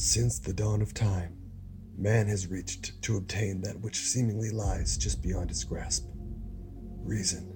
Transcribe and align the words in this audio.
Since 0.00 0.38
the 0.38 0.52
dawn 0.52 0.80
of 0.80 0.94
time, 0.94 1.36
man 1.96 2.28
has 2.28 2.46
reached 2.46 3.02
to 3.02 3.16
obtain 3.16 3.60
that 3.62 3.80
which 3.80 3.96
seemingly 3.96 4.50
lies 4.50 4.96
just 4.96 5.20
beyond 5.20 5.50
his 5.50 5.64
grasp 5.64 6.06
reason, 7.02 7.52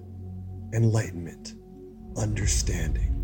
enlightenment, 0.73 1.53
understanding. 2.17 3.15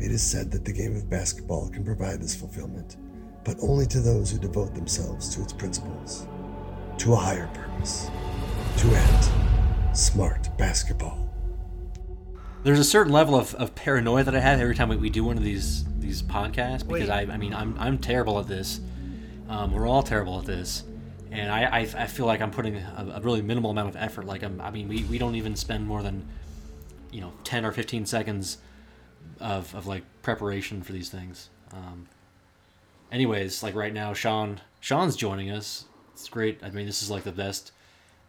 It 0.00 0.10
is 0.10 0.22
said 0.22 0.50
that 0.50 0.64
the 0.64 0.72
game 0.72 0.96
of 0.96 1.10
basketball 1.10 1.68
can 1.68 1.84
provide 1.84 2.22
this 2.22 2.34
fulfillment, 2.34 2.96
but 3.44 3.58
only 3.60 3.84
to 3.88 4.00
those 4.00 4.30
who 4.30 4.38
devote 4.38 4.74
themselves 4.74 5.34
to 5.34 5.42
its 5.42 5.52
principles, 5.52 6.26
to 6.96 7.12
a 7.12 7.16
higher 7.16 7.50
purpose, 7.52 8.08
to 8.78 8.86
end 8.88 9.94
smart 9.94 10.48
basketball. 10.56 11.28
There's 12.62 12.78
a 12.78 12.84
certain 12.84 13.12
level 13.12 13.34
of, 13.34 13.54
of 13.56 13.74
paranoia 13.74 14.24
that 14.24 14.34
I 14.34 14.40
have 14.40 14.58
every 14.58 14.74
time 14.74 14.88
we, 14.88 14.96
we 14.96 15.10
do 15.10 15.22
one 15.22 15.36
of 15.36 15.44
these 15.44 15.84
these 16.12 16.22
podcasts 16.22 16.86
because 16.86 17.08
I, 17.08 17.22
I 17.22 17.38
mean 17.38 17.54
I'm, 17.54 17.74
I'm 17.78 17.96
terrible 17.96 18.38
at 18.38 18.46
this. 18.46 18.80
Um, 19.48 19.72
we're 19.72 19.88
all 19.88 20.02
terrible 20.02 20.38
at 20.38 20.44
this, 20.44 20.84
and 21.30 21.50
I, 21.50 21.64
I, 21.64 21.78
I 21.80 22.06
feel 22.06 22.26
like 22.26 22.42
I'm 22.42 22.50
putting 22.50 22.76
a, 22.76 23.14
a, 23.16 23.20
really 23.20 23.40
minimal 23.40 23.70
amount 23.70 23.88
of 23.88 23.96
effort. 23.96 24.26
Like 24.26 24.42
I'm, 24.42 24.60
I 24.60 24.70
mean 24.70 24.88
we, 24.88 25.04
we 25.04 25.16
don't 25.16 25.34
even 25.34 25.56
spend 25.56 25.86
more 25.86 26.02
than 26.02 26.26
you 27.10 27.22
know 27.22 27.32
10 27.44 27.64
or 27.64 27.72
15 27.72 28.04
seconds 28.04 28.58
of, 29.40 29.74
of 29.74 29.86
like 29.86 30.04
preparation 30.20 30.82
for 30.82 30.92
these 30.92 31.08
things. 31.08 31.48
Um, 31.72 32.08
anyways, 33.10 33.62
like 33.62 33.74
right 33.74 33.92
now, 33.92 34.12
Sean 34.12 34.60
Sean's 34.80 35.16
joining 35.16 35.50
us. 35.50 35.86
It's 36.12 36.28
great. 36.28 36.62
I 36.62 36.68
mean, 36.68 36.84
this 36.84 37.02
is 37.02 37.10
like 37.10 37.24
the 37.24 37.32
best 37.32 37.72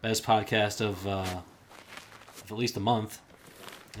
best 0.00 0.24
podcast 0.24 0.80
of, 0.80 1.06
uh, 1.06 1.10
of 1.10 2.44
at 2.50 2.56
least 2.56 2.78
a 2.78 2.80
month. 2.80 3.20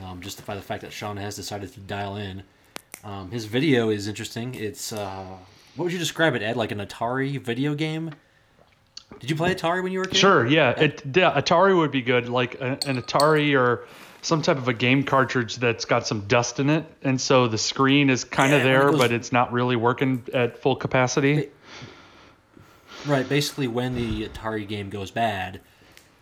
Um, 0.02 0.20
just 0.20 0.44
by 0.44 0.54
the 0.54 0.62
fact 0.62 0.80
that 0.82 0.92
Sean 0.92 1.18
has 1.18 1.36
decided 1.36 1.72
to 1.74 1.80
dial 1.80 2.16
in. 2.16 2.42
Um, 3.04 3.30
his 3.30 3.44
video 3.44 3.90
is 3.90 4.08
interesting. 4.08 4.54
It's 4.54 4.92
uh, 4.92 5.26
what 5.76 5.84
would 5.84 5.92
you 5.92 5.98
describe 5.98 6.34
it, 6.34 6.42
Ed? 6.42 6.56
Like 6.56 6.72
an 6.72 6.78
Atari 6.78 7.38
video 7.40 7.74
game? 7.74 8.12
Did 9.20 9.30
you 9.30 9.36
play 9.36 9.54
Atari 9.54 9.82
when 9.82 9.92
you 9.92 9.98
were 9.98 10.04
a 10.04 10.08
kid? 10.08 10.16
Sure. 10.16 10.46
Yeah. 10.46 10.70
It, 10.70 11.02
yeah 11.14 11.38
Atari 11.38 11.76
would 11.76 11.90
be 11.90 12.02
good. 12.02 12.28
Like 12.28 12.60
a, 12.60 12.78
an 12.86 13.00
Atari 13.00 13.58
or 13.58 13.86
some 14.22 14.40
type 14.40 14.56
of 14.56 14.68
a 14.68 14.72
game 14.72 15.04
cartridge 15.04 15.56
that's 15.56 15.84
got 15.84 16.06
some 16.06 16.22
dust 16.22 16.58
in 16.58 16.70
it, 16.70 16.86
and 17.02 17.20
so 17.20 17.46
the 17.46 17.58
screen 17.58 18.08
is 18.08 18.24
kind 18.24 18.52
yeah, 18.52 18.58
of 18.58 18.64
there, 18.64 18.88
it 18.88 18.96
but 18.96 19.12
it's 19.12 19.32
not 19.32 19.52
really 19.52 19.76
working 19.76 20.22
at 20.32 20.58
full 20.58 20.76
capacity. 20.76 21.50
Right. 23.06 23.28
Basically, 23.28 23.68
when 23.68 23.94
the 23.94 24.26
Atari 24.28 24.66
game 24.66 24.88
goes 24.88 25.10
bad, 25.10 25.60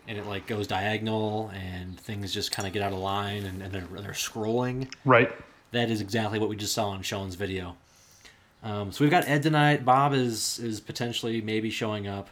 and 0.08 0.18
it 0.18 0.26
like 0.26 0.48
goes 0.48 0.66
diagonal, 0.66 1.52
and 1.54 1.98
things 2.00 2.34
just 2.34 2.50
kind 2.50 2.66
of 2.66 2.74
get 2.74 2.82
out 2.82 2.92
of 2.92 2.98
line, 2.98 3.44
and, 3.44 3.62
and 3.62 3.72
they're 3.72 3.86
they're 4.02 4.12
scrolling. 4.12 4.92
Right. 5.04 5.32
That 5.72 5.90
is 5.90 6.00
exactly 6.00 6.38
what 6.38 6.48
we 6.48 6.56
just 6.56 6.74
saw 6.74 6.88
on 6.90 7.02
Sean's 7.02 7.34
video. 7.34 7.76
Um, 8.62 8.92
so 8.92 9.02
we've 9.02 9.10
got 9.10 9.26
Ed 9.26 9.42
tonight. 9.42 9.84
Bob 9.84 10.12
is 10.12 10.58
is 10.58 10.80
potentially 10.80 11.40
maybe 11.40 11.70
showing 11.70 12.06
up. 12.06 12.28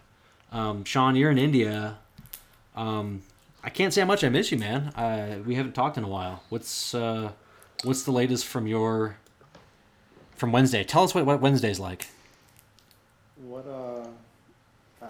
Um, 0.52 0.84
Sean, 0.84 1.16
you're 1.16 1.30
in 1.30 1.38
India. 1.38 1.98
Um, 2.76 3.22
I 3.64 3.70
can't 3.70 3.92
say 3.92 4.00
how 4.02 4.06
much 4.06 4.22
I 4.22 4.28
miss 4.28 4.52
you, 4.52 4.58
man. 4.58 4.88
Uh, 4.88 5.38
we 5.44 5.54
haven't 5.54 5.74
talked 5.74 5.98
in 5.98 6.04
a 6.04 6.08
while. 6.08 6.42
What's 6.50 6.94
uh, 6.94 7.32
what's 7.82 8.02
the 8.04 8.12
latest 8.12 8.46
from 8.46 8.66
your 8.66 9.16
from 10.36 10.52
Wednesday? 10.52 10.84
Tell 10.84 11.02
us 11.02 11.14
what, 11.14 11.26
what 11.26 11.40
Wednesday's 11.40 11.80
like. 11.80 12.08
What 13.36 13.66
uh, 13.66 15.06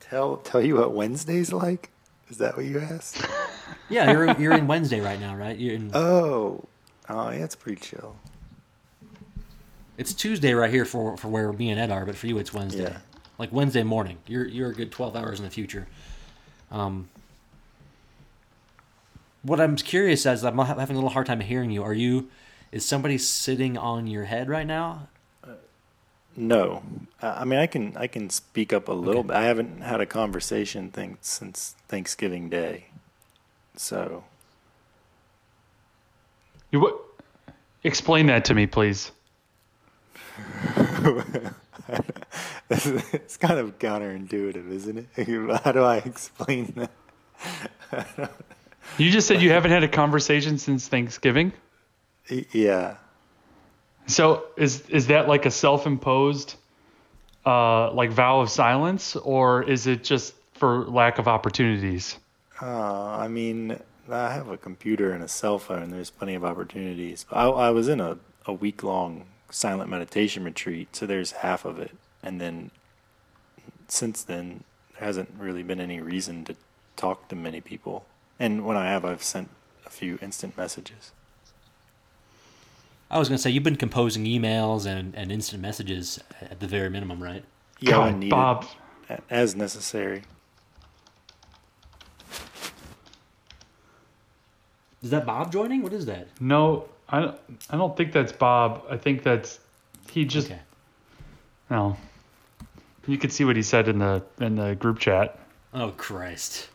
tell 0.00 0.36
tell 0.38 0.60
you 0.60 0.76
what 0.76 0.92
Wednesday's 0.92 1.52
like? 1.52 1.90
Is 2.30 2.38
that 2.38 2.56
what 2.56 2.64
you 2.64 2.80
asked? 2.80 3.26
yeah, 3.92 4.10
you're 4.10 4.40
you're 4.40 4.52
in 4.52 4.66
Wednesday 4.66 5.00
right 5.00 5.20
now, 5.20 5.36
right? 5.36 5.56
You're 5.56 5.74
in. 5.74 5.90
Oh, 5.94 6.64
oh, 7.08 7.30
yeah, 7.30 7.44
it's 7.44 7.54
pretty 7.54 7.80
chill. 7.80 8.16
It's 9.98 10.14
Tuesday 10.14 10.54
right 10.54 10.70
here 10.70 10.84
for 10.84 11.16
for 11.16 11.28
where 11.28 11.52
me 11.52 11.70
and 11.70 11.78
Ed 11.78 11.90
are, 11.90 12.04
but 12.06 12.16
for 12.16 12.26
you 12.26 12.38
it's 12.38 12.52
Wednesday. 12.52 12.84
Yeah. 12.84 12.98
Like 13.38 13.52
Wednesday 13.52 13.82
morning. 13.82 14.18
You're 14.26 14.46
you're 14.46 14.70
a 14.70 14.74
good 14.74 14.90
twelve 14.90 15.14
hours 15.14 15.38
in 15.38 15.44
the 15.44 15.50
future. 15.50 15.86
Um, 16.70 17.08
what 19.42 19.60
I'm 19.60 19.76
curious 19.76 20.24
as 20.24 20.44
I'm 20.44 20.58
having 20.58 20.96
a 20.96 20.98
little 20.98 21.10
hard 21.10 21.26
time 21.26 21.40
hearing 21.40 21.70
you. 21.70 21.82
Are 21.82 21.94
you? 21.94 22.30
Is 22.70 22.86
somebody 22.86 23.18
sitting 23.18 23.76
on 23.76 24.06
your 24.06 24.24
head 24.24 24.48
right 24.48 24.66
now? 24.66 25.08
no, 26.36 26.82
I 27.20 27.44
mean 27.44 27.58
I 27.58 27.66
can 27.66 27.96
I 27.96 28.06
can 28.06 28.30
speak 28.30 28.72
up 28.72 28.88
a 28.88 28.92
little 28.92 29.20
okay. 29.20 29.28
bit. 29.28 29.36
I 29.36 29.44
haven't 29.44 29.82
had 29.82 30.00
a 30.00 30.06
conversation 30.06 30.92
since 31.20 31.76
Thanksgiving 31.88 32.48
Day, 32.48 32.86
so. 33.76 34.24
You 36.70 36.80
what? 36.80 36.98
Explain 37.84 38.26
that 38.26 38.44
to 38.46 38.54
me, 38.54 38.66
please. 38.66 39.10
it's 42.70 43.36
kind 43.36 43.58
of 43.58 43.78
counterintuitive, 43.78 44.70
isn't 44.70 44.98
it? 44.98 45.60
How 45.64 45.72
do 45.72 45.82
I 45.82 45.96
explain 45.98 46.72
that? 46.76 48.30
you 48.98 49.10
just 49.10 49.26
said 49.28 49.42
you 49.42 49.50
haven't 49.50 49.72
had 49.72 49.82
a 49.82 49.88
conversation 49.88 50.58
since 50.58 50.88
Thanksgiving. 50.88 51.52
Yeah. 52.52 52.96
So 54.06 54.44
is 54.56 54.88
is 54.88 55.08
that 55.08 55.28
like 55.28 55.44
a 55.46 55.50
self-imposed, 55.50 56.54
uh, 57.44 57.92
like 57.92 58.10
vow 58.10 58.40
of 58.40 58.50
silence, 58.50 59.16
or 59.16 59.62
is 59.62 59.86
it 59.86 60.04
just 60.04 60.34
for 60.54 60.86
lack 60.86 61.18
of 61.18 61.28
opportunities? 61.28 62.16
Uh, 62.62 63.16
I 63.18 63.26
mean, 63.26 63.80
I 64.08 64.32
have 64.32 64.48
a 64.48 64.56
computer 64.56 65.12
and 65.12 65.22
a 65.22 65.28
cell 65.28 65.58
phone. 65.58 65.90
There's 65.90 66.10
plenty 66.10 66.34
of 66.34 66.44
opportunities. 66.44 67.26
I, 67.32 67.46
I 67.46 67.70
was 67.70 67.88
in 67.88 68.00
a, 68.00 68.18
a 68.46 68.52
week 68.52 68.84
long 68.84 69.26
silent 69.50 69.90
meditation 69.90 70.44
retreat, 70.44 70.94
so 70.94 71.04
there's 71.04 71.32
half 71.32 71.64
of 71.64 71.80
it. 71.80 71.90
And 72.22 72.40
then 72.40 72.70
since 73.88 74.22
then 74.22 74.62
there 74.92 75.06
hasn't 75.06 75.30
really 75.36 75.62
been 75.62 75.80
any 75.80 76.00
reason 76.00 76.44
to 76.44 76.56
talk 76.96 77.28
to 77.28 77.36
many 77.36 77.60
people. 77.60 78.06
And 78.38 78.64
when 78.64 78.76
i 78.76 78.86
have 78.86 79.04
i've 79.04 79.22
sent 79.22 79.48
a 79.84 79.90
few 79.90 80.18
instant 80.22 80.56
messages. 80.56 81.12
I 83.10 83.18
was 83.18 83.28
going 83.28 83.36
to 83.36 83.42
say 83.42 83.50
you've 83.50 83.62
been 83.62 83.76
composing 83.76 84.24
emails 84.24 84.86
and, 84.86 85.14
and 85.14 85.30
instant 85.30 85.60
messages 85.60 86.18
at 86.40 86.60
the 86.60 86.66
very 86.66 86.88
minimum 86.88 87.22
right? 87.22 87.44
Yeah 87.80 87.90
God, 87.90 88.30
bob 88.30 88.66
as 89.28 89.54
necessary 89.54 90.22
is 95.02 95.10
that 95.10 95.26
bob 95.26 95.52
joining 95.52 95.82
what 95.82 95.92
is 95.92 96.06
that 96.06 96.28
no 96.40 96.88
i 97.08 97.20
don't, 97.20 97.38
I 97.70 97.76
don't 97.76 97.96
think 97.96 98.12
that's 98.12 98.32
bob 98.32 98.84
i 98.90 98.96
think 98.96 99.22
that's 99.22 99.60
he 100.10 100.24
just 100.24 100.50
okay. 100.50 100.60
no 101.70 101.96
you 103.06 103.18
could 103.18 103.32
see 103.32 103.44
what 103.44 103.56
he 103.56 103.62
said 103.62 103.88
in 103.88 103.98
the 103.98 104.22
in 104.40 104.56
the 104.56 104.74
group 104.74 104.98
chat. 104.98 105.38
Oh 105.74 105.92
Christ. 105.96 106.68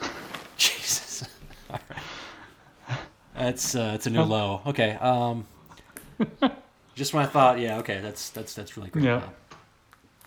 Jesus. 0.56 1.24
All 1.70 1.78
right. 1.90 2.98
That's 3.34 3.74
uh, 3.74 3.92
that's 3.92 4.06
a 4.06 4.10
new 4.10 4.22
low. 4.22 4.62
Okay. 4.66 4.92
Um. 4.92 5.46
just 6.94 7.12
when 7.12 7.24
I 7.24 7.28
thought, 7.28 7.58
yeah, 7.58 7.78
okay, 7.78 8.00
that's 8.00 8.30
that's 8.30 8.54
that's 8.54 8.76
really 8.76 8.90
great. 8.90 9.04
Yeah. 9.04 9.22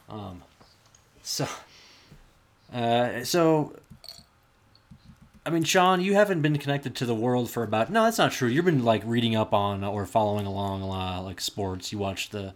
Um. 0.09 0.43
So. 1.23 1.47
Uh. 2.73 3.23
So. 3.23 3.75
I 5.45 5.51
mean, 5.51 5.63
Sean, 5.63 6.01
you 6.01 6.15
haven't 6.15 6.41
been 6.41 6.57
connected 6.57 6.95
to 6.95 7.05
the 7.05 7.13
world 7.13 7.51
for 7.51 7.61
about. 7.61 7.91
No, 7.91 8.03
that's 8.05 8.17
not 8.17 8.31
true. 8.31 8.49
You've 8.49 8.65
been 8.65 8.83
like 8.83 9.03
reading 9.05 9.35
up 9.35 9.53
on 9.53 9.83
or 9.83 10.05
following 10.05 10.47
along 10.47 10.81
a 10.81 10.87
lot, 10.87 11.23
like 11.23 11.39
sports. 11.39 11.91
You 11.91 11.99
watched 11.99 12.31
the 12.31 12.53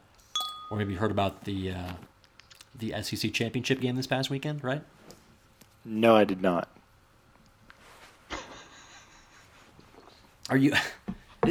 or 0.72 0.78
maybe 0.78 0.96
heard 0.96 1.12
about 1.12 1.44
the 1.44 1.72
uh, 1.72 1.92
the 2.78 2.96
SEC 3.04 3.32
championship 3.32 3.80
game 3.80 3.96
this 3.96 4.08
past 4.08 4.30
weekend, 4.30 4.64
right? 4.64 4.82
No, 5.86 6.16
I 6.16 6.24
did 6.24 6.42
not. 6.42 6.68
Are 10.50 10.58
you 10.58 10.74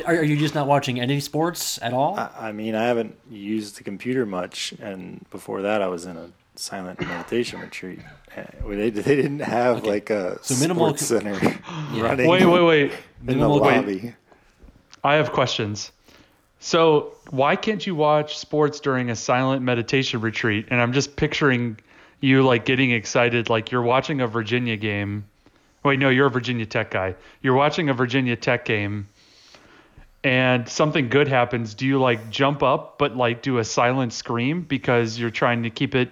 are, 0.05 0.25
you 0.25 0.37
just 0.37 0.55
not 0.55 0.67
watching 0.67 1.01
any 1.01 1.21
sports 1.21 1.79
at 1.81 1.93
all? 1.93 2.19
I, 2.19 2.49
I, 2.49 2.53
mean, 2.53 2.75
I 2.75 2.85
haven't 2.85 3.17
used 3.31 3.79
the 3.79 3.85
computer 3.85 4.27
much, 4.27 4.75
and 4.81 5.25
before 5.31 5.63
that, 5.63 5.83
I 5.83 5.87
was 5.87 6.05
in 6.05 6.17
a 6.17 6.31
silent 6.59 7.01
meditation 7.01 7.61
retreat. 7.61 8.01
They, 8.67 8.91
they 8.91 9.17
didn't 9.17 9.41
have 9.41 9.79
okay. 9.79 9.89
like 9.89 10.11
a 10.11 10.39
so 10.43 10.55
minimal 10.61 10.89
sports 10.89 11.07
center 11.07 11.35
yeah. 11.93 12.03
running. 12.03 12.29
Wait, 12.29 12.45
wait, 12.45 12.63
wait! 12.63 12.93
In 12.93 13.27
minimal, 13.27 13.61
the 13.61 13.65
lobby. 13.65 14.01
Wait. 14.03 14.15
I 15.03 15.15
have 15.15 15.33
questions. 15.33 15.93
So 16.61 17.15
why 17.31 17.57
can't 17.57 17.87
you 17.87 17.95
watch 17.95 18.37
sports 18.37 18.81
during 18.81 19.11
a 19.11 19.17
silent 19.17 19.63
meditation 19.63 20.21
retreat? 20.21 20.67
And 20.71 20.81
I'm 20.81 20.93
just 20.93 21.17
picturing 21.17 21.79
you 22.21 22.43
like 22.43 22.65
getting 22.65 22.91
excited, 22.91 23.49
like 23.49 23.71
you're 23.71 23.83
watching 23.83 24.21
a 24.21 24.27
Virginia 24.27 24.77
game. 24.77 25.25
Wait, 25.85 26.01
no, 26.01 26.09
you're 26.09 26.27
a 26.27 26.31
Virginia 26.31 26.67
Tech 26.67 26.91
guy. 26.91 27.15
You're 27.43 27.55
watching 27.55 27.89
a 27.89 27.95
Virginia 27.95 28.35
Tech 28.35 28.65
game 28.65 29.09
and 30.25 30.69
something 30.69 31.09
good 31.09 31.29
happens. 31.29 31.75
Do 31.75 31.87
you 31.87 32.01
like 32.01 32.29
jump 32.31 32.63
up 32.63 32.99
but 32.99 33.17
like 33.17 33.43
do 33.43 33.59
a 33.59 33.65
silent 33.65 34.13
scream 34.13 34.63
because 34.63 35.19
you're 35.19 35.31
trying 35.31 35.63
to 35.63 35.71
keep 35.71 35.95
it 35.95 36.11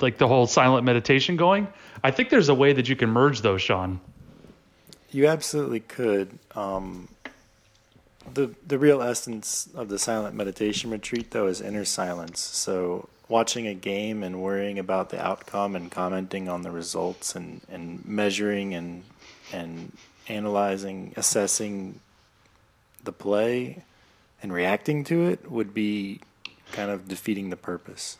like 0.00 0.18
the 0.18 0.28
whole 0.28 0.46
silent 0.46 0.84
meditation 0.84 1.36
going? 1.36 1.68
I 2.02 2.10
think 2.10 2.30
there's 2.30 2.48
a 2.48 2.54
way 2.54 2.72
that 2.72 2.88
you 2.88 2.96
can 2.96 3.10
merge 3.10 3.42
those, 3.42 3.62
Sean. 3.62 4.00
You 5.10 5.26
absolutely 5.26 5.80
could. 5.80 6.38
Um, 6.54 7.08
the 8.34 8.54
the 8.66 8.78
real 8.78 9.02
essence 9.02 9.68
of 9.74 9.88
the 9.88 9.98
silent 9.98 10.36
meditation 10.36 10.90
retreat 10.90 11.30
though 11.30 11.46
is 11.46 11.60
inner 11.60 11.84
silence. 11.84 12.40
So 12.40 13.08
watching 13.28 13.66
a 13.66 13.74
game 13.74 14.22
and 14.22 14.42
worrying 14.42 14.78
about 14.78 15.10
the 15.10 15.24
outcome 15.24 15.76
and 15.76 15.90
commenting 15.90 16.48
on 16.48 16.62
the 16.62 16.70
results 16.70 17.34
and, 17.34 17.60
and 17.70 18.04
measuring 18.04 18.74
and 18.74 19.04
and 19.52 19.96
analyzing, 20.28 21.12
assessing 21.16 22.00
the 23.02 23.12
play 23.12 23.82
and 24.42 24.52
reacting 24.52 25.04
to 25.04 25.26
it 25.26 25.50
would 25.50 25.74
be 25.74 26.20
kind 26.72 26.90
of 26.90 27.08
defeating 27.08 27.50
the 27.50 27.56
purpose. 27.56 28.18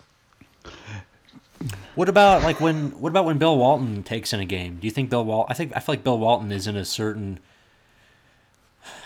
What 1.94 2.08
about 2.08 2.42
like 2.42 2.60
when 2.60 2.92
what 3.00 3.10
about 3.10 3.24
when 3.24 3.38
Bill 3.38 3.56
Walton 3.56 4.02
takes 4.02 4.32
in 4.32 4.40
a 4.40 4.44
game? 4.44 4.78
Do 4.80 4.86
you 4.86 4.90
think 4.90 5.10
Bill 5.10 5.24
Walton 5.24 5.52
I 5.52 5.54
think 5.54 5.72
I 5.76 5.80
feel 5.80 5.92
like 5.94 6.04
Bill 6.04 6.18
Walton 6.18 6.50
is 6.52 6.66
in 6.66 6.76
a 6.76 6.84
certain 6.84 7.40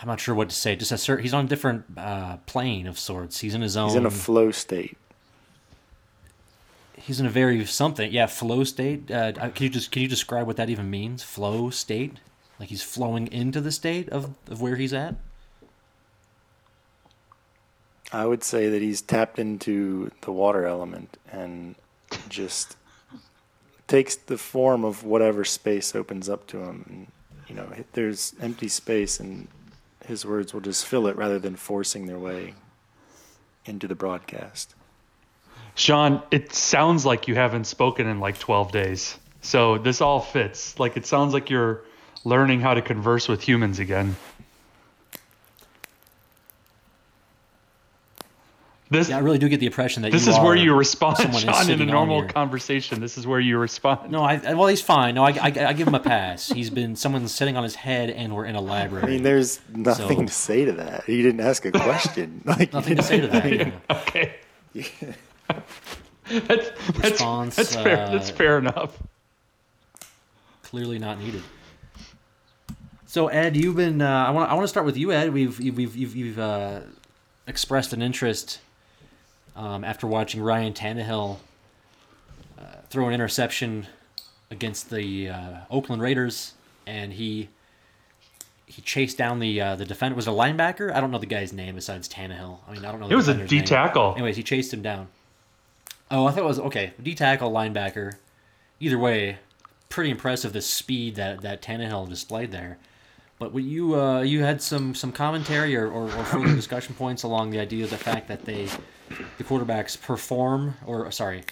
I'm 0.01 0.09
not 0.09 0.21
sure 0.21 0.35
what 0.35 0.51
to 0.51 0.55
say. 0.55 0.77
Just 0.77 0.93
a 0.93 0.99
certain 0.99 1.23
he's 1.23 1.35
on 1.35 1.47
a 1.47 1.49
different 1.49 1.85
uh, 1.97 2.37
plane 2.47 2.87
of 2.87 2.99
sorts. 2.99 3.41
He's 3.41 3.55
in 3.55 3.63
his 3.63 3.77
own 3.77 3.89
He's 3.89 3.97
in 3.97 4.07
a 4.07 4.11
flow 4.11 4.51
state. 4.51 4.97
He's 6.97 7.21
in 7.21 7.27
a 7.27 7.31
very 7.31 7.65
something. 7.67 8.13
Yeah, 8.13 8.27
flow 8.27 8.65
state. 8.65 9.11
Uh, 9.11 9.33
can 9.33 9.65
you 9.65 9.69
just 9.69 9.91
can 9.91 10.03
you 10.03 10.09
describe 10.09 10.47
what 10.47 10.57
that 10.57 10.71
even 10.71 10.89
means? 10.89 11.23
Flow 11.23 11.71
state? 11.71 12.19
Like 12.61 12.69
he's 12.69 12.83
flowing 12.83 13.27
into 13.33 13.61
the 13.61 13.73
state 13.73 14.09
of, 14.11 14.35
of 14.49 14.61
where 14.61 14.77
he's 14.77 14.93
at? 14.93 15.17
I 18.13 18.27
would 18.27 18.45
say 18.45 18.69
that 18.69 18.81
he's 18.81 19.03
tapped 19.03 19.41
into 19.41 20.11
the 20.21 20.31
water 20.31 20.67
element 20.67 21.17
and 21.33 21.75
just 22.29 22.77
takes 23.87 24.17
the 24.17 24.39
form 24.39 24.85
of 24.85 25.05
whatever 25.05 25.45
space 25.45 25.95
opens 25.95 26.29
up 26.29 26.47
to 26.49 26.59
him. 26.59 26.85
And, 26.89 27.07
you 27.49 27.55
know, 27.55 27.69
there's 27.93 28.35
empty 28.41 28.69
space, 28.69 29.21
and 29.21 29.49
his 30.07 30.25
words 30.25 30.53
will 30.53 30.61
just 30.61 30.87
fill 30.87 31.07
it 31.07 31.17
rather 31.17 31.39
than 31.39 31.57
forcing 31.57 32.07
their 32.07 32.19
way 32.19 32.55
into 33.67 33.87
the 33.89 33.95
broadcast. 33.95 34.75
Sean, 35.75 36.23
it 36.31 36.53
sounds 36.53 37.05
like 37.05 37.27
you 37.27 37.35
haven't 37.35 37.65
spoken 37.65 38.07
in 38.07 38.21
like 38.21 38.39
12 38.39 38.71
days. 38.71 39.19
So 39.41 39.79
this 39.79 40.01
all 40.01 40.21
fits. 40.21 40.79
Like 40.79 40.97
it 40.97 41.07
sounds 41.07 41.35
like 41.35 41.51
you're 41.51 41.83
learning 42.25 42.61
how 42.61 42.75
to 42.75 42.83
converse 42.83 43.29
with 43.29 43.43
humans 43.43 43.79
again. 43.79 44.17
This, 48.95 49.09
yeah, 49.09 49.17
I 49.17 49.21
really 49.21 49.39
do 49.39 49.49
get 49.49 49.59
the 49.59 49.67
impression 49.67 50.03
that 50.03 50.13
this 50.13 50.29
is 50.29 50.39
where 50.39 50.55
you 50.55 50.73
respond, 50.75 51.17
Sean, 51.37 51.69
in 51.69 51.83
a 51.83 51.87
normal 51.87 52.27
conversation. 52.29 53.01
This 53.01 53.19
is 53.19 53.27
where 53.27 53.41
you 53.41 53.59
respond. 53.59 54.13
No, 54.13 54.23
I 54.23 54.55
well, 54.55 54.69
he's 54.69 54.81
fine. 54.81 55.17
No, 55.17 55.25
I, 55.25 55.31
I, 55.31 55.47
I, 55.47 55.73
give 55.73 55.89
him 55.89 55.97
a 55.97 56.01
pass. 56.01 56.49
He's 56.49 56.71
been 56.71 56.95
someone 56.95 57.27
sitting 57.27 57.57
on 57.57 57.65
his 57.65 57.75
head, 57.75 58.11
and 58.11 58.35
we're 58.35 58.45
in 58.45 58.55
a 58.55 58.61
library. 58.61 59.05
I 59.05 59.11
mean, 59.11 59.23
there's 59.25 59.61
nothing 59.75 60.19
so, 60.19 60.27
to 60.27 60.33
say 60.33 60.65
to 60.65 60.73
that. 60.73 61.05
He 61.05 61.23
didn't 61.23 61.41
ask 61.41 61.65
a 61.65 61.73
question. 61.73 62.43
like, 62.45 62.73
nothing 62.73 62.97
to 62.97 63.03
say 63.03 63.21
to 63.21 63.27
that. 63.27 63.53
Yeah. 63.53 63.73
okay. 63.91 64.35
Yeah. 64.73 64.85
that's, 66.29 66.71
that's, 66.71 67.11
Response, 67.11 67.57
that's 67.57 67.75
fair. 67.75 68.07
Uh, 68.07 68.11
that's 68.11 68.31
fair 68.31 68.59
enough. 68.59 68.97
Clearly 70.63 71.01
not 71.01 71.19
needed. 71.19 71.43
So 73.07 73.27
Ed, 73.27 73.57
you've 73.57 73.77
been. 73.77 74.01
Uh, 74.01 74.27
I 74.29 74.31
want. 74.31 74.51
I 74.51 74.55
want 74.55 74.65
to 74.65 74.69
start 74.69 74.87
with 74.87 74.97
you, 74.97 75.11
Ed. 75.11 75.33
We've 75.33 75.61
you've 75.61 75.79
you've, 75.79 76.17
you've 76.17 76.39
uh, 76.39 76.81
expressed 77.47 77.93
an 77.93 78.01
interest 78.01 78.61
um, 79.57 79.85
after 79.85 80.07
watching 80.07 80.43
Ryan 80.43 80.73
Tannehill 80.73 81.39
uh, 82.59 82.63
throw 82.91 83.09
an 83.09 83.15
interception 83.15 83.87
against 84.51 84.91
the 84.91 85.29
uh, 85.29 85.57
Oakland 85.71 86.03
Raiders, 86.03 86.55
and 86.87 87.13
he 87.13 87.49
he 88.67 88.83
chased 88.83 89.19
down 89.19 89.39
the 89.39 89.61
uh, 89.61 89.77
the 89.77 89.85
defender. 89.85 90.17
Was 90.17 90.27
a 90.27 90.31
linebacker? 90.31 90.93
I 90.93 91.01
don't 91.01 91.11
know 91.11 91.19
the 91.19 91.27
guy's 91.27 91.53
name 91.53 91.75
besides 91.75 92.09
Tannehill. 92.09 92.59
I 92.69 92.73
mean, 92.73 92.85
I 92.85 92.91
don't 92.91 93.01
know. 93.01 93.09
It 93.09 93.15
was 93.15 93.29
a 93.29 93.47
D 93.47 93.63
tackle. 93.63 94.15
Anyways, 94.15 94.37
he 94.37 94.43
chased 94.43 94.73
him 94.73 94.83
down. 94.83 95.09
Oh, 96.11 96.27
I 96.27 96.31
thought 96.31 96.41
it 96.41 96.45
was 96.45 96.61
okay. 96.61 96.93
D 97.03 97.15
tackle 97.15 97.51
linebacker. 97.51 98.15
Either 98.81 98.99
way, 98.99 99.39
pretty 99.89 100.11
impressive 100.11 100.53
the 100.53 100.61
speed 100.61 101.15
that 101.17 101.43
that 101.43 101.63
Tannehill 101.63 102.09
displayed 102.09 102.51
there. 102.51 102.79
But 103.39 103.55
you 103.55 104.01
uh, 104.01 104.23
you 104.23 104.43
had 104.43 104.63
some 104.63 104.95
some 104.95 105.13
commentary 105.13 105.77
or, 105.77 105.87
or, 105.87 106.05
or 106.05 106.25
further 106.25 106.55
discussion 106.55 106.95
points 106.95 107.23
along 107.23 107.51
the 107.51 107.59
idea 107.59 107.85
of 107.85 107.91
the 107.91 107.99
fact 107.99 108.29
that 108.29 108.45
they 108.45 108.69
the 109.39 109.45
quarterbacks 109.45 110.01
perform 110.01 110.75
or 110.87 111.11
sorry 111.11 111.45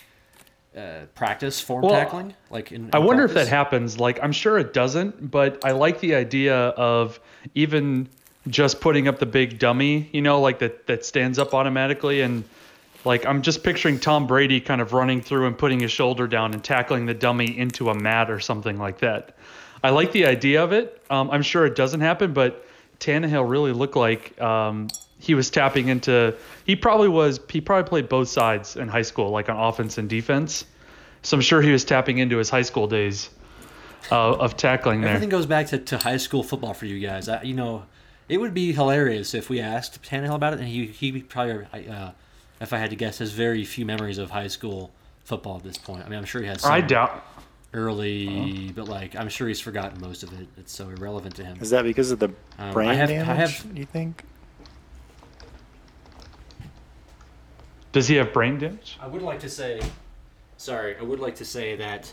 uh, 0.76 1.00
practice 1.14 1.60
form 1.60 1.82
well, 1.82 1.92
tackling 1.92 2.34
like 2.50 2.72
in, 2.72 2.84
in 2.84 2.90
I 2.92 2.98
wonder 2.98 3.24
practice? 3.24 3.42
if 3.42 3.48
that 3.48 3.54
happens 3.54 4.00
like 4.00 4.18
I'm 4.22 4.32
sure 4.32 4.58
it 4.58 4.72
doesn't 4.72 5.30
but 5.30 5.64
I 5.64 5.72
like 5.72 6.00
the 6.00 6.14
idea 6.14 6.56
of 6.56 7.20
even 7.54 8.08
just 8.48 8.80
putting 8.80 9.06
up 9.06 9.18
the 9.18 9.26
big 9.26 9.58
dummy 9.58 10.08
you 10.12 10.22
know 10.22 10.40
like 10.40 10.60
that 10.60 10.86
that 10.86 11.04
stands 11.04 11.38
up 11.38 11.52
automatically 11.52 12.22
and 12.22 12.44
like 13.04 13.26
I'm 13.26 13.42
just 13.42 13.62
picturing 13.62 13.98
Tom 13.98 14.26
Brady 14.26 14.60
kind 14.60 14.80
of 14.80 14.92
running 14.92 15.20
through 15.20 15.46
and 15.46 15.56
putting 15.56 15.80
his 15.80 15.90
shoulder 15.90 16.26
down 16.26 16.54
and 16.54 16.62
tackling 16.62 17.06
the 17.06 17.14
dummy 17.14 17.56
into 17.58 17.90
a 17.90 17.94
mat 17.94 18.30
or 18.30 18.40
something 18.40 18.78
like 18.78 18.98
that. 18.98 19.36
I 19.82 19.90
like 19.90 20.12
the 20.12 20.26
idea 20.26 20.62
of 20.62 20.72
it. 20.72 21.02
Um, 21.10 21.30
I'm 21.30 21.42
sure 21.42 21.66
it 21.66 21.74
doesn't 21.74 22.00
happen, 22.00 22.32
but 22.32 22.64
Tannehill 23.00 23.48
really 23.48 23.72
looked 23.72 23.96
like 23.96 24.40
um, 24.40 24.88
he 25.22 25.34
was 25.34 25.50
tapping 25.50 25.86
into. 25.86 26.34
He 26.64 26.74
probably 26.74 27.08
was. 27.08 27.38
He 27.48 27.60
probably 27.60 27.88
played 27.88 28.08
both 28.08 28.28
sides 28.28 28.74
in 28.74 28.88
high 28.88 29.02
school, 29.02 29.30
like 29.30 29.48
on 29.48 29.56
offense 29.56 29.96
and 29.96 30.08
defense. 30.08 30.64
So 31.22 31.36
I'm 31.36 31.40
sure 31.40 31.62
he 31.62 31.70
was 31.70 31.84
tapping 31.84 32.18
into 32.18 32.38
his 32.38 32.50
high 32.50 32.62
school 32.62 32.88
days 32.88 33.30
uh, 34.10 34.32
of 34.32 34.56
tackling 34.56 35.00
there. 35.00 35.10
Everything 35.10 35.28
goes 35.28 35.46
back 35.46 35.68
to, 35.68 35.78
to 35.78 35.98
high 35.98 36.16
school 36.16 36.42
football 36.42 36.74
for 36.74 36.86
you 36.86 36.98
guys. 36.98 37.28
I, 37.28 37.42
you 37.42 37.54
know, 37.54 37.84
it 38.28 38.38
would 38.38 38.52
be 38.52 38.72
hilarious 38.72 39.32
if 39.32 39.48
we 39.48 39.60
asked 39.60 40.02
Tannehill 40.02 40.34
about 40.34 40.54
it, 40.54 40.58
and 40.58 40.66
he 40.66 40.86
he 40.86 41.22
probably, 41.22 41.66
uh, 41.88 42.10
if 42.60 42.72
I 42.72 42.78
had 42.78 42.90
to 42.90 42.96
guess, 42.96 43.18
has 43.18 43.30
very 43.30 43.64
few 43.64 43.86
memories 43.86 44.18
of 44.18 44.32
high 44.32 44.48
school 44.48 44.90
football 45.22 45.58
at 45.58 45.62
this 45.62 45.78
point. 45.78 46.04
I 46.04 46.08
mean, 46.08 46.18
I'm 46.18 46.24
sure 46.24 46.40
he 46.40 46.48
has. 46.48 46.64
I 46.64 46.80
doubt. 46.80 47.24
Early, 47.72 48.72
but 48.74 48.88
like 48.88 49.14
I'm 49.14 49.28
sure 49.28 49.46
he's 49.46 49.60
forgotten 49.60 50.00
most 50.00 50.24
of 50.24 50.32
it. 50.38 50.48
It's 50.58 50.72
so 50.72 50.88
irrelevant 50.90 51.36
to 51.36 51.44
him. 51.44 51.58
Is 51.60 51.70
that 51.70 51.84
because 51.84 52.10
of 52.10 52.18
the 52.18 52.30
um, 52.58 52.72
brain 52.72 52.96
have, 52.96 53.08
damage? 53.08 53.26
Have, 53.26 53.78
you 53.78 53.86
think? 53.86 54.24
Does 57.92 58.08
he 58.08 58.16
have 58.16 58.32
brain 58.32 58.58
damage? 58.58 58.98
I 59.00 59.06
would 59.06 59.22
like 59.22 59.40
to 59.40 59.48
say, 59.48 59.80
sorry, 60.56 60.96
I 60.96 61.02
would 61.02 61.20
like 61.20 61.36
to 61.36 61.44
say 61.44 61.76
that 61.76 62.12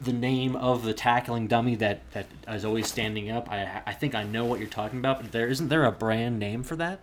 the 0.00 0.12
name 0.12 0.56
of 0.56 0.84
the 0.84 0.94
tackling 0.94 1.48
dummy 1.48 1.74
that 1.76 2.00
that 2.12 2.26
is 2.48 2.64
always 2.64 2.86
standing 2.86 3.30
up. 3.30 3.50
I 3.50 3.82
I 3.86 3.92
think 3.92 4.14
I 4.14 4.22
know 4.22 4.44
what 4.44 4.58
you're 4.58 4.68
talking 4.68 4.98
about, 4.98 5.20
but 5.20 5.32
there 5.32 5.48
isn't 5.48 5.68
there 5.68 5.84
a 5.84 5.92
brand 5.92 6.38
name 6.38 6.62
for 6.62 6.76
that? 6.76 7.00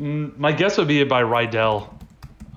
Mm, 0.00 0.36
my 0.36 0.50
guess 0.52 0.76
would 0.76 0.88
be 0.88 1.04
by 1.04 1.20
Riddell, 1.20 1.96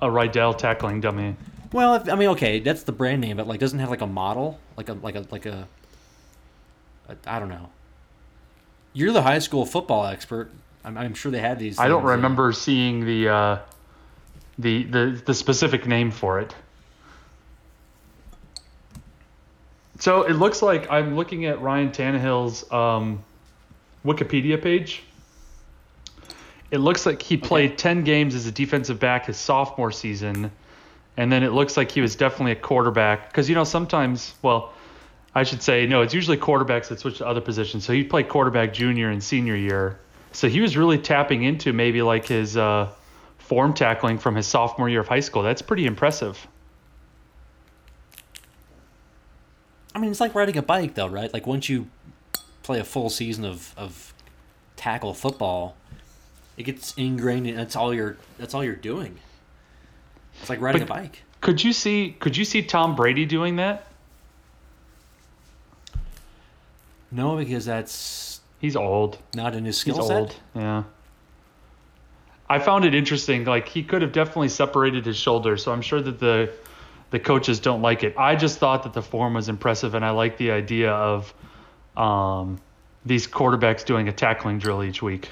a 0.02 0.10
Riddell 0.10 0.54
tackling 0.54 1.00
dummy. 1.00 1.36
Well, 1.72 1.94
if, 1.94 2.08
I 2.08 2.16
mean, 2.16 2.30
okay, 2.30 2.60
that's 2.60 2.82
the 2.82 2.92
brand 2.92 3.20
name, 3.20 3.36
but 3.36 3.46
like, 3.46 3.60
doesn't 3.60 3.78
have 3.78 3.90
like 3.90 4.00
a 4.00 4.06
model, 4.06 4.58
like 4.76 4.88
a 4.88 4.94
like 4.94 5.14
a 5.14 5.24
like 5.30 5.46
a. 5.46 5.68
a 7.08 7.16
I 7.26 7.38
don't 7.38 7.48
know. 7.50 7.70
You're 8.92 9.12
the 9.12 9.22
high 9.22 9.38
school 9.38 9.64
football 9.64 10.06
expert. 10.06 10.50
I'm, 10.84 10.96
I'm 10.96 11.14
sure 11.14 11.30
they 11.30 11.40
had 11.40 11.58
these. 11.58 11.78
I 11.78 11.86
don't 11.86 12.04
remember 12.04 12.52
seeing 12.52 13.04
the. 13.04 13.28
Uh 13.28 13.58
the, 14.58 14.84
the, 14.84 15.22
the 15.24 15.34
specific 15.34 15.86
name 15.86 16.10
for 16.10 16.40
it. 16.40 16.54
So 19.98 20.22
it 20.22 20.34
looks 20.34 20.62
like 20.62 20.90
I'm 20.90 21.16
looking 21.16 21.46
at 21.46 21.60
Ryan 21.60 21.90
Tannehill's 21.90 22.70
um, 22.70 23.24
Wikipedia 24.04 24.60
page. 24.62 25.02
It 26.70 26.78
looks 26.78 27.06
like 27.06 27.20
he 27.22 27.36
played 27.36 27.70
okay. 27.70 27.76
10 27.76 28.04
games 28.04 28.34
as 28.34 28.46
a 28.46 28.52
defensive 28.52 29.00
back 29.00 29.26
his 29.26 29.36
sophomore 29.36 29.90
season. 29.90 30.50
And 31.16 31.32
then 31.32 31.42
it 31.42 31.52
looks 31.52 31.76
like 31.76 31.90
he 31.90 32.00
was 32.00 32.14
definitely 32.14 32.52
a 32.52 32.56
quarterback. 32.56 33.28
Because, 33.28 33.48
you 33.48 33.54
know, 33.54 33.64
sometimes, 33.64 34.34
well, 34.42 34.72
I 35.34 35.42
should 35.42 35.62
say, 35.62 35.86
no, 35.86 36.02
it's 36.02 36.14
usually 36.14 36.36
quarterbacks 36.36 36.88
that 36.88 37.00
switch 37.00 37.18
to 37.18 37.26
other 37.26 37.40
positions. 37.40 37.84
So 37.84 37.92
he 37.92 38.04
played 38.04 38.28
quarterback 38.28 38.72
junior 38.72 39.10
and 39.10 39.22
senior 39.22 39.56
year. 39.56 39.98
So 40.32 40.48
he 40.48 40.60
was 40.60 40.76
really 40.76 40.98
tapping 40.98 41.42
into 41.42 41.72
maybe 41.72 42.02
like 42.02 42.26
his 42.26 42.56
uh, 42.56 42.92
form 43.48 43.72
tackling 43.72 44.18
from 44.18 44.34
his 44.36 44.46
sophomore 44.46 44.90
year 44.90 45.00
of 45.00 45.08
high 45.08 45.20
school. 45.20 45.42
That's 45.42 45.62
pretty 45.62 45.86
impressive. 45.86 46.46
I 49.94 49.98
mean, 49.98 50.10
it's 50.10 50.20
like 50.20 50.34
riding 50.34 50.58
a 50.58 50.62
bike, 50.62 50.94
though, 50.94 51.08
right? 51.08 51.32
Like 51.32 51.46
once 51.46 51.68
you 51.68 51.88
play 52.62 52.78
a 52.78 52.84
full 52.84 53.08
season 53.08 53.46
of, 53.46 53.74
of 53.76 54.12
tackle 54.76 55.14
football, 55.14 55.76
it 56.58 56.64
gets 56.64 56.92
ingrained, 56.94 57.46
and 57.46 57.58
that's 57.58 57.74
all 57.74 57.94
you're 57.94 58.18
that's 58.36 58.52
all 58.52 58.62
you're 58.62 58.76
doing. 58.76 59.18
It's 60.40 60.50
like 60.50 60.60
riding 60.60 60.82
but 60.82 60.90
a 60.90 60.92
bike. 60.92 61.22
Could 61.40 61.64
you 61.64 61.72
see 61.72 62.16
Could 62.20 62.36
you 62.36 62.44
see 62.44 62.62
Tom 62.62 62.94
Brady 62.94 63.24
doing 63.24 63.56
that? 63.56 63.86
No, 67.10 67.36
because 67.36 67.64
that's 67.64 68.40
he's 68.60 68.76
old. 68.76 69.18
Not 69.34 69.54
in 69.54 69.64
his 69.64 69.78
skill 69.78 70.02
set. 70.02 70.16
Old. 70.16 70.36
Yeah. 70.54 70.82
I 72.48 72.58
found 72.58 72.84
it 72.84 72.94
interesting. 72.94 73.44
Like 73.44 73.68
he 73.68 73.82
could 73.82 74.02
have 74.02 74.12
definitely 74.12 74.48
separated 74.48 75.06
his 75.06 75.16
shoulder, 75.16 75.56
so 75.56 75.72
I'm 75.72 75.82
sure 75.82 76.00
that 76.00 76.18
the 76.18 76.50
the 77.10 77.18
coaches 77.18 77.60
don't 77.60 77.82
like 77.82 78.04
it. 78.04 78.14
I 78.18 78.36
just 78.36 78.58
thought 78.58 78.82
that 78.82 78.92
the 78.92 79.02
form 79.02 79.34
was 79.34 79.48
impressive, 79.48 79.94
and 79.94 80.04
I 80.04 80.10
like 80.10 80.36
the 80.36 80.50
idea 80.50 80.92
of 80.92 81.32
um, 81.96 82.60
these 83.04 83.26
quarterbacks 83.26 83.84
doing 83.84 84.08
a 84.08 84.12
tackling 84.12 84.58
drill 84.58 84.82
each 84.84 85.02
week. 85.02 85.28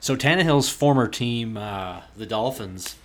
So 0.00 0.16
Tannehill's 0.16 0.68
former 0.68 1.06
team, 1.06 1.56
uh, 1.56 2.00
the 2.16 2.26
Dolphins, 2.26 2.96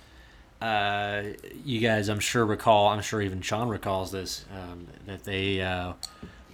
uh, 0.60 1.22
you 1.64 1.78
guys, 1.78 2.08
I'm 2.08 2.18
sure 2.18 2.44
recall. 2.44 2.88
I'm 2.88 3.02
sure 3.02 3.22
even 3.22 3.40
Sean 3.40 3.68
recalls 3.68 4.10
this 4.10 4.44
um, 4.52 4.88
that 5.06 5.22
they 5.22 5.60
uh, 5.60 5.92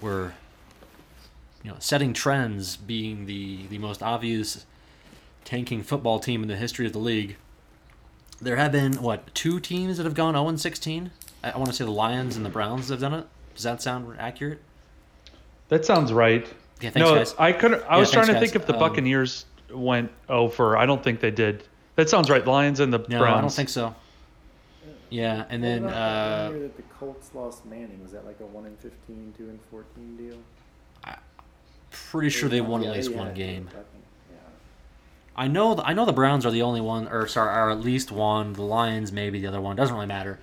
were, 0.02 0.34
you 1.64 1.70
know, 1.70 1.76
setting 1.80 2.12
trends, 2.12 2.76
being 2.76 3.26
the 3.26 3.66
the 3.68 3.78
most 3.78 4.02
obvious 4.02 4.66
tanking 5.44 5.82
football 5.82 6.20
team 6.20 6.42
in 6.42 6.48
the 6.48 6.56
history 6.56 6.86
of 6.86 6.92
the 6.92 6.98
league. 6.98 7.36
There 8.40 8.56
have 8.56 8.72
been 8.72 8.94
what 9.02 9.34
two 9.34 9.58
teams 9.58 9.96
that 9.96 10.04
have 10.04 10.14
gone 10.14 10.34
0 10.34 10.56
16. 10.56 11.10
I, 11.42 11.50
I 11.50 11.56
want 11.56 11.68
to 11.70 11.72
say 11.76 11.84
the 11.84 11.90
Lions 11.90 12.36
and 12.36 12.44
the 12.44 12.50
Browns 12.50 12.90
have 12.90 13.00
done 13.00 13.14
it. 13.14 13.26
Does 13.54 13.64
that 13.64 13.82
sound 13.82 14.14
accurate? 14.18 14.60
That 15.68 15.84
sounds 15.84 16.12
right. 16.12 16.46
Yeah, 16.80 16.90
thanks, 16.90 16.96
no, 16.98 17.14
guys. 17.16 17.34
I 17.38 17.52
couldn't. 17.52 17.82
I 17.88 17.94
Yeah, 17.94 18.00
was 18.00 18.10
trying 18.10 18.26
thanks, 18.26 18.40
to 18.40 18.46
think 18.46 18.56
if 18.56 18.66
the 18.66 18.74
Um, 18.74 18.80
Buccaneers 18.80 19.46
went 19.72 20.10
over. 20.28 20.76
I 20.76 20.84
don't 20.86 21.02
think 21.02 21.20
they 21.20 21.30
did. 21.30 21.64
That 21.96 22.10
sounds 22.10 22.28
right. 22.28 22.44
Lions 22.46 22.80
and 22.80 22.92
the 22.92 22.98
No, 23.08 23.20
Browns. 23.20 23.38
I 23.38 23.40
don't 23.40 23.52
think 23.52 23.68
so. 23.70 23.94
Yeah, 25.10 25.44
and 25.48 25.62
then 25.62 25.84
What 25.84 25.90
about 25.92 26.50
that 26.50 26.56
uh, 26.56 26.58
that 26.58 26.76
the 26.76 26.82
Colts 26.98 27.30
lost 27.34 27.64
Manning? 27.64 28.02
Was 28.02 28.12
that 28.12 28.26
like 28.26 28.40
a 28.40 28.46
one 28.46 28.66
in 28.66 28.76
15, 28.76 29.34
2 29.38 29.48
in 29.48 29.58
fourteen 29.70 30.16
deal? 30.16 30.36
Pretty 32.14 32.30
sure 32.30 32.48
they 32.48 32.60
won 32.60 32.84
at 32.84 32.92
least 32.92 33.12
one 33.12 33.34
game. 33.34 33.68
I 33.70 33.74
think, 33.74 34.04
yeah. 34.30 34.36
I 35.34 35.48
know 35.48 35.82
I 35.84 35.94
know 35.94 36.06
the 36.06 36.12
Browns 36.12 36.46
are 36.46 36.52
the 36.52 36.62
only 36.62 36.80
one, 36.80 37.08
or 37.08 37.26
sorry, 37.26 37.50
are 37.50 37.68
at 37.68 37.80
least 37.80 38.12
one. 38.12 38.52
The 38.52 38.62
Lions 38.62 39.10
maybe 39.10 39.40
the 39.40 39.48
other 39.48 39.60
one. 39.60 39.74
Doesn't 39.74 39.96
really 39.96 40.06
matter. 40.06 40.38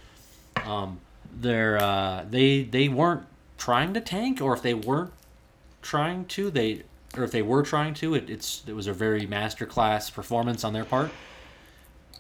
Um, 0.66 1.00
they're 1.34 1.82
uh, 1.82 2.26
they 2.30 2.64
they 2.64 2.90
weren't 2.90 3.26
trying 3.58 3.94
to 3.94 4.02
tank, 4.02 4.42
or 4.42 4.54
if 4.54 4.62
they 4.62 4.74
weren't 4.74 5.14
trying 5.82 6.26
to, 6.26 6.52
they 6.52 6.84
or 7.16 7.24
if 7.24 7.32
they 7.32 7.42
were 7.42 7.64
trying 7.64 7.94
to, 7.94 8.16
it, 8.16 8.30
it's 8.30 8.64
it 8.68 8.74
was 8.74 8.88
a 8.88 8.94
very 8.94 9.26
masterclass 9.26 10.14
performance 10.14 10.66
on 10.66 10.74
their 10.74 10.84
part. 10.84 11.10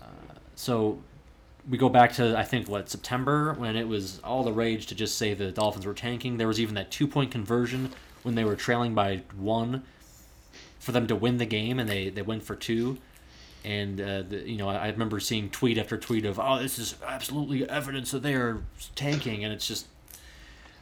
Uh, 0.02 0.06
so 0.56 1.00
we 1.70 1.78
go 1.78 1.90
back 1.90 2.14
to 2.14 2.38
I 2.38 2.46
think 2.46 2.70
what 2.70 2.90
September 2.90 3.52
when 3.56 3.76
it 3.76 3.90
was 3.90 4.22
all 4.24 4.46
the 4.46 4.54
rage 4.54 4.88
to 4.88 4.96
just 4.96 5.18
say 5.18 5.34
the 5.34 5.52
Dolphins 5.52 5.86
were 5.86 5.94
tanking. 5.94 6.38
There 6.38 6.48
was 6.48 6.62
even 6.62 6.76
that 6.76 6.90
two 6.90 7.06
point 7.06 7.32
conversion 7.32 7.92
when 8.24 8.36
they 8.36 8.44
were 8.44 8.56
trailing 8.56 8.94
by 8.94 9.22
one 9.38 9.84
for 10.80 10.92
them 10.92 11.08
to 11.08 11.16
win 11.16 11.38
the 11.38 11.46
game, 11.46 11.80
and 11.80 11.90
they, 11.90 12.10
they 12.10 12.22
went 12.22 12.44
for 12.44 12.56
two. 12.56 12.98
And 13.64 14.02
uh, 14.02 14.24
the, 14.24 14.38
you 14.50 14.58
know, 14.58 14.68
I, 14.70 14.76
I 14.76 14.90
remember 14.90 15.20
seeing 15.20 15.50
tweet 15.50 15.78
after 15.78 15.98
tweet 15.98 16.26
of, 16.26 16.40
"Oh, 16.40 16.60
this 16.60 16.80
is 16.80 16.96
absolutely 17.06 17.70
evidence 17.70 18.10
that 18.12 18.24
they 18.24 18.34
are 18.34 18.62
tanking," 18.96 19.44
and 19.44 19.54
it's 19.54 19.68
just, 19.68 19.86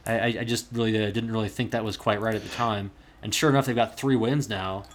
I, 0.06 0.38
I 0.40 0.44
just 0.46 0.68
really 0.72 0.98
uh, 0.98 1.12
didn't 1.12 1.32
really 1.32 1.50
think 1.50 1.72
that 1.72 1.84
was 1.84 1.98
quite 1.98 2.22
right 2.22 2.36
at 2.36 2.42
the 2.44 2.50
time. 2.50 2.92
And 3.22 3.36
sure 3.36 3.50
enough, 3.50 3.66
they've 3.66 3.76
got 3.76 3.98
three 3.98 4.16
wins 4.16 4.48
now. 4.48 4.86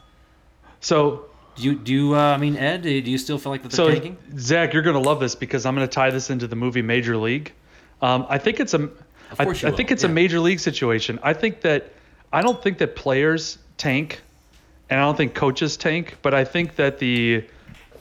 So, 0.81 1.27
Do 1.57 1.63
you 1.63 1.75
do 1.75 1.93
you, 1.93 2.15
uh, 2.15 2.19
I 2.19 2.37
mean 2.39 2.57
Ed? 2.57 2.83
Do 2.83 2.91
you 2.91 3.19
still 3.19 3.37
feel 3.37 3.53
like 3.53 3.63
that 3.63 3.71
they're 3.71 3.87
so 3.87 3.91
tanking? 3.93 4.17
Zach, 4.39 4.73
you're 4.73 4.83
gonna 4.83 4.99
love 4.99 5.21
this 5.21 5.35
because 5.35 5.67
I'm 5.67 5.75
gonna 5.75 5.87
tie 5.87 6.11
this 6.11 6.31
into 6.31 6.47
the 6.47 6.57
movie 6.57 6.81
Major 6.83 7.19
League. 7.19 7.53
Um, 8.01 8.25
I 8.31 8.39
think 8.39 8.61
it's 8.61 8.73
a. 8.73 8.89
I, 9.39 9.45
I 9.45 9.71
think 9.71 9.91
it's 9.91 10.05
a 10.05 10.09
major 10.09 10.41
league 10.41 10.61
situation. 10.61 11.19
I 11.23 11.33
think 11.33 11.61
that 11.63 11.93
I 12.35 12.43
don't 12.43 12.61
think 12.61 12.79
that 12.79 12.97
players 12.97 13.59
tank, 13.77 14.21
and 14.91 14.99
I 15.01 15.05
don't 15.05 15.17
think 15.17 15.35
coaches 15.35 15.77
tank, 15.77 16.17
but 16.21 16.35
I 16.35 16.45
think 16.45 16.75
that 16.77 16.99
the 16.99 17.45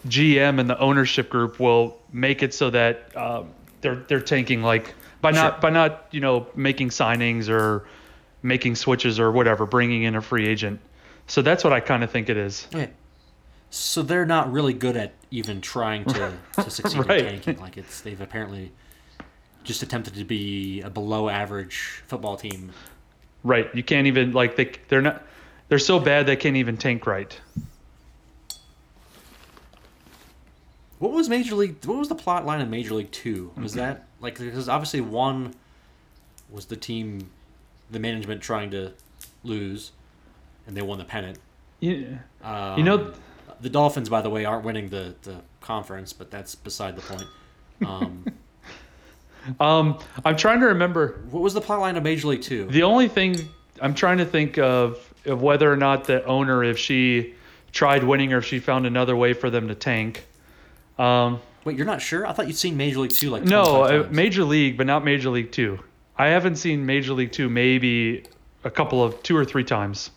GM 0.07 0.59
and 0.59 0.67
the 0.67 0.77
ownership 0.79 1.29
group 1.29 1.59
will 1.59 1.97
make 2.11 2.41
it 2.41 2.53
so 2.53 2.71
that 2.71 3.15
um, 3.15 3.49
they're 3.81 3.97
they're 4.07 4.19
tanking 4.21 4.63
like 4.63 4.95
by 5.21 5.29
not 5.31 5.53
Sure. 5.53 5.61
by 5.61 5.69
not 5.69 6.07
you 6.11 6.19
know 6.19 6.47
making 6.55 6.89
signings 6.89 7.47
or 7.47 7.85
making 8.41 8.75
switches 8.75 9.19
or 9.19 9.31
whatever, 9.31 9.67
bringing 9.67 10.01
in 10.03 10.15
a 10.15 10.21
free 10.21 10.47
agent. 10.47 10.79
So 11.27 11.41
that's 11.43 11.63
what 11.63 11.71
I 11.71 11.79
kind 11.79 12.03
of 12.03 12.09
think 12.11 12.27
it 12.27 12.35
is. 12.35 12.67
Okay. 12.73 12.89
So 13.69 14.01
they're 14.01 14.25
not 14.25 14.51
really 14.51 14.73
good 14.73 14.97
at 14.97 15.13
even 15.31 15.61
trying 15.61 16.05
to, 16.05 16.33
to 16.55 16.69
succeed 16.69 17.05
Right. 17.07 17.19
in 17.19 17.25
tanking. 17.41 17.59
Like 17.59 17.77
it's 17.77 18.01
they've 18.01 18.19
apparently 18.19 18.71
just 19.63 19.81
attempted 19.83 20.15
to 20.15 20.25
be 20.25 20.81
a 20.81 20.89
below 20.89 21.29
average 21.29 22.03
football 22.07 22.35
team. 22.35 22.71
Right. 23.43 23.73
You 23.75 23.83
can't 23.83 24.07
even 24.07 24.31
like 24.31 24.55
they 24.55 24.71
they're 24.88 25.01
not 25.01 25.23
they're 25.69 25.79
so 25.79 26.00
bad 26.00 26.25
they 26.25 26.35
can't 26.35 26.55
even 26.55 26.77
tank 26.77 27.05
right. 27.05 27.39
What 31.00 31.12
was 31.12 31.27
Major 31.27 31.55
League? 31.55 31.83
What 31.85 31.97
was 31.97 32.07
the 32.07 32.15
plot 32.15 32.45
line 32.45 32.62
in 32.62 32.69
Major 32.69 32.93
League 32.93 33.12
Two? 33.12 33.51
Was 33.57 33.73
that 33.73 34.05
like 34.21 34.39
because 34.39 34.69
obviously 34.69 35.01
one 35.01 35.53
was 36.50 36.65
the 36.67 36.77
team, 36.77 37.29
the 37.91 38.00
management 38.00 38.41
trying 38.41 38.71
to 38.71 38.93
lose, 39.43 39.91
and 40.65 40.77
they 40.77 40.81
won 40.81 40.97
the 41.00 41.03
pennant. 41.05 41.39
Yeah. 41.79 42.19
Um, 42.43 42.77
You 42.77 42.83
know- 42.83 43.13
the 43.62 43.69
Dolphins, 43.69 44.09
by 44.09 44.21
the 44.21 44.29
way, 44.29 44.43
aren't 44.43 44.65
winning 44.65 44.89
the, 44.89 45.15
the 45.21 45.38
conference, 45.62 46.12
but 46.12 46.29
that's 46.29 46.53
beside 46.53 46.97
the 46.97 47.01
point. 47.01 47.27
Um, 47.85 48.25
Um 49.59 50.00
I'm 50.25 50.35
trying 50.38 50.59
to 50.62 50.67
remember 50.67 51.21
what 51.31 51.41
was 51.43 51.53
the 51.53 51.62
plot 51.62 51.79
line 51.79 51.95
of 51.97 52.03
Major 52.03 52.27
League 52.27 52.41
Two? 52.41 52.65
the 52.65 52.83
only 52.83 53.07
thing 53.07 53.50
I'm 53.81 53.93
trying 53.93 54.17
to 54.19 54.25
think 54.25 54.57
of 54.57 55.00
of 55.25 55.41
whether 55.41 55.71
or 55.71 55.77
not 55.77 56.05
the 56.05 56.23
owner 56.25 56.63
if 56.63 56.77
she 56.77 57.33
tried 57.71 58.03
winning 58.03 58.33
or 58.33 58.38
if 58.39 58.45
she 58.45 58.59
found 58.59 58.85
another 58.85 59.15
way 59.15 59.33
for 59.33 59.50
them 59.50 59.67
to 59.67 59.75
tank. 59.75 60.25
Um 61.00 61.39
Wait, 61.65 61.77
you're 61.77 61.85
not 61.85 62.01
sure? 62.01 62.27
I 62.27 62.33
thought 62.33 62.47
you'd 62.47 62.57
seen 62.57 62.75
Major 62.75 63.00
League 63.00 63.12
Two 63.12 63.29
like 63.29 63.43
no, 63.43 63.83
uh. 63.83 64.07
Major 64.12 64.43
League 64.43 64.77
but 64.77 64.85
not 64.85 65.03
Major 65.05 65.29
League 65.29 65.51
2. 65.51 65.79
I 66.17 66.27
haven't 66.27 66.57
seen 66.57 66.85
Major 66.85 67.13
League 67.13 67.31
2 67.31 67.50
maybe 67.50 68.23
a 68.63 68.69
couple 68.69 69.03
of 69.03 69.21
two 69.23 69.35
or 69.35 69.43
three 69.45 69.63
times. 69.63 70.12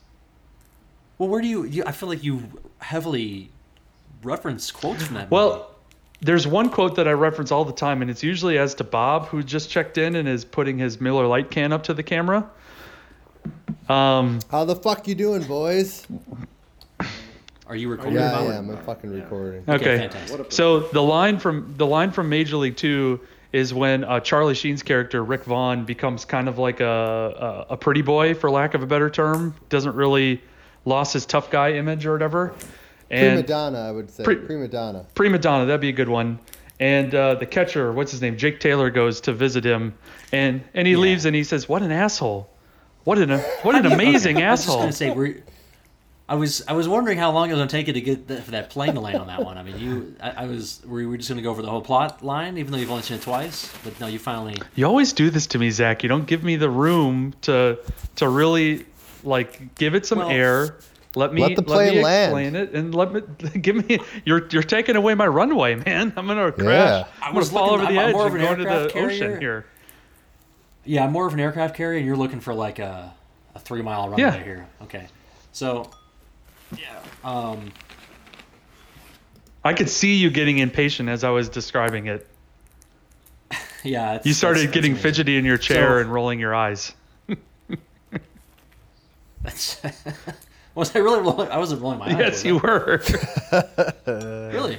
Well, 1.18 1.28
where 1.28 1.40
do 1.40 1.48
you, 1.48 1.64
you? 1.64 1.82
I 1.86 1.92
feel 1.92 2.08
like 2.08 2.22
you 2.22 2.42
heavily 2.78 3.48
reference 4.22 4.70
quotes 4.70 5.04
from 5.04 5.14
that. 5.14 5.30
movie. 5.30 5.64
Well, 6.26 6.32
there's 6.32 6.46
one 6.48 6.70
quote 6.70 6.96
that 6.96 7.06
I 7.06 7.12
reference 7.12 7.52
all 7.52 7.64
the 7.64 7.72
time, 7.72 8.02
and 8.02 8.10
it's 8.10 8.24
usually 8.24 8.58
as 8.58 8.74
to 8.76 8.84
Bob, 8.84 9.28
who 9.28 9.44
just 9.44 9.70
checked 9.70 9.96
in 9.96 10.16
and 10.16 10.28
is 10.28 10.44
putting 10.44 10.76
his 10.76 11.00
Miller 11.00 11.24
Lite 11.24 11.52
can 11.52 11.72
up 11.72 11.84
to 11.84 11.94
the 11.94 12.02
camera. 12.02 12.50
Um, 13.88 14.40
How 14.50 14.64
the 14.64 14.74
fuck 14.74 15.06
you 15.06 15.14
doing, 15.14 15.44
boys? 15.44 16.04
are 17.68 17.76
you 17.76 17.88
recording? 17.88 18.14
Yeah, 18.14 18.32
Bob? 18.32 18.48
I 18.48 18.54
am. 18.56 18.70
I'm 18.70 18.78
fucking 18.78 19.10
recording. 19.10 19.62
okay. 19.68 19.98
fantastic. 19.98 20.50
So 20.50 20.80
the 20.80 21.00
line 21.00 21.38
from 21.38 21.74
the 21.76 21.86
line 21.86 22.10
from 22.10 22.28
Major 22.28 22.56
League 22.56 22.76
Two 22.76 23.20
is 23.52 23.72
when 23.72 24.02
uh, 24.02 24.18
Charlie 24.18 24.56
Sheen's 24.56 24.82
character 24.82 25.22
Rick 25.22 25.44
Vaughn 25.44 25.84
becomes 25.84 26.24
kind 26.24 26.48
of 26.48 26.58
like 26.58 26.80
a, 26.80 27.66
a 27.70 27.74
a 27.74 27.76
pretty 27.76 28.02
boy, 28.02 28.34
for 28.34 28.50
lack 28.50 28.74
of 28.74 28.82
a 28.82 28.86
better 28.86 29.10
term. 29.10 29.54
Doesn't 29.68 29.94
really 29.94 30.42
lost 30.84 31.12
his 31.12 31.24
tough 31.24 31.52
guy 31.52 31.74
image 31.74 32.04
or 32.04 32.12
whatever. 32.12 32.52
Prima 33.08 33.24
And 33.38 33.46
donna, 33.46 33.80
I 33.80 33.90
would 33.92 34.10
say. 34.10 34.24
Pre- 34.24 34.36
Prima 34.36 34.68
donna. 34.68 35.06
prima 35.14 35.38
donna 35.38 35.66
that'd 35.66 35.80
be 35.80 35.88
a 35.88 35.92
good 35.92 36.08
one 36.08 36.38
and 36.80 37.14
uh, 37.14 37.34
the 37.36 37.46
catcher 37.46 37.90
what's 37.92 38.10
his 38.12 38.20
name 38.20 38.36
jake 38.36 38.60
taylor 38.60 38.90
goes 38.90 39.20
to 39.22 39.32
visit 39.32 39.64
him 39.64 39.94
and 40.32 40.62
and 40.74 40.86
he 40.86 40.92
Yeah. 40.94 40.98
leaves 41.00 41.24
and 41.24 41.34
he 41.34 41.42
says 41.44 41.68
what 41.68 41.82
an 41.82 41.90
asshole 41.92 42.50
what 43.04 43.16
an 43.18 43.38
what 43.62 43.74
an 43.76 43.86
amazing 43.92 44.42
I 44.42 44.50
was 44.50 44.60
just 44.60 44.68
asshole 44.68 44.80
gonna 44.80 44.92
say, 44.92 45.10
were, 45.12 45.36
I 46.28 46.34
was 46.34 46.64
I 46.66 46.72
was 46.72 46.88
wondering 46.88 47.16
how 47.18 47.30
long 47.30 47.48
it 47.48 47.52
was 47.52 47.60
gonna 47.60 47.70
take 47.70 47.86
you 47.86 47.92
to 47.92 48.00
get 48.00 48.26
the, 48.26 48.42
for 48.42 48.50
that 48.50 48.68
plane 48.70 48.94
to 48.94 49.00
land 49.00 49.18
on 49.18 49.28
that 49.28 49.44
one. 49.44 49.56
I 49.56 49.62
mean, 49.62 49.78
you 49.78 50.16
I, 50.20 50.30
I 50.42 50.46
was 50.46 50.82
were 50.84 51.00
you 51.00 51.16
just 51.16 51.28
gonna 51.28 51.40
go 51.40 51.50
over 51.50 51.62
the 51.62 51.70
whole 51.70 51.80
plot 51.80 52.24
line, 52.24 52.58
even 52.58 52.72
though 52.72 52.78
you've 52.78 52.90
only 52.90 53.04
seen 53.04 53.18
it 53.18 53.22
twice? 53.22 53.72
But 53.84 54.00
no, 54.00 54.08
you 54.08 54.18
finally. 54.18 54.56
you 54.74 54.84
always 54.86 55.12
do 55.12 55.30
this 55.30 55.46
to 55.48 55.58
me 55.60 55.70
zach 55.70 56.02
you 56.02 56.08
don't 56.08 56.26
give 56.26 56.42
me 56.42 56.56
the 56.56 56.68
room 56.68 57.32
to 57.42 57.78
to 58.16 58.28
really 58.28 58.86
like 59.22 59.76
give 59.76 59.94
it 59.94 60.04
some 60.04 60.18
Well- 60.18 60.30
air 60.30 60.74
let 61.16 61.32
me 61.34 61.40
Let 61.42 61.56
the 61.56 61.62
me 61.62 61.66
plane 61.66 62.02
land. 62.02 62.30
explain 62.30 62.54
it 62.56 62.72
and 62.74 62.94
let 62.94 63.12
me 63.12 63.20
give 63.60 63.88
me 63.88 63.98
you're 64.24 64.46
you're 64.50 64.62
taking 64.62 64.94
away 64.94 65.14
my 65.14 65.26
runway 65.26 65.74
man 65.74 66.12
i'm 66.16 66.26
gonna 66.28 66.52
crash 66.52 66.66
Yeah. 66.66 67.04
I 67.22 67.26
i'm 67.28 67.34
gonna 67.34 67.46
fall 67.46 67.72
looking- 67.72 67.82
over 67.86 67.92
the 67.92 67.98
I'm- 68.00 68.14
I'm 68.16 68.26
edge 68.26 68.32
and 68.32 68.40
go 68.40 68.52
into 68.52 68.64
the 68.84 68.90
carrier. 68.92 69.06
ocean 69.08 69.40
here 69.40 69.66
Yeah, 70.84 71.04
I'm 71.04 71.10
more 71.12 71.26
of 71.26 71.32
an 71.34 71.40
aircraft 71.40 71.74
carrier, 71.74 71.96
and 71.98 72.06
you're 72.06 72.16
looking 72.16 72.38
for 72.40 72.54
like 72.54 72.78
a, 72.78 73.12
a 73.56 73.58
three 73.58 73.82
mile 73.82 74.08
runway 74.08 74.22
Yeah. 74.22 74.36
here. 74.44 74.66
Okay, 74.82 75.08
so 75.52 75.90
yeah, 76.76 77.00
um, 77.24 77.72
i 79.64 79.72
could 79.72 79.88
see 79.88 80.14
you 80.16 80.30
getting 80.30 80.58
impatient 80.58 81.08
as 81.08 81.24
i 81.24 81.30
was 81.30 81.48
describing 81.48 82.06
it 82.08 82.26
yeah. 83.84 84.14
It's, 84.16 84.26
You 84.26 84.32
started 84.34 84.58
that's- 84.60 84.74
getting 84.74 84.92
that's 84.92 85.02
fidgety 85.02 85.36
in 85.38 85.44
your 85.44 85.58
chair 85.58 85.88
So- 85.88 85.98
and 85.98 86.12
rolling 86.12 86.38
your 86.40 86.54
eyes. 86.54 86.92
That's, 89.42 89.80
was 90.76 90.94
I 90.94 91.00
really? 91.00 91.20
Rolling, 91.20 91.48
I 91.50 91.58
wasn't 91.58 91.82
rolling 91.82 91.98
my 91.98 92.06
eyes. 92.06 92.18
yes, 92.18 92.44
you 92.44 92.58
I? 92.58 92.62
were. 92.62 93.02
Really? 94.52 94.78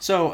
So, 0.00 0.32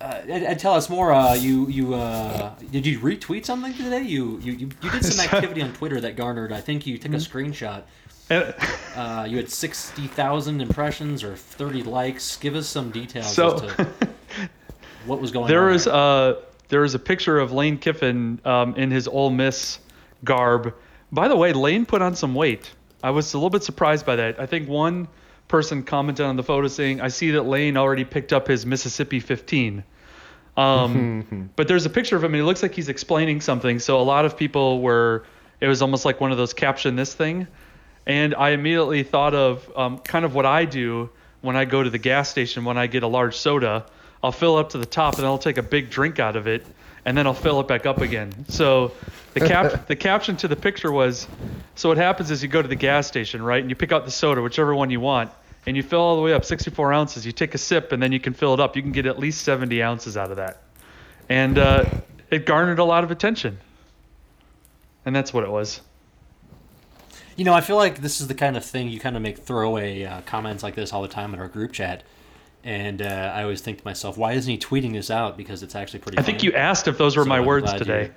uh, 0.00 0.20
Ed, 0.28 0.42
Ed, 0.44 0.58
tell 0.58 0.74
us 0.74 0.88
more. 0.88 1.12
Uh, 1.12 1.34
you 1.34 1.66
you 1.68 1.94
uh, 1.94 2.54
did 2.70 2.86
you 2.86 2.98
retweet 3.00 3.44
something 3.44 3.74
today? 3.74 4.02
You 4.02 4.38
you 4.40 4.52
you, 4.52 4.68
you 4.82 4.90
did 4.90 5.04
some 5.04 5.24
activity 5.32 5.62
on 5.62 5.72
Twitter 5.72 6.00
that 6.00 6.16
garnered. 6.16 6.52
I 6.52 6.60
think 6.60 6.86
you 6.86 6.98
took 6.98 7.12
a 7.12 7.16
screenshot. 7.16 7.82
Uh, 8.30 9.26
you 9.28 9.36
had 9.38 9.50
sixty 9.50 10.06
thousand 10.06 10.60
impressions 10.60 11.24
or 11.24 11.34
thirty 11.34 11.82
likes. 11.82 12.36
Give 12.36 12.54
us 12.54 12.68
some 12.68 12.90
details 12.90 13.32
so 13.32 13.54
as 13.54 13.60
to 13.76 13.88
what 15.06 15.20
was 15.20 15.30
going 15.32 15.48
there 15.48 15.66
on. 15.66 15.72
was 15.72 15.84
there. 15.86 15.94
uh 15.94 16.34
there 16.68 16.80
was 16.82 16.94
a 16.94 16.98
picture 16.98 17.38
of 17.38 17.50
Lane 17.50 17.78
Kiffin 17.78 18.40
um, 18.44 18.74
in 18.76 18.90
his 18.90 19.08
Ole 19.08 19.30
Miss 19.30 19.78
garb. 20.24 20.74
By 21.10 21.28
the 21.28 21.36
way, 21.36 21.52
Lane 21.52 21.86
put 21.86 22.02
on 22.02 22.14
some 22.14 22.34
weight. 22.34 22.70
I 23.02 23.10
was 23.10 23.32
a 23.32 23.38
little 23.38 23.50
bit 23.50 23.62
surprised 23.62 24.04
by 24.04 24.16
that. 24.16 24.40
I 24.40 24.46
think 24.46 24.68
one 24.68 25.08
person 25.46 25.82
commented 25.82 26.26
on 26.26 26.36
the 26.36 26.42
photo 26.42 26.68
saying, 26.68 27.00
"I 27.00 27.08
see 27.08 27.32
that 27.32 27.42
Lane 27.46 27.76
already 27.76 28.04
picked 28.04 28.32
up 28.32 28.48
his 28.48 28.66
Mississippi 28.66 29.20
15." 29.20 29.84
Um, 30.56 31.50
but 31.56 31.68
there's 31.68 31.86
a 31.86 31.90
picture 31.90 32.16
of 32.16 32.24
him, 32.24 32.34
and 32.34 32.42
it 32.42 32.44
looks 32.44 32.62
like 32.62 32.74
he's 32.74 32.88
explaining 32.88 33.40
something. 33.40 33.78
So 33.78 34.00
a 34.00 34.02
lot 34.02 34.24
of 34.24 34.36
people 34.36 34.80
were. 34.80 35.24
It 35.60 35.66
was 35.66 35.82
almost 35.82 36.04
like 36.04 36.20
one 36.20 36.30
of 36.30 36.38
those 36.38 36.54
caption 36.54 36.94
this 36.94 37.14
thing, 37.14 37.48
and 38.06 38.34
I 38.34 38.50
immediately 38.50 39.02
thought 39.02 39.34
of 39.34 39.70
um, 39.76 39.98
kind 39.98 40.24
of 40.24 40.34
what 40.34 40.46
I 40.46 40.64
do 40.64 41.10
when 41.40 41.56
I 41.56 41.64
go 41.64 41.82
to 41.82 41.90
the 41.90 41.98
gas 41.98 42.28
station 42.28 42.64
when 42.64 42.78
I 42.78 42.86
get 42.86 43.02
a 43.02 43.08
large 43.08 43.36
soda. 43.36 43.86
I'll 44.22 44.32
fill 44.32 44.56
up 44.56 44.70
to 44.70 44.78
the 44.78 44.86
top, 44.86 45.18
and 45.18 45.26
I'll 45.26 45.38
take 45.38 45.58
a 45.58 45.62
big 45.62 45.90
drink 45.90 46.18
out 46.18 46.36
of 46.36 46.46
it, 46.46 46.66
and 47.04 47.16
then 47.16 47.26
I'll 47.26 47.34
fill 47.34 47.60
it 47.60 47.68
back 47.68 47.86
up 47.86 47.98
again. 48.00 48.32
So 48.48 48.92
the 49.34 49.40
cap 49.40 49.86
the 49.88 49.96
caption 49.96 50.36
to 50.38 50.48
the 50.48 50.56
picture 50.56 50.90
was, 50.90 51.28
so 51.74 51.88
what 51.88 51.98
happens 51.98 52.30
is 52.30 52.42
you 52.42 52.48
go 52.48 52.60
to 52.60 52.68
the 52.68 52.76
gas 52.76 53.06
station, 53.06 53.42
right, 53.42 53.60
and 53.60 53.70
you 53.70 53.76
pick 53.76 53.92
out 53.92 54.04
the 54.04 54.10
soda, 54.10 54.42
whichever 54.42 54.74
one 54.74 54.90
you 54.90 55.00
want, 55.00 55.30
and 55.66 55.76
you 55.76 55.82
fill 55.82 56.00
all 56.00 56.16
the 56.16 56.22
way 56.22 56.32
up, 56.32 56.44
64 56.44 56.92
ounces. 56.92 57.24
You 57.24 57.32
take 57.32 57.54
a 57.54 57.58
sip, 57.58 57.92
and 57.92 58.02
then 58.02 58.12
you 58.12 58.20
can 58.20 58.34
fill 58.34 58.54
it 58.54 58.60
up. 58.60 58.74
You 58.74 58.82
can 58.82 58.92
get 58.92 59.06
at 59.06 59.18
least 59.18 59.42
70 59.42 59.82
ounces 59.82 60.16
out 60.16 60.30
of 60.30 60.38
that, 60.38 60.62
and 61.28 61.58
uh, 61.58 61.84
it 62.30 62.44
garnered 62.44 62.80
a 62.80 62.84
lot 62.84 63.04
of 63.04 63.10
attention, 63.10 63.58
and 65.04 65.14
that's 65.14 65.32
what 65.32 65.44
it 65.44 65.50
was. 65.50 65.80
You 67.36 67.44
know, 67.44 67.54
I 67.54 67.60
feel 67.60 67.76
like 67.76 68.00
this 68.00 68.20
is 68.20 68.26
the 68.26 68.34
kind 68.34 68.56
of 68.56 68.64
thing 68.64 68.88
you 68.88 68.98
kind 68.98 69.14
of 69.14 69.22
make 69.22 69.38
throwaway 69.38 70.02
uh, 70.02 70.22
comments 70.22 70.64
like 70.64 70.74
this 70.74 70.92
all 70.92 71.02
the 71.02 71.08
time 71.08 71.32
in 71.34 71.38
our 71.38 71.46
group 71.46 71.72
chat. 71.72 72.02
And 72.68 73.00
uh, 73.00 73.32
I 73.34 73.44
always 73.44 73.62
think 73.62 73.78
to 73.78 73.84
myself, 73.86 74.18
why 74.18 74.32
isn't 74.34 74.50
he 74.50 74.58
tweeting 74.58 74.92
this 74.92 75.10
out? 75.10 75.38
Because 75.38 75.62
it's 75.62 75.74
actually 75.74 76.00
pretty. 76.00 76.18
I 76.18 76.22
think 76.22 76.42
you 76.42 76.52
asked 76.52 76.86
if 76.86 76.98
those 76.98 77.16
were 77.16 77.22
So 77.22 77.28
my 77.30 77.38
I'm 77.38 77.46
words 77.46 77.64
glad 77.64 77.78
you- 77.80 77.86
today. 77.86 78.10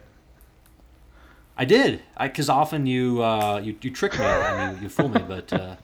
I 1.57 1.63
did, 1.63 2.01
because 2.19 2.49
often 2.49 2.85
you, 2.85 3.23
uh, 3.23 3.61
you 3.63 3.77
you 3.81 3.91
trick 3.91 4.17
me 4.19 4.25
and 4.25 4.75
you, 4.77 4.83
you 4.83 4.89
fool 4.89 5.07
me, 5.07 5.21
but 5.25 5.53
uh, 5.53 5.75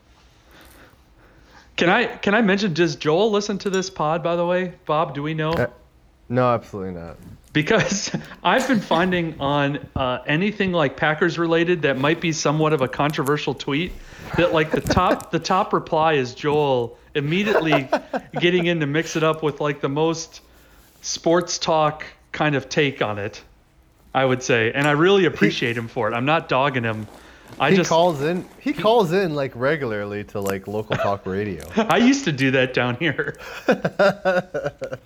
Can 1.78 1.88
I 1.90 2.08
can 2.08 2.34
I 2.36 2.42
mention? 2.42 2.74
Does 2.74 2.98
Joel 2.98 3.32
listen 3.32 3.58
to 3.60 3.70
this 3.70 3.90
pod? 3.90 4.22
By 4.22 4.36
the 4.36 4.46
way, 4.46 4.74
Bob, 4.86 5.14
do 5.14 5.24
we 5.24 5.34
know? 5.34 5.52
Uh, 5.52 5.68
No, 6.28 6.54
absolutely 6.54 6.94
not. 7.00 7.16
because 7.54 8.14
I've 8.44 8.68
been 8.68 8.80
finding 8.82 9.40
on 9.40 9.80
uh, 9.96 10.20
anything 10.26 10.74
like 10.74 10.98
Packers 10.98 11.38
related 11.40 11.84
that 11.84 11.98
might 11.98 12.20
be 12.20 12.32
somewhat 12.34 12.74
of 12.74 12.82
a 12.82 12.88
controversial 12.88 13.54
tweet 13.54 13.94
that 14.36 14.52
like 14.54 14.72
the 14.72 14.82
top 14.82 15.32
the 15.32 15.40
top 15.40 15.72
reply 15.74 16.14
is 16.14 16.34
Joel 16.36 16.98
immediately 17.18 17.90
getting 18.40 18.68
in 18.68 18.80
to 18.80 18.88
mix 18.88 19.16
it 19.16 19.24
up 19.24 19.44
with 19.44 19.60
like 19.60 19.82
the 19.82 19.90
most 19.90 20.42
sports 21.02 21.58
talk 21.58 22.06
kind 22.32 22.56
of 22.56 22.70
take 22.70 23.02
on 23.02 23.20
it. 23.20 23.42
I 24.14 24.26
would 24.26 24.42
say, 24.42 24.72
and 24.72 24.88
I 24.88 24.92
really 24.92 25.26
appreciate 25.26 25.78
him 25.78 25.88
for 25.88 26.10
it. 26.10 26.16
I'm 26.16 26.26
not 26.26 26.50
dogging 26.50 26.84
him. 26.84 27.08
I 27.60 27.72
he 27.72 27.78
just 27.78 27.90
calls 27.90 28.22
in. 28.22 28.46
He 28.60 28.74
calls 28.74 29.12
in 29.12 29.36
like 29.36 29.52
regularly 29.56 30.24
to 30.26 30.40
like 30.40 30.68
local 30.68 30.96
talk 30.96 31.26
radio. 31.26 31.64
I 31.76 31.98
used 31.98 32.26
to 32.26 32.32
do 32.32 32.52
that 32.52 32.74
down 32.74 32.96
here. 32.96 33.38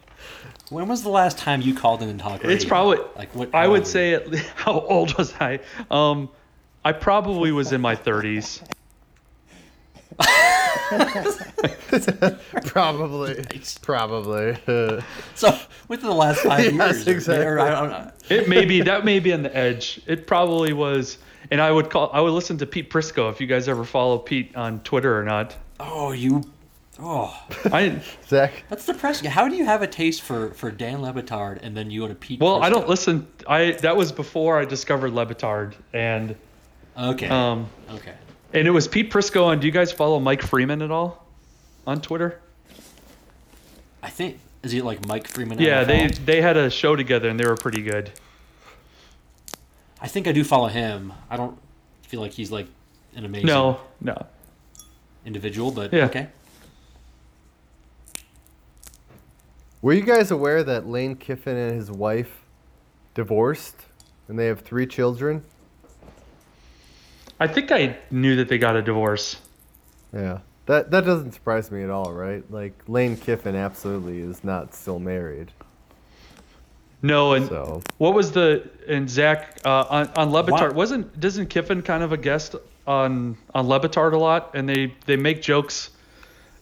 when 0.69 0.87
was 0.87 1.03
the 1.03 1.09
last 1.09 1.37
time 1.37 1.61
you 1.61 1.75
called 1.75 2.01
in 2.01 2.09
and 2.09 2.19
talked? 2.19 2.45
It's 2.45 2.65
probably 2.65 2.99
like 3.15 3.33
what? 3.35 3.53
I 3.53 3.67
would 3.67 3.85
say 3.85 4.13
at 4.15 4.33
how 4.55 4.79
old 4.79 5.17
was 5.17 5.33
I? 5.39 5.59
Um, 5.89 6.29
I 6.83 6.93
probably 6.93 7.51
was 7.51 7.71
in 7.71 7.81
my 7.81 7.95
30s. 7.95 8.61
Probably. 12.65 13.43
Probably. 13.81 14.57
so 15.35 15.57
within 15.87 16.07
the 16.09 16.15
last 16.15 16.41
five 16.41 16.73
Yes, 16.73 16.95
years. 16.97 17.07
exactly. 17.07 17.45
Or, 17.45 17.59
I 17.59 17.69
don't 17.71 17.89
know. 17.89 18.11
It 18.29 18.47
may 18.49 18.65
be 18.65 18.81
that 18.81 19.05
may 19.05 19.19
be 19.19 19.33
on 19.33 19.43
the 19.43 19.55
edge. 19.55 20.01
It 20.07 20.27
probably 20.27 20.73
was. 20.73 21.17
And 21.49 21.59
I 21.59 21.71
would 21.71 21.89
call. 21.89 22.09
I 22.13 22.21
would 22.21 22.31
listen 22.33 22.57
to 22.59 22.65
Pete 22.65 22.89
Prisco 22.89 23.29
if 23.31 23.41
you 23.41 23.47
guys 23.47 23.67
ever 23.67 23.83
follow 23.83 24.17
Pete 24.19 24.55
on 24.55 24.79
Twitter 24.81 25.17
or 25.19 25.23
not. 25.23 25.55
Oh, 25.79 26.11
you. 26.11 26.43
Oh, 27.03 27.35
I 27.71 27.99
Zach, 28.27 28.63
that's 28.69 28.85
depressing. 28.85 29.27
How 29.31 29.47
do 29.47 29.55
you 29.55 29.65
have 29.65 29.81
a 29.81 29.87
taste 29.87 30.21
for 30.21 30.51
for 30.51 30.69
Dan 30.69 31.01
Le 31.01 31.11
Batard 31.11 31.57
and 31.63 31.75
then 31.75 31.89
you 31.89 32.01
go 32.01 32.07
to 32.07 32.13
Pete? 32.13 32.39
well, 32.39 32.61
I 32.61 32.69
don't 32.69 32.87
listen. 32.87 33.27
I 33.47 33.71
that 33.81 33.97
was 33.97 34.11
before 34.11 34.59
I 34.59 34.65
discovered 34.65 35.11
Le 35.13 35.25
Batard, 35.25 35.73
and 35.93 36.35
Okay. 36.95 37.27
um, 37.27 37.67
okay. 37.91 38.13
And 38.53 38.67
it 38.67 38.71
was 38.71 38.87
Pete 38.87 39.11
Prisco. 39.11 39.51
And 39.51 39.61
do 39.61 39.67
you 39.67 39.73
guys 39.73 39.91
follow 39.91 40.19
Mike 40.19 40.41
Freeman 40.41 40.81
at 40.81 40.91
all 40.91 41.25
on 41.87 42.01
Twitter? 42.01 42.39
I 44.03 44.09
think 44.09 44.39
is 44.63 44.71
he 44.71 44.81
like 44.81 45.05
Mike 45.07 45.27
Freeman? 45.27 45.59
Yeah, 45.59 45.83
they 45.83 46.07
they 46.07 46.41
had 46.41 46.57
a 46.57 46.69
show 46.69 46.95
together 46.95 47.29
and 47.29 47.39
they 47.39 47.45
were 47.45 47.55
pretty 47.55 47.81
good. 47.81 48.11
I 50.01 50.07
think 50.07 50.27
I 50.27 50.31
do 50.31 50.43
follow 50.43 50.67
him. 50.67 51.13
I 51.29 51.37
don't 51.37 51.57
feel 52.03 52.21
like 52.21 52.31
he's 52.31 52.51
like 52.51 52.67
an 53.15 53.23
amazing 53.25 53.47
No, 53.47 53.79
no. 53.99 54.25
individual, 55.25 55.71
but 55.71 55.93
Yeah. 55.93 56.05
okay. 56.05 56.27
were 59.81 59.93
you 59.93 60.01
guys 60.03 60.29
aware 60.31 60.63
that 60.63 60.87
Lane 60.87 61.15
Kiffin 61.15 61.57
and 61.57 61.75
his 61.75 61.89
wife 61.91 62.43
divorced 63.13 63.75
and 64.27 64.37
they 64.37 64.45
have 64.45 64.61
three 64.61 64.85
children? 64.87 65.43
I 67.41 67.47
think 67.47 67.71
I 67.71 67.97
knew 68.11 68.35
that 68.37 68.47
they 68.49 68.57
got 68.57 68.75
a 68.75 68.81
divorce. 68.81 69.35
Yeah. 70.13 70.39
That 70.67 70.91
that 70.91 71.05
doesn't 71.05 71.31
surprise 71.33 71.71
me 71.71 71.83
at 71.83 71.89
all, 71.89 72.13
right? 72.13 72.43
Like 72.51 72.73
Lane 72.87 73.17
Kiffin 73.17 73.55
absolutely 73.55 74.19
is 74.19 74.43
not 74.43 74.73
still 74.75 74.99
married. 74.99 75.51
No, 77.01 77.33
and 77.33 77.47
So 77.47 77.81
what 77.97 78.13
was 78.13 78.31
the 78.31 78.69
and 78.87 79.09
Zach 79.09 79.59
uh, 79.65 79.85
on 79.89 80.07
on 80.15 80.31
Le 80.31 80.43
Batard 80.43 80.51
What? 80.67 80.75
wasn't 80.75 81.19
doesn't 81.19 81.47
Kiffin 81.47 81.81
kind 81.81 82.03
of 82.03 82.11
a 82.11 82.17
guest 82.17 82.55
on 82.85 83.37
on 83.55 83.67
Le 83.67 83.79
Batard 83.79 84.13
a 84.13 84.17
lot, 84.19 84.51
and 84.53 84.69
they 84.69 84.93
they 85.07 85.15
make 85.17 85.41
jokes 85.41 85.89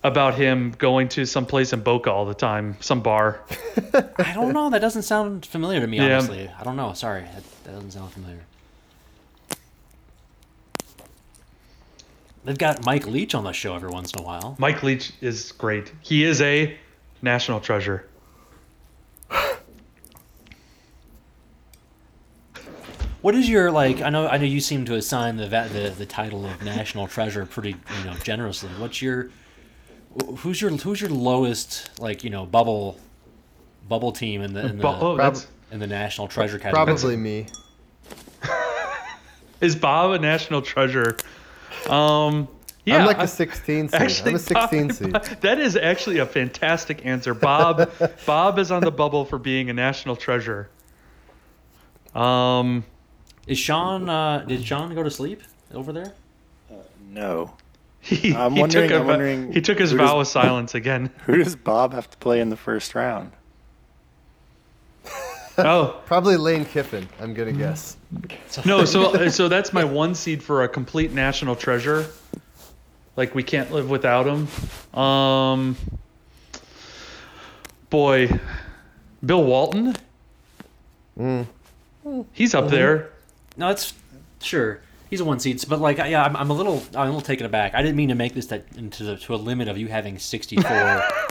about 0.02 0.36
him 0.36 0.72
going 0.78 1.10
to 1.10 1.26
some 1.26 1.46
place 1.46 1.74
in 1.74 1.82
Boca 1.82 2.10
all 2.10 2.26
the 2.26 2.34
time, 2.34 2.78
some 2.80 3.02
bar. 3.02 3.42
I 4.18 4.32
don't 4.34 4.54
know. 4.54 4.70
That 4.70 4.80
doesn't 4.80 5.02
sound 5.04 5.46
familiar 5.46 5.82
to 5.82 5.88
me, 5.88 5.98
Yeah. 5.98 6.16
honestly. 6.20 6.50
I 6.58 6.64
don't 6.64 6.78
know. 6.78 6.94
Sorry, 6.94 7.24
that, 7.24 7.44
that 7.66 7.74
doesn't 7.74 7.92
sound 7.92 8.12
familiar. 8.14 8.40
They've 12.50 12.58
got 12.58 12.84
Mike 12.84 13.06
Leach 13.06 13.36
on 13.36 13.44
the 13.44 13.52
show 13.52 13.76
every 13.76 13.92
once 13.92 14.12
in 14.12 14.24
a 14.24 14.26
while. 14.26 14.56
Mike 14.58 14.82
Leach 14.82 15.12
is 15.22 15.52
great. 15.52 15.94
He 16.02 16.24
is 16.24 16.42
a 16.42 16.76
national 17.22 17.60
treasure. 17.60 18.08
What 23.22 23.36
is 23.36 23.48
your 23.48 23.70
like? 23.70 24.02
I 24.02 24.10
know. 24.10 24.28
I 24.28 24.38
know 24.38 24.46
you 24.46 24.62
seem 24.62 24.84
to 24.86 24.96
assign 24.96 25.38
the 25.38 25.46
the, 25.46 25.94
the 25.96 26.08
title 26.08 26.44
of 26.44 26.64
national 26.64 27.06
treasure 27.06 27.46
pretty 27.46 27.76
you 28.00 28.06
know 28.06 28.16
generously. 28.24 28.70
What's 28.80 29.00
your 29.00 29.30
who's 30.38 30.60
your 30.60 30.72
who's 30.72 31.02
your 31.02 31.12
lowest 31.12 32.02
like 32.02 32.24
you 32.24 32.32
know 32.32 32.48
bubble 32.48 33.00
bubble 33.88 34.12
team 34.12 34.42
in 34.42 34.54
the 34.54 34.66
in 34.66 34.78
the, 34.78 34.82
Bo- 34.82 34.98
oh, 35.00 35.16
Prob- 35.18 35.38
in 35.72 35.80
the 35.80 35.86
national 35.86 36.28
treasure 36.28 36.58
category? 36.58 36.84
probably 36.84 37.16
me. 37.16 37.46
is 39.62 39.76
Bob 39.76 40.14
a 40.14 40.18
national 40.18 40.64
treasure? 40.64 41.16
Um, 41.90 42.48
yeah, 42.86 42.98
I'm 43.00 43.06
like 43.06 43.20
I- 43.20 43.24
a 43.24 43.28
16 43.28 43.90
seed. 43.90 44.02
Actually, 44.02 44.30
I'm 44.32 44.36
a 44.36 44.40
16 44.70 44.88
Bob- 44.88 45.26
seed. 45.26 45.42
that 45.42 45.60
is 45.60 45.76
actually 45.76 46.20
a 46.20 46.26
fantastic 46.26 47.06
answer. 47.06 47.34
Bob 47.34 47.92
Bob 48.26 48.60
is 48.60 48.72
on 48.72 48.82
the 48.84 48.92
bubble 48.92 49.26
for 49.26 49.38
being 49.38 49.70
a 49.70 49.74
national 49.74 50.16
treasure. 50.16 50.70
Um, 52.16 52.84
Is 53.48 53.58
Sean? 53.60 54.10
Uh, 54.10 54.40
did 54.48 54.66
Sean 54.66 54.94
go 54.96 55.04
to 55.04 55.12
sleep 55.12 55.42
over 55.74 55.92
there? 55.94 56.14
No. 57.10 57.54
he, 58.02 58.34
I'm 58.34 58.54
he 58.54 58.62
wondering- 58.62 58.90
took 58.90 58.98
a, 58.98 59.02
I'm 59.02 59.08
wondering 59.08 59.52
he 59.52 59.62
took 59.62 59.78
his 59.80 59.92
vow 59.92 60.18
does- 60.18 60.28
of 60.28 60.32
silence 60.32 60.74
again. 60.76 61.12
Who 61.26 61.38
does 61.38 61.56
Bob 61.56 61.94
have 61.94 62.10
to 62.10 62.18
play 62.18 62.40
in 62.40 62.50
the 62.50 62.58
first 62.58 62.96
round? 62.96 63.32
Oh 65.66 66.02
Probably 66.06 66.38
Lane 66.38 66.66
Kiffin, 66.66 67.08
I'm 67.20 67.34
going 67.34 67.54
to 67.54 67.60
guess. 67.60 67.98
no, 68.66 68.86
so 68.86 69.30
so 69.30 69.48
that's 69.48 69.74
my 69.74 69.84
one 69.84 70.16
seed 70.16 70.44
for 70.44 70.64
a 70.64 70.70
complete 70.70 71.12
national 71.12 71.56
treasure. 71.56 72.08
Like 73.16 73.36
we 73.36 73.44
can't 73.44 73.72
live 73.72 73.90
without 73.90 74.28
him. 74.28 74.48
Um, 74.98 75.76
boy, 77.90 78.30
Bill 79.26 79.44
Walton. 79.44 79.96
Mm. 81.18 81.46
He's 82.32 82.56
up 82.56 82.70
there. 82.70 83.12
No, 83.58 83.68
that's 83.68 83.94
sure. 84.42 84.82
He's 85.10 85.22
a 85.22 85.26
one 85.26 85.40
seed, 85.40 85.64
but 85.68 85.80
like, 85.80 85.98
yeah, 85.98 86.24
I'm, 86.24 86.36
I'm 86.36 86.50
a 86.52 86.54
little, 86.54 86.84
I'm 86.94 87.02
a 87.02 87.06
little 87.06 87.22
taken 87.22 87.46
aback. 87.46 87.74
I 87.74 87.82
didn't 87.82 87.96
mean 87.96 88.10
to 88.10 88.16
make 88.16 88.36
this 88.36 88.46
that 88.48 88.66
into 88.78 89.04
the, 89.04 89.18
to 89.18 89.34
a 89.34 89.38
limit 89.38 89.68
of 89.68 89.78
you 89.78 89.88
having 89.88 90.20
64 90.20 91.04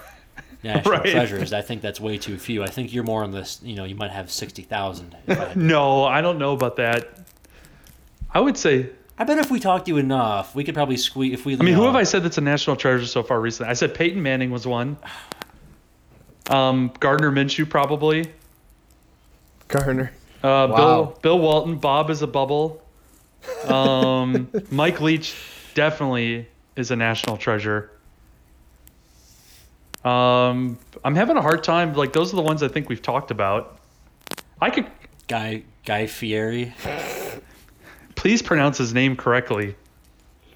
national 0.64 0.94
Right. 0.94 1.06
treasures. 1.10 1.52
I 1.52 1.60
think 1.62 1.82
that's 1.82 2.00
way 2.00 2.18
too 2.18 2.36
few. 2.38 2.62
I 2.62 2.68
think 2.68 2.92
you're 2.92 3.04
more 3.04 3.22
on 3.24 3.30
this. 3.30 3.60
You 3.62 3.76
know, 3.76 3.84
you 3.84 3.94
might 3.94 4.10
have 4.10 4.30
60,000. 4.30 5.16
if 5.26 5.56
No, 5.56 6.04
I 6.04 6.20
don't 6.20 6.38
know 6.38 6.52
about 6.52 6.76
that. 6.76 7.08
I 8.32 8.40
would 8.40 8.56
say. 8.56 8.90
I 9.20 9.24
bet 9.24 9.38
if 9.38 9.50
we 9.50 9.58
talked 9.58 9.86
to 9.86 9.90
you 9.92 9.96
enough, 9.98 10.54
we 10.54 10.62
could 10.62 10.74
probably 10.74 10.96
squeeze. 10.96 11.32
If 11.34 11.44
we, 11.44 11.54
I 11.54 11.62
mean, 11.62 11.74
who 11.74 11.84
have 11.86 11.96
I 11.96 12.04
said 12.04 12.22
that's 12.22 12.38
a 12.38 12.42
national 12.42 12.76
treasure 12.76 13.06
so 13.06 13.22
far 13.24 13.40
recently? 13.40 13.70
I 13.70 13.72
said 13.74 13.94
Peyton 13.94 14.22
Manning 14.22 14.50
was 14.50 14.66
one. 14.66 14.96
Um, 16.50 16.92
Gardner 16.98 17.30
Minshew 17.30 17.68
probably. 17.68 18.32
Gardner. 19.68 20.12
Uh, 20.42 20.66
Wow. 20.70 20.76
Bill 20.76 21.18
Bill 21.20 21.38
Walton. 21.40 21.76
Bob 21.76 22.08
is 22.08 22.22
a 22.22 22.26
bubble. 22.26 22.82
Um, 23.66 24.48
Mike 24.70 25.00
Leach 25.02 25.34
definitely 25.74 26.48
is 26.74 26.90
a 26.90 26.96
national 26.96 27.36
treasure. 27.36 27.90
Um, 30.08 30.78
I'm 31.04 31.14
having 31.14 31.36
a 31.36 31.42
hard 31.42 31.62
time. 31.62 31.94
Like 31.94 32.12
those 32.12 32.32
are 32.32 32.36
the 32.36 32.42
ones 32.42 32.62
I 32.62 32.68
think 32.68 32.88
we've 32.88 33.02
talked 33.02 33.30
about. 33.30 33.78
I 34.60 34.70
could 34.70 34.86
Guy 35.26 35.64
Guy 35.84 36.06
Fieri. 36.06 36.72
please 38.14 38.42
pronounce 38.42 38.78
his 38.78 38.94
name 38.94 39.16
correctly. 39.16 39.76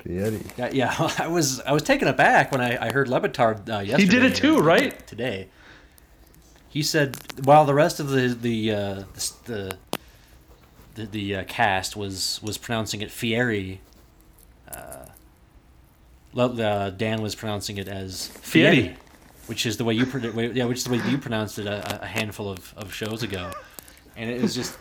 Fieri. 0.02 0.40
Yeah, 0.56 0.70
yeah, 0.72 0.94
I 1.18 1.28
was 1.28 1.60
I 1.60 1.72
was 1.72 1.82
taken 1.82 2.08
aback 2.08 2.50
when 2.50 2.60
I, 2.60 2.86
I 2.86 2.92
heard 2.92 3.08
Le 3.08 3.20
Batard 3.20 3.68
uh, 3.68 3.80
yesterday. 3.80 4.02
He 4.02 4.08
did 4.08 4.24
it 4.24 4.34
too, 4.34 4.58
or 4.58 4.62
right? 4.62 5.06
Today. 5.06 5.48
He 6.68 6.82
said 6.82 7.16
while 7.44 7.64
the 7.66 7.74
rest 7.74 8.00
of 8.00 8.08
the 8.08 8.28
the 8.28 8.72
uh, 8.72 9.04
the 9.44 9.76
the, 10.94 11.06
the 11.06 11.36
uh, 11.36 11.44
cast 11.44 11.96
was 11.96 12.40
was 12.42 12.58
pronouncing 12.58 13.02
it 13.02 13.10
Fieri. 13.10 13.80
Uh, 14.70 15.06
Le- 16.32 16.62
uh, 16.62 16.90
Dan 16.90 17.20
was 17.20 17.34
pronouncing 17.34 17.76
it 17.76 17.88
as 17.88 18.28
Fieri. 18.28 18.76
Fieri, 18.76 18.96
which 19.46 19.66
is 19.66 19.76
the 19.76 19.84
way 19.84 19.94
you 19.94 20.06
pro- 20.06 20.20
yeah, 20.20 20.64
which 20.64 20.78
is 20.78 20.84
the 20.84 20.90
way 20.92 21.00
you 21.08 21.18
pronounced 21.18 21.58
it 21.58 21.66
a, 21.66 22.02
a 22.02 22.06
handful 22.06 22.48
of, 22.50 22.72
of 22.76 22.92
shows 22.94 23.22
ago, 23.22 23.50
and 24.16 24.30
it 24.30 24.40
was 24.40 24.54
just. 24.54 24.76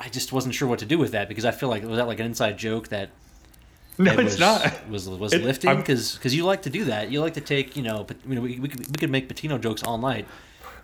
I 0.00 0.08
just 0.08 0.32
wasn't 0.32 0.54
sure 0.54 0.68
what 0.68 0.78
to 0.78 0.86
do 0.86 0.96
with 0.96 1.10
that 1.12 1.28
because 1.28 1.44
I 1.44 1.50
feel 1.50 1.68
like 1.68 1.82
was 1.82 1.96
that 1.96 2.06
like 2.06 2.20
an 2.20 2.26
inside 2.26 2.56
joke 2.56 2.86
that 2.88 3.10
No, 3.98 4.12
it 4.12 4.20
it's 4.20 4.24
was, 4.34 4.38
not. 4.40 4.88
Was 4.88 5.08
was 5.08 5.32
It- 5.32 5.42
lifting 5.42 5.76
because 5.76 6.34
you 6.34 6.44
like 6.44 6.62
to 6.62 6.70
do 6.70 6.84
that. 6.84 7.10
You 7.10 7.20
like 7.20 7.34
to 7.34 7.40
take 7.40 7.76
you 7.76 7.82
know, 7.82 8.06
you 8.26 8.34
know 8.36 8.40
we, 8.40 8.60
we, 8.60 8.68
could, 8.68 8.80
we 8.86 8.92
could 8.96 9.10
make 9.10 9.26
Patino 9.26 9.58
jokes 9.58 9.82
all 9.82 9.98
night, 9.98 10.26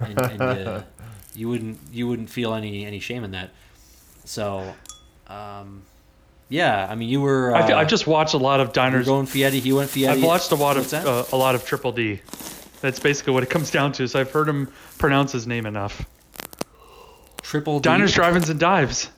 and, 0.01 0.19
and 0.21 0.43
uh, 0.43 0.83
you 1.37 1.49
wouldn't 1.49 1.79
you 1.93 2.09
wouldn't 2.09 2.29
feel 2.29 2.55
any 2.55 2.85
any 2.85 2.99
shame 2.99 3.23
in 3.23 3.31
that. 3.31 3.51
So, 4.25 4.75
um, 5.29 5.83
yeah, 6.55 6.87
I 6.89 6.95
mean 6.95 7.09
you 7.09 7.21
were. 7.21 7.55
Uh, 7.55 7.59
I've, 7.59 7.71
I've 7.71 7.89
just 7.89 8.07
watched 8.07 8.35
a 8.35 8.39
lot 8.39 8.61
of 8.61 8.69
you 8.69 8.71
were 8.71 8.75
diners. 8.75 9.07
going 9.07 9.27
Fieri. 9.27 9.59
He 9.59 9.73
went 9.73 9.91
Fieri. 9.91 10.13
I've 10.13 10.23
watched 10.23 10.53
a 10.53 10.55
lot 10.55 10.77
What's 10.77 10.93
of 10.93 11.07
uh, 11.07 11.25
a 11.33 11.37
lot 11.37 11.57
of 11.57 11.67
Triple 11.67 11.91
D. 11.91 12.21
That's 12.81 13.01
basically 13.01 13.33
what 13.33 13.43
it 13.43 13.51
comes 13.51 13.71
down 13.73 13.93
to. 13.93 14.07
So 14.07 14.21
I've 14.21 14.31
heard 14.31 14.49
him 14.49 14.73
pronounce 14.99 15.33
his 15.33 15.47
name 15.47 15.67
enough. 15.67 16.07
triple 17.43 17.81
D. 17.81 17.85
Diners, 17.85 18.13
drive-ins, 18.13 18.51
and 18.51 18.61
dives. 18.61 19.11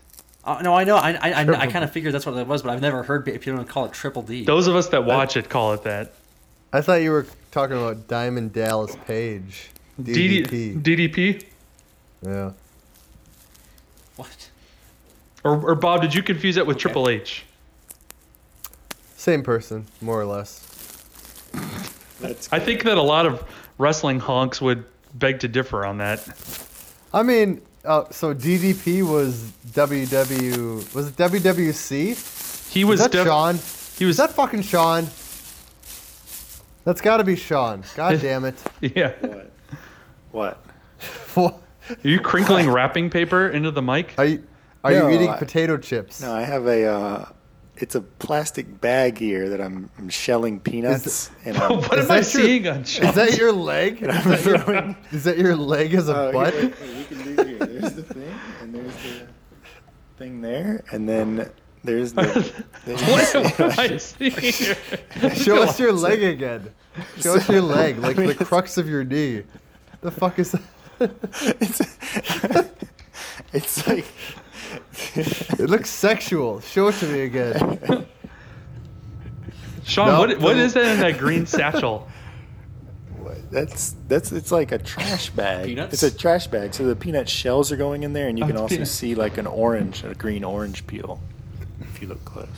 Uh, 0.45 0.63
no, 0.63 0.73
I 0.73 0.85
know. 0.85 0.97
I 0.97 1.13
I, 1.13 1.43
I, 1.43 1.61
I 1.61 1.67
kind 1.67 1.85
of 1.85 1.93
figured 1.93 2.15
that's 2.15 2.25
what 2.25 2.37
it 2.37 2.47
was, 2.47 2.63
but 2.63 2.71
I've 2.71 2.81
never 2.81 3.03
heard 3.03 3.27
people 3.27 3.55
don't 3.55 3.69
call 3.69 3.85
it 3.85 3.93
triple 3.93 4.23
D. 4.23 4.45
Those 4.45 4.67
of 4.67 4.75
us 4.75 4.89
that 4.89 5.05
watch 5.05 5.37
it 5.37 5.51
call 5.51 5.75
it 5.75 5.83
that. 5.83 6.15
I 6.73 6.81
thought 6.81 7.03
you 7.03 7.11
were 7.11 7.27
talking 7.51 7.77
about 7.77 8.09
Diamond 8.09 8.53
Dallas 8.55 8.97
Page. 9.07 9.71
DDP. 10.01 10.81
DDP. 10.83 11.45
yeah. 12.23 12.53
what? 14.17 14.51
Or, 15.47 15.71
or 15.71 15.75
Bob, 15.77 16.03
did 16.03 16.13
you 16.13 16.23
confuse 16.25 16.57
it 16.57 16.67
with 16.67 16.77
Okay. 16.77 16.83
Triple 16.83 17.09
H? 17.09 17.45
Same 19.17 19.43
person, 19.45 19.87
more 20.01 20.21
or 20.21 20.25
less. 20.25 20.61
That's 22.21 22.53
I 22.53 22.59
think 22.59 22.83
that 22.85 22.99
a 22.99 23.03
lot 23.03 23.27
of 23.27 23.45
wrestling 23.79 24.19
honks 24.19 24.61
would 24.61 24.85
beg 25.15 25.41
to 25.41 25.49
differ 25.49 25.87
on 25.87 25.99
that. 25.99 26.27
I 27.15 27.23
mean, 27.23 27.63
uh, 27.85 28.05
so 28.11 28.35
DDP 28.35 29.09
was 29.09 29.53
WW. 29.69 30.95
Was 30.95 31.09
it 31.09 31.17
WWC? 31.17 32.73
He 32.73 32.85
Was 32.85 33.01
was 33.01 33.01
that 33.03 33.13
def- 33.13 33.27
Sean? 33.27 33.55
He 33.99 34.05
Was 34.05 34.11
was 34.11 34.17
that 34.19 34.33
fucking 34.33 34.63
Sean? 34.63 35.05
That's 36.85 37.01
got 37.01 37.19
to 37.19 37.25
be 37.25 37.37
Sean. 37.37 37.85
God 37.95 38.21
damn 38.21 38.45
it. 38.45 38.61
yeah. 38.81 39.13
what? 39.21 39.51
What? 40.33 40.63
What? 41.35 41.61
Are 42.05 42.09
you 42.09 42.19
crinkling 42.19 42.69
wrapping 42.69 43.11
paper 43.11 43.49
into 43.49 43.71
the 43.71 43.83
mic? 43.83 44.15
Are 44.19 44.25
you 44.25 44.43
are 44.93 44.99
No, 45.01 45.09
you 45.09 45.15
eating 45.17 45.29
I- 45.31 45.39
potato 45.39 45.77
chips? 45.77 46.21
No, 46.21 46.33
I 46.35 46.43
have 46.43 46.67
a. 46.67 46.85
Uh, 46.87 47.29
it's 47.79 47.95
a 47.95 48.01
plastic 48.01 48.81
bag 48.81 49.19
here 49.19 49.51
that 49.51 49.61
I'm, 49.61 49.91
I'm 49.99 50.09
shelling 50.09 50.61
peanuts 50.61 51.31
and 51.45 51.59
I'm, 51.59 51.77
what 51.83 51.99
Is 51.99 52.07
am 52.07 52.11
I 52.11 52.15
your- 52.17 52.23
seeing 52.25 52.67
on 52.69 52.81
Is 52.85 52.99
that 53.15 53.37
your 53.37 53.53
leg? 53.53 54.03
and 54.03 54.13
I'm 54.13 54.37
throwing. 54.39 54.97
Is 55.13 55.25
that 55.25 55.37
your 55.37 55.55
leg 55.57 55.93
as 55.95 56.09
a 56.09 56.29
Oh, 56.29 56.33
butt? 56.33 56.55
here, 56.55 56.63
wait, 56.63 56.81
wait, 56.81 56.97
we 56.97 57.05
can 57.05 57.37
do 57.37 57.45
here. 57.45 57.59
There's 57.59 57.93
the 57.95 58.03
thing, 58.03 58.35
and 58.63 58.75
there's 58.75 58.95
the 58.95 59.27
thing 60.17 60.41
there, 60.41 60.85
and 60.91 61.07
then 61.07 61.51
there's 61.85 62.15
the. 62.15 62.25
What 62.87 63.61
am 63.61 63.79
I 63.79 63.97
seeing 63.99 64.31
here? 64.33 64.77
Show 65.35 65.63
us 65.63 65.79
your 65.79 65.93
leg 65.93 66.23
again. 66.23 66.73
Show 67.21 67.35
us 67.37 67.47
your 67.47 67.61
leg, 67.61 67.99
like 67.99 68.17
the 68.17 68.35
crux 68.45 68.79
of 68.79 68.89
your 68.89 69.05
knee. 69.05 69.43
The 70.01 70.11
fuck 70.11 70.39
is 70.39 70.53
that? 70.53 70.63
it's, 71.61 71.81
it's 73.53 73.87
like 73.87 74.07
It 75.15 75.71
looks 75.71 75.91
sexual. 75.91 76.61
Show 76.61 76.89
it 76.89 76.95
to 76.97 77.07
me 77.07 77.21
again. 77.23 78.07
Sean, 79.85 80.09
No, 80.09 80.19
what, 80.21 80.39
what 80.41 80.57
no. 80.57 80.63
is 80.65 80.75
that 80.75 80.87
in 80.95 81.01
that 81.01 81.19
green 81.19 81.47
satchel? 81.47 82.09
that's 83.51 83.95
that's 84.09 84.33
it's 84.33 84.51
like 84.51 84.73
a 84.73 84.79
trash 84.79 85.31
bag. 85.31 85.67
Peanuts? 85.67 85.95
It's 85.95 86.03
a 86.03 86.17
trash 86.17 86.49
bag, 86.49 86.75
so 86.75 86.85
the 86.85 86.97
peanut 86.97 87.29
shells 87.29 87.71
are 87.71 87.77
going 87.77 88.03
in 88.03 88.13
there, 88.13 88.27
and 88.29 88.37
you 88.39 88.45
Oh, 88.45 88.49
can 88.49 88.57
also 88.57 88.75
peanut. 88.75 88.89
see 88.89 89.15
like 89.15 89.39
an 89.39 89.47
orange, 89.47 90.03
a 90.05 90.15
green 90.15 90.43
orange 90.43 90.85
peel, 90.87 91.21
if 91.81 92.03
you 92.03 92.09
look 92.09 92.25
close. 92.25 92.49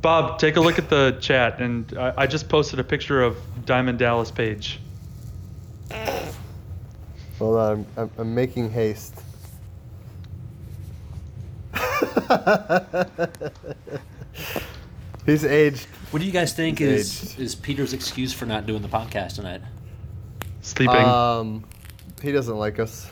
Bob, 0.00 0.38
take 0.38 0.56
a 0.56 0.60
look 0.60 0.78
at 0.78 0.88
the 0.88 1.16
chat, 1.20 1.60
and 1.60 1.92
I, 1.98 2.14
I 2.18 2.26
just 2.26 2.48
posted 2.48 2.80
a 2.80 2.84
picture 2.84 3.22
of 3.22 3.36
Diamond 3.66 3.98
Dallas 3.98 4.30
Page. 4.30 4.80
Hold 7.38 7.56
on, 7.58 7.72
I'm, 7.72 7.86
I'm, 8.04 8.10
I'm 8.18 8.34
making 8.34 8.70
haste. 8.70 9.14
He's 15.26 15.44
aged. 15.44 15.86
What 16.10 16.20
do 16.20 16.24
you 16.26 16.32
guys 16.32 16.52
think 16.54 16.78
He's 16.78 16.88
is 16.88 17.30
aged. 17.32 17.40
is 17.40 17.54
Peter's 17.54 17.92
excuse 17.92 18.32
for 18.32 18.46
not 18.46 18.66
doing 18.66 18.82
the 18.82 18.88
podcast 18.88 19.34
tonight? 19.36 19.60
Sleeping. 20.62 20.96
Um, 20.96 21.64
he 22.22 22.32
doesn't 22.32 22.56
like 22.56 22.78
us. 22.78 23.10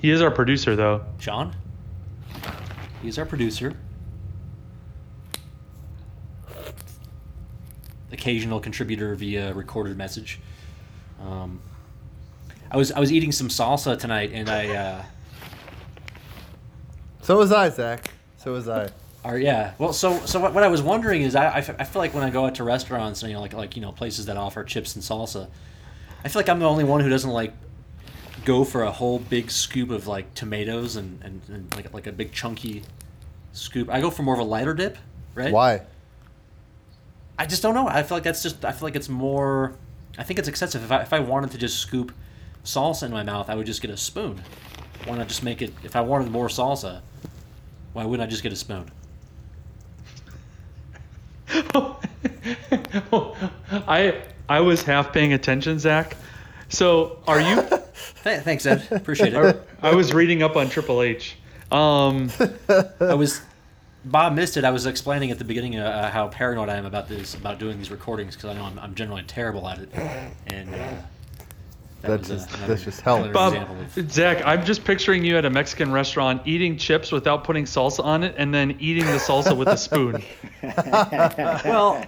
he 0.00 0.10
is 0.10 0.20
our 0.20 0.30
producer, 0.30 0.76
though. 0.76 1.02
Sean? 1.18 1.54
He's 3.00 3.18
our 3.18 3.24
producer. 3.24 3.72
Occasional 8.12 8.60
contributor 8.60 9.14
via 9.14 9.52
recorded 9.54 9.96
message. 9.96 10.40
Um, 11.20 11.60
I 12.74 12.76
was 12.76 12.90
I 12.90 12.98
was 12.98 13.12
eating 13.12 13.30
some 13.30 13.46
salsa 13.46 13.96
tonight, 13.96 14.32
and 14.32 14.50
I 14.50 14.66
uh, 14.74 15.04
So 17.22 17.38
was 17.38 17.52
I, 17.52 17.68
Zach. 17.68 18.10
So 18.36 18.52
was 18.52 18.68
I. 18.68 18.90
Or 19.22 19.38
yeah, 19.38 19.74
well, 19.78 19.92
so 19.92 20.18
so 20.26 20.40
what, 20.40 20.54
what 20.54 20.64
I 20.64 20.68
was 20.68 20.82
wondering 20.82 21.22
is, 21.22 21.36
I, 21.36 21.44
I, 21.44 21.58
f- 21.58 21.76
I 21.78 21.84
feel 21.84 22.02
like 22.02 22.14
when 22.14 22.24
I 22.24 22.30
go 22.30 22.46
out 22.46 22.56
to 22.56 22.64
restaurants, 22.64 23.22
and 23.22 23.30
you 23.30 23.36
know, 23.36 23.42
like 23.42 23.52
like 23.52 23.76
you 23.76 23.82
know 23.82 23.92
places 23.92 24.26
that 24.26 24.36
offer 24.36 24.64
chips 24.64 24.96
and 24.96 25.04
salsa, 25.04 25.48
I 26.24 26.28
feel 26.28 26.40
like 26.40 26.48
I'm 26.48 26.58
the 26.58 26.68
only 26.68 26.82
one 26.82 27.00
who 27.00 27.08
doesn't 27.08 27.30
like 27.30 27.52
go 28.44 28.64
for 28.64 28.82
a 28.82 28.90
whole 28.90 29.20
big 29.20 29.52
scoop 29.52 29.90
of 29.90 30.08
like 30.08 30.34
tomatoes 30.34 30.96
and, 30.96 31.22
and, 31.22 31.42
and 31.48 31.72
like 31.76 31.94
like 31.94 32.08
a 32.08 32.12
big 32.12 32.32
chunky 32.32 32.82
scoop. 33.52 33.88
I 33.88 34.00
go 34.00 34.10
for 34.10 34.24
more 34.24 34.34
of 34.34 34.40
a 34.40 34.44
lighter 34.44 34.74
dip, 34.74 34.98
right? 35.36 35.52
Why? 35.52 35.82
I 37.38 37.46
just 37.46 37.62
don't 37.62 37.74
know. 37.74 37.86
I 37.86 38.02
feel 38.02 38.16
like 38.16 38.24
that's 38.24 38.42
just 38.42 38.64
I 38.64 38.72
feel 38.72 38.88
like 38.88 38.96
it's 38.96 39.08
more. 39.08 39.76
I 40.18 40.24
think 40.24 40.40
it's 40.40 40.48
excessive. 40.48 40.82
If 40.82 40.90
I 40.90 41.02
if 41.02 41.12
I 41.12 41.20
wanted 41.20 41.52
to 41.52 41.58
just 41.58 41.78
scoop 41.78 42.12
salsa 42.64 43.04
in 43.04 43.12
my 43.12 43.22
mouth, 43.22 43.48
I 43.50 43.54
would 43.54 43.66
just 43.66 43.82
get 43.82 43.90
a 43.90 43.96
spoon. 43.96 44.42
Why 45.06 45.16
not 45.16 45.28
just 45.28 45.42
make 45.42 45.62
it? 45.62 45.72
If 45.82 45.96
I 45.96 46.00
wanted 46.00 46.30
more 46.30 46.48
salsa, 46.48 47.00
why 47.92 48.04
wouldn't 48.04 48.26
I 48.26 48.30
just 48.30 48.42
get 48.42 48.52
a 48.52 48.56
spoon? 48.56 48.90
I 53.88 54.22
I 54.48 54.60
was 54.60 54.82
half 54.82 55.12
paying 55.12 55.32
attention, 55.32 55.78
Zach. 55.78 56.16
So, 56.68 57.18
are 57.26 57.40
you? 57.40 57.62
Thanks, 58.24 58.66
Ed. 58.66 58.86
Appreciate 58.90 59.34
it. 59.34 59.68
I 59.82 59.94
was 59.94 60.12
reading 60.12 60.42
up 60.42 60.56
on 60.56 60.68
Triple 60.68 61.02
H. 61.02 61.36
Um, 61.70 62.30
I 63.00 63.14
was. 63.14 63.40
Bob 64.06 64.34
missed 64.34 64.58
it. 64.58 64.64
I 64.64 64.70
was 64.70 64.84
explaining 64.84 65.30
at 65.30 65.38
the 65.38 65.44
beginning 65.44 65.78
uh, 65.78 66.10
how 66.10 66.28
paranoid 66.28 66.68
I 66.68 66.76
am 66.76 66.84
about 66.84 67.08
this, 67.08 67.34
about 67.34 67.58
doing 67.58 67.78
these 67.78 67.90
recordings, 67.90 68.36
because 68.36 68.50
I 68.50 68.54
know 68.54 68.64
I'm, 68.64 68.78
I'm 68.78 68.94
generally 68.94 69.22
terrible 69.22 69.66
at 69.66 69.78
it. 69.78 69.88
And 70.48 70.74
uh, 70.74 70.92
That's 72.06 72.28
just- 72.28 72.50
that's 72.66 72.84
just 72.84 73.00
hell. 73.00 73.28
Bob, 73.30 73.54
of- 73.96 74.10
Zach, 74.10 74.42
I'm 74.44 74.64
just 74.64 74.84
picturing 74.84 75.24
you 75.24 75.36
at 75.36 75.44
a 75.44 75.50
Mexican 75.50 75.92
restaurant 75.92 76.42
eating 76.44 76.76
chips 76.76 77.10
without 77.12 77.44
putting 77.44 77.64
salsa 77.64 78.04
on 78.04 78.22
it, 78.24 78.34
and 78.38 78.52
then 78.54 78.76
eating 78.80 79.06
the 79.06 79.18
salsa 79.18 79.56
with 79.56 79.68
a 79.68 79.76
spoon. 79.76 80.22
well, 81.64 82.04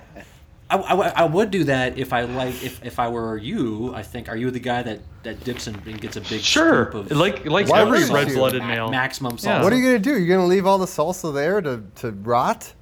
I, 0.69 0.77
I, 0.79 1.09
I 1.09 1.25
would 1.25 1.51
do 1.51 1.65
that 1.65 1.97
if 1.97 2.13
I 2.13 2.23
like 2.23 2.63
if, 2.65 2.85
if 2.85 2.99
I 2.99 3.09
were 3.09 3.37
you. 3.39 3.95
I 3.95 4.03
think 4.03 4.29
are 4.29 4.37
you 4.37 4.51
the 4.51 4.59
guy 4.59 4.83
that, 4.83 5.01
that 5.23 5.45
dips 5.45 5.69
and, 5.69 5.77
and 5.87 6.01
gets 6.01 6.17
a 6.17 6.21
big 6.21 6.41
Sure, 6.41 6.91
scoop 6.91 7.11
of 7.11 7.17
like 7.17 7.47
like 7.47 7.69
Why 7.69 7.83
every 7.83 8.05
red-blooded 8.05 8.63
ma- 8.63 8.69
male. 8.69 8.91
maximum 8.91 9.37
salsa? 9.37 9.45
Yeah. 9.45 9.63
What 9.63 9.73
are 9.73 9.77
you 9.77 9.85
gonna 9.85 9.99
do? 10.01 10.19
You're 10.19 10.37
gonna 10.37 10.49
leave 10.49 10.67
all 10.67 10.79
the 10.79 10.87
salsa 10.87 11.33
there 11.33 11.61
to, 11.61 11.83
to 11.97 12.11
rot? 12.11 12.73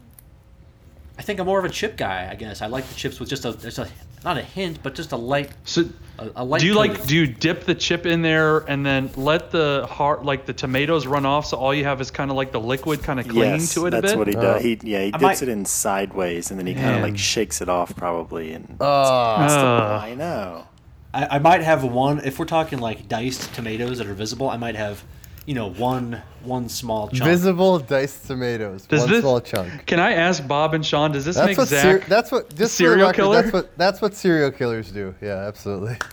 I 1.18 1.22
think 1.22 1.38
I'm 1.40 1.46
more 1.46 1.58
of 1.58 1.64
a 1.64 1.68
chip 1.70 1.96
guy. 1.96 2.28
I 2.30 2.34
guess 2.34 2.62
I 2.62 2.66
like 2.66 2.86
the 2.88 2.94
chips 2.94 3.20
with 3.20 3.28
just 3.28 3.44
a 3.44 3.52
just 3.52 3.78
a, 3.78 3.86
not 4.24 4.38
a 4.38 4.42
hint, 4.42 4.78
but 4.82 4.94
just 4.94 5.12
a 5.12 5.16
light 5.16 5.52
So 5.64 5.84
a, 6.18 6.30
a 6.36 6.44
light. 6.44 6.60
do 6.60 6.66
you 6.66 6.74
like 6.74 7.06
do 7.06 7.16
you 7.16 7.26
dip 7.26 7.64
the 7.64 7.74
chip 7.74 8.06
in 8.06 8.22
there 8.22 8.58
and 8.58 8.84
then 8.86 9.10
let 9.16 9.50
the 9.50 9.86
heart 9.90 10.24
like 10.24 10.46
the 10.46 10.52
tomatoes 10.52 11.06
run 11.06 11.26
off 11.26 11.46
so 11.46 11.56
all 11.56 11.74
you 11.74 11.84
have 11.84 12.00
is 12.00 12.10
kind 12.10 12.30
of 12.30 12.36
like 12.36 12.52
the 12.52 12.60
liquid 12.60 13.02
kind 13.02 13.18
of 13.18 13.26
clinging 13.26 13.60
yes, 13.60 13.74
to 13.74 13.86
it 13.86 13.94
a 13.94 14.00
that's 14.00 14.12
bit? 14.12 14.18
what 14.18 14.28
he 14.28 14.36
Oh. 14.36 14.40
does. 14.40 14.62
He 14.62 14.78
yeah, 14.82 15.00
he 15.00 15.06
I 15.08 15.10
dips 15.10 15.22
might- 15.22 15.42
it 15.42 15.48
in 15.48 15.64
sideways 15.64 16.50
and 16.50 16.58
then 16.60 16.66
he 16.66 16.74
kind 16.74 16.96
of 16.96 17.02
like 17.02 17.18
shakes 17.18 17.60
it 17.60 17.68
off 17.68 17.94
probably 17.96 18.52
and 18.52 18.76
Ah, 18.80 19.44
Ugh. 19.44 20.04
I 20.04 20.14
know. 20.14 20.66
I, 21.12 21.36
I 21.36 21.38
might 21.38 21.62
have 21.62 21.84
one. 21.84 22.20
If 22.24 22.38
we're 22.38 22.44
talking 22.44 22.78
like 22.80 23.08
diced 23.08 23.52
tomatoes 23.54 23.98
that 23.98 24.06
are 24.08 24.14
visible, 24.14 24.48
I 24.50 24.56
might 24.56 24.74
have, 24.76 25.04
you 25.46 25.54
know, 25.54 25.70
one 25.70 26.22
one 26.42 26.68
small 26.68 27.08
chunk. 27.08 27.22
visible 27.30 27.78
diced 27.78 28.26
tomatoes. 28.26 28.86
Does 28.86 29.00
one 29.02 29.10
this- 29.10 29.20
small 29.20 29.40
chunk. 29.40 29.86
Can 29.86 30.00
I 30.00 30.12
ask 30.12 30.46
Bob 30.46 30.74
and 30.74 30.84
Sean? 30.84 31.12
Does 31.12 31.24
this 31.24 31.36
That's 31.36 31.46
make 31.48 31.58
what 31.58 31.68
Zach? 31.68 31.82
ser- 32.02 32.08
that's 32.08 32.30
what 32.32 32.54
just 32.54 32.74
serial 32.74 33.06
record, 33.08 33.14
killer? 33.16 33.42
That's 33.42 33.52
what 33.52 33.78
that's 33.78 34.02
what 34.02 34.14
serial 34.14 34.50
killers 34.50 34.90
do. 34.90 35.14
Yeah, 35.20 35.36
absolutely. 35.46 35.96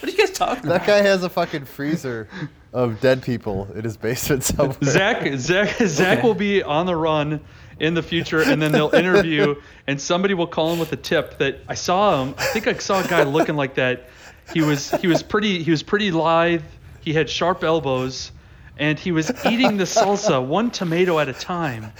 What 0.00 0.04
are 0.04 0.10
you 0.10 0.16
guys 0.16 0.30
talking 0.30 0.62
That 0.68 0.76
about? 0.76 0.86
That 0.86 1.02
guy 1.02 1.02
has 1.08 1.22
a 1.24 1.28
fucking 1.28 1.64
freezer 1.64 2.28
of 2.72 3.00
dead 3.00 3.22
people 3.22 3.68
in 3.74 3.82
his 3.84 3.96
basement 3.96 4.44
somewhere. 4.44 4.76
Zach 4.84 5.26
Zach 5.38 5.76
Zach 5.78 6.22
will 6.22 6.34
be 6.34 6.62
on 6.62 6.86
the 6.86 6.94
run 6.94 7.40
in 7.80 7.94
the 7.94 8.02
future, 8.02 8.40
and 8.42 8.60
then 8.62 8.70
they'll 8.72 8.94
interview, 8.94 9.54
and 9.86 10.00
somebody 10.00 10.34
will 10.34 10.46
call 10.46 10.72
him 10.72 10.78
with 10.78 10.92
a 10.92 10.96
tip 10.96 11.38
that 11.38 11.58
I 11.68 11.74
saw 11.74 12.22
him. 12.22 12.34
I 12.38 12.44
think 12.46 12.66
I 12.68 12.74
saw 12.74 13.02
a 13.04 13.08
guy 13.08 13.22
looking 13.24 13.56
like 13.56 13.74
that. 13.74 14.08
He 14.54 14.60
was 14.62 14.90
he 14.92 15.06
was 15.08 15.22
pretty 15.22 15.62
he 15.62 15.70
was 15.70 15.82
pretty 15.82 16.10
lithe. 16.10 16.62
He 17.08 17.14
had 17.14 17.30
sharp 17.30 17.64
elbows, 17.64 18.32
and 18.76 18.98
he 18.98 19.12
was 19.12 19.32
eating 19.46 19.78
the 19.78 19.84
salsa 19.84 20.44
one 20.46 20.70
tomato 20.70 21.18
at 21.18 21.26
a 21.30 21.32
time 21.32 21.90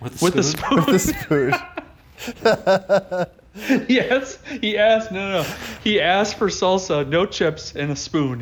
With 0.00 0.22
with 0.22 0.34
the 0.34 0.42
spoon? 0.44 0.98
spoon. 1.00 1.50
the 1.50 3.28
spoon. 3.58 3.84
yes, 3.88 4.38
he 4.60 4.78
asked. 4.78 5.10
No, 5.10 5.18
no, 5.32 5.42
no. 5.42 5.48
He 5.82 6.00
asked 6.00 6.36
for 6.38 6.46
salsa, 6.46 7.04
no 7.08 7.26
chips, 7.26 7.74
and 7.74 7.90
a 7.90 7.96
spoon. 7.96 8.40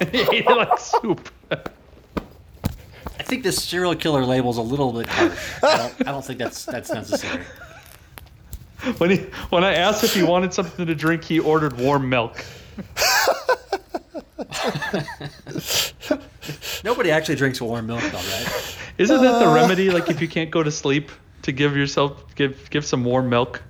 And 0.00 0.10
he 0.10 0.22
ate 0.22 0.46
it 0.46 0.56
like 0.56 0.76
soup. 0.80 1.30
I 1.52 3.22
think 3.22 3.44
this 3.44 3.62
serial 3.62 3.94
killer 3.94 4.24
label's 4.24 4.58
a 4.58 4.62
little 4.62 4.92
bit 4.92 5.06
harsh. 5.06 5.38
I 5.62 5.76
don't, 5.76 6.08
I 6.08 6.10
don't 6.10 6.24
think 6.24 6.40
that's 6.40 6.64
that's 6.64 6.90
necessary. 6.90 7.44
When 8.98 9.10
he 9.10 9.18
when 9.50 9.62
I 9.62 9.74
asked 9.74 10.02
if 10.02 10.12
he 10.12 10.24
wanted 10.24 10.52
something 10.52 10.86
to 10.86 10.94
drink, 10.96 11.22
he 11.22 11.38
ordered 11.38 11.78
warm 11.78 12.08
milk. 12.08 12.44
Nobody 16.84 17.10
actually 17.10 17.36
drinks 17.36 17.60
warm 17.60 17.86
milk, 17.86 18.02
though, 18.02 18.18
right? 18.18 18.76
Isn't 18.98 19.22
that 19.22 19.38
the 19.38 19.48
uh. 19.48 19.54
remedy? 19.54 19.90
Like 19.90 20.10
if 20.10 20.20
you 20.20 20.28
can't 20.28 20.50
go 20.50 20.62
to 20.62 20.70
sleep, 20.70 21.10
to 21.42 21.52
give 21.52 21.76
yourself 21.76 22.34
give 22.34 22.68
give 22.70 22.84
some 22.84 23.04
warm 23.04 23.28
milk. 23.28 23.62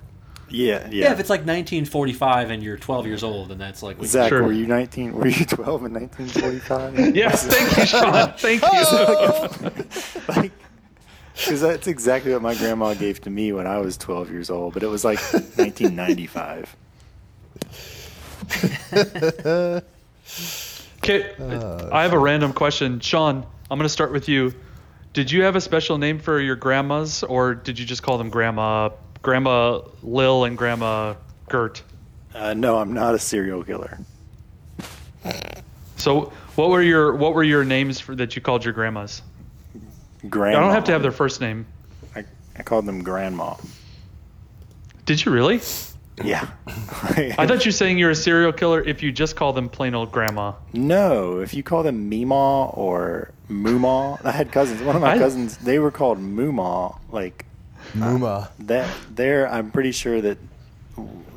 Yeah, 0.49 0.87
yeah. 0.91 1.05
Yeah. 1.05 1.13
if 1.13 1.21
it's 1.21 1.31
like 1.31 1.41
1945 1.41 2.51
and 2.51 2.63
you're 2.63 2.77
12 2.77 3.07
years 3.07 3.23
old, 3.23 3.49
then 3.49 3.57
that's 3.57 3.83
like. 3.83 4.03
Zach, 4.05 4.29
Sure. 4.29 4.43
were 4.43 4.53
you 4.53 4.67
19? 4.67 5.15
Were 5.15 5.27
you 5.27 5.47
12 5.47 5.87
in 5.87 5.95
1945? 5.95 7.17
Yes, 7.17 7.47
thank 7.47 7.75
you, 7.79 7.87
Sean. 7.87 8.35
Thank 8.37 8.63
you. 8.63 8.69
like, 10.29 10.53
because 11.35 11.63
that's 11.63 11.87
exactly 11.87 12.35
what 12.35 12.43
my 12.43 12.55
grandma 12.55 12.93
gave 12.93 13.23
to 13.23 13.31
me 13.31 13.53
when 13.53 13.67
I 13.67 13.79
was 13.79 13.97
12 13.97 14.31
years 14.31 14.51
old, 14.51 14.75
but 14.75 14.83
it 14.83 14.89
was 14.89 15.05
like 15.05 15.21
1995. 15.33 16.77
Okay, 21.05 21.35
I 21.91 22.03
have 22.03 22.13
a 22.13 22.19
random 22.19 22.53
question, 22.53 23.01
Sean. 23.01 23.45
I'm 23.69 23.79
gonna 23.79 23.89
start 23.89 24.13
with 24.13 24.29
you. 24.29 24.55
Did 25.13 25.33
you 25.33 25.43
have 25.43 25.57
a 25.57 25.61
special 25.61 25.99
name 25.99 26.21
for 26.21 26.41
your 26.41 26.55
grandmas, 26.55 27.25
or 27.25 27.57
did 27.57 27.77
you 27.77 27.85
just 27.85 28.05
call 28.05 28.19
them 28.19 28.31
Grandma, 28.31 28.91
Grandma 29.21 29.81
Lil, 30.05 30.45
and 30.45 30.57
Grandma 30.57 31.15
Gert? 31.49 31.83
Uh, 32.33 32.55
no, 32.55 32.79
I'm 32.79 32.95
not 32.95 33.15
a 33.17 33.19
serial 33.19 33.65
killer. 33.65 33.99
So, 35.97 36.33
what 36.55 36.71
were 36.71 36.83
your 36.83 37.17
what 37.17 37.35
were 37.35 37.45
your 37.45 37.65
names 37.65 37.99
for 37.99 38.15
that 38.15 38.37
you 38.37 38.43
called 38.43 38.65
your 38.65 38.73
grandmas? 38.73 39.23
Grandma. 40.29 40.59
I 40.59 40.61
don't 40.61 40.73
have 40.73 40.85
to 40.85 40.93
have 40.93 41.03
their 41.03 41.11
first 41.11 41.41
name. 41.41 41.67
I, 42.15 42.25
I 42.57 42.63
called 42.63 42.87
them 42.87 43.03
grandma. 43.03 43.57
Did 45.05 45.25
you 45.25 45.33
really? 45.33 45.61
Yeah. 46.23 46.49
I 46.67 47.47
thought 47.47 47.65
you 47.65 47.69
were 47.69 47.73
saying 47.73 47.99
you're 47.99 48.11
a 48.11 48.15
serial 48.15 48.53
killer 48.53 48.81
if 48.83 49.03
you 49.03 49.13
just 49.13 49.35
call 49.35 49.53
them 49.53 49.69
plain 49.69 49.95
old 49.95 50.13
grandma. 50.13 50.53
No, 50.73 51.41
if 51.41 51.55
you 51.55 51.63
call 51.63 51.83
them 51.83 52.11
Meemaw 52.11 52.77
or 52.77 53.31
Moomaw, 53.49 54.25
I 54.25 54.31
had 54.33 54.53
cousins. 54.53 54.83
One 54.83 54.95
of 54.97 55.03
my 55.03 55.13
I- 55.13 55.19
cousins, 55.19 55.57
they 55.59 55.79
were 55.79 55.91
called 55.91 56.19
Moomaw. 56.19 56.99
Like 57.11 57.47
uh, 57.95 57.99
Muma. 57.99 58.51
that. 58.61 58.89
They're. 59.15 59.49
I'm 59.49 59.71
pretty 59.71 59.93
sure 59.93 60.21
that. 60.21 60.39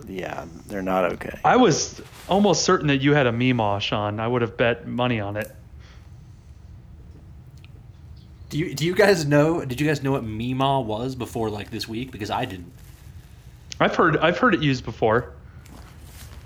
Yeah, 0.07 0.45
they're 0.67 0.83
not 0.83 1.13
okay. 1.13 1.39
I 1.43 1.55
was 1.55 1.99
almost 2.29 2.63
certain 2.63 2.87
that 2.87 2.97
you 3.01 3.13
had 3.13 3.25
a 3.25 3.31
Meemaw, 3.31 3.81
Sean. 3.81 4.19
I 4.19 4.27
would 4.27 4.43
have 4.43 4.55
bet 4.55 4.85
money 4.87 5.19
on 5.19 5.35
it. 5.35 5.51
Do 8.49 8.59
you 8.59 8.75
do 8.75 8.85
you 8.85 8.93
guys 8.93 9.25
know? 9.25 9.65
Did 9.65 9.81
you 9.81 9.87
guys 9.87 10.03
know 10.03 10.11
what 10.11 10.23
Meemaw 10.23 10.85
was 10.85 11.15
before 11.15 11.49
like 11.49 11.71
this 11.71 11.87
week? 11.87 12.11
Because 12.11 12.29
I 12.29 12.45
didn't. 12.45 12.71
I've 13.79 13.95
heard 13.95 14.17
I've 14.17 14.37
heard 14.37 14.53
it 14.53 14.61
used 14.61 14.85
before. 14.85 15.33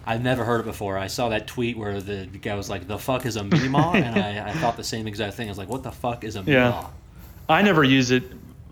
I've 0.05 0.23
never 0.23 0.43
heard 0.43 0.61
it 0.61 0.65
before. 0.65 0.97
I 0.97 1.07
saw 1.07 1.29
that 1.29 1.45
tweet 1.45 1.77
where 1.77 2.01
the 2.01 2.25
guy 2.25 2.55
was 2.55 2.69
like, 2.69 2.87
"The 2.87 2.97
fuck 2.97 3.25
is 3.25 3.35
a 3.35 3.41
Meemaw?" 3.41 3.93
and 4.03 4.19
I, 4.19 4.49
I 4.49 4.53
thought 4.53 4.75
the 4.77 4.83
same 4.83 5.07
exact 5.07 5.35
thing. 5.35 5.47
I 5.47 5.51
was 5.51 5.57
like, 5.57 5.69
"What 5.69 5.83
the 5.83 5.91
fuck 5.91 6.23
is 6.23 6.35
a 6.35 6.41
Meemaw?" 6.41 6.47
Yeah. 6.47 6.85
I 7.47 7.61
never 7.61 7.83
use 7.83 8.11
it. 8.11 8.23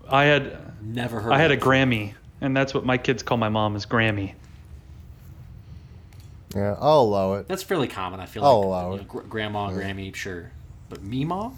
I 0.10 0.26
had 0.26 0.58
Never 0.82 1.20
heard. 1.20 1.34
I 1.34 1.38
had 1.38 1.52
of 1.52 1.58
a 1.58 1.62
it. 1.62 1.64
Grammy, 1.64 2.14
and 2.40 2.56
that's 2.56 2.74
what 2.74 2.86
my 2.86 2.98
kids 2.98 3.22
call 3.24 3.38
my 3.38 3.50
mom 3.50 3.76
is 3.76 3.86
Grammy. 3.86 4.34
Yeah, 6.56 6.76
I'll 6.80 7.02
allow 7.02 7.34
it. 7.34 7.48
That's 7.48 7.64
fairly 7.64 7.88
common. 7.88 8.20
I 8.20 8.26
feel 8.26 8.44
I'll 8.46 8.60
like 8.60 8.66
allow 8.66 8.94
you 8.94 9.02
it. 9.02 9.08
gr- 9.08 9.20
grandma, 9.22 9.70
Grammy, 9.70 10.16
sure, 10.16 10.52
but 10.90 11.04
Meemaw. 11.04 11.54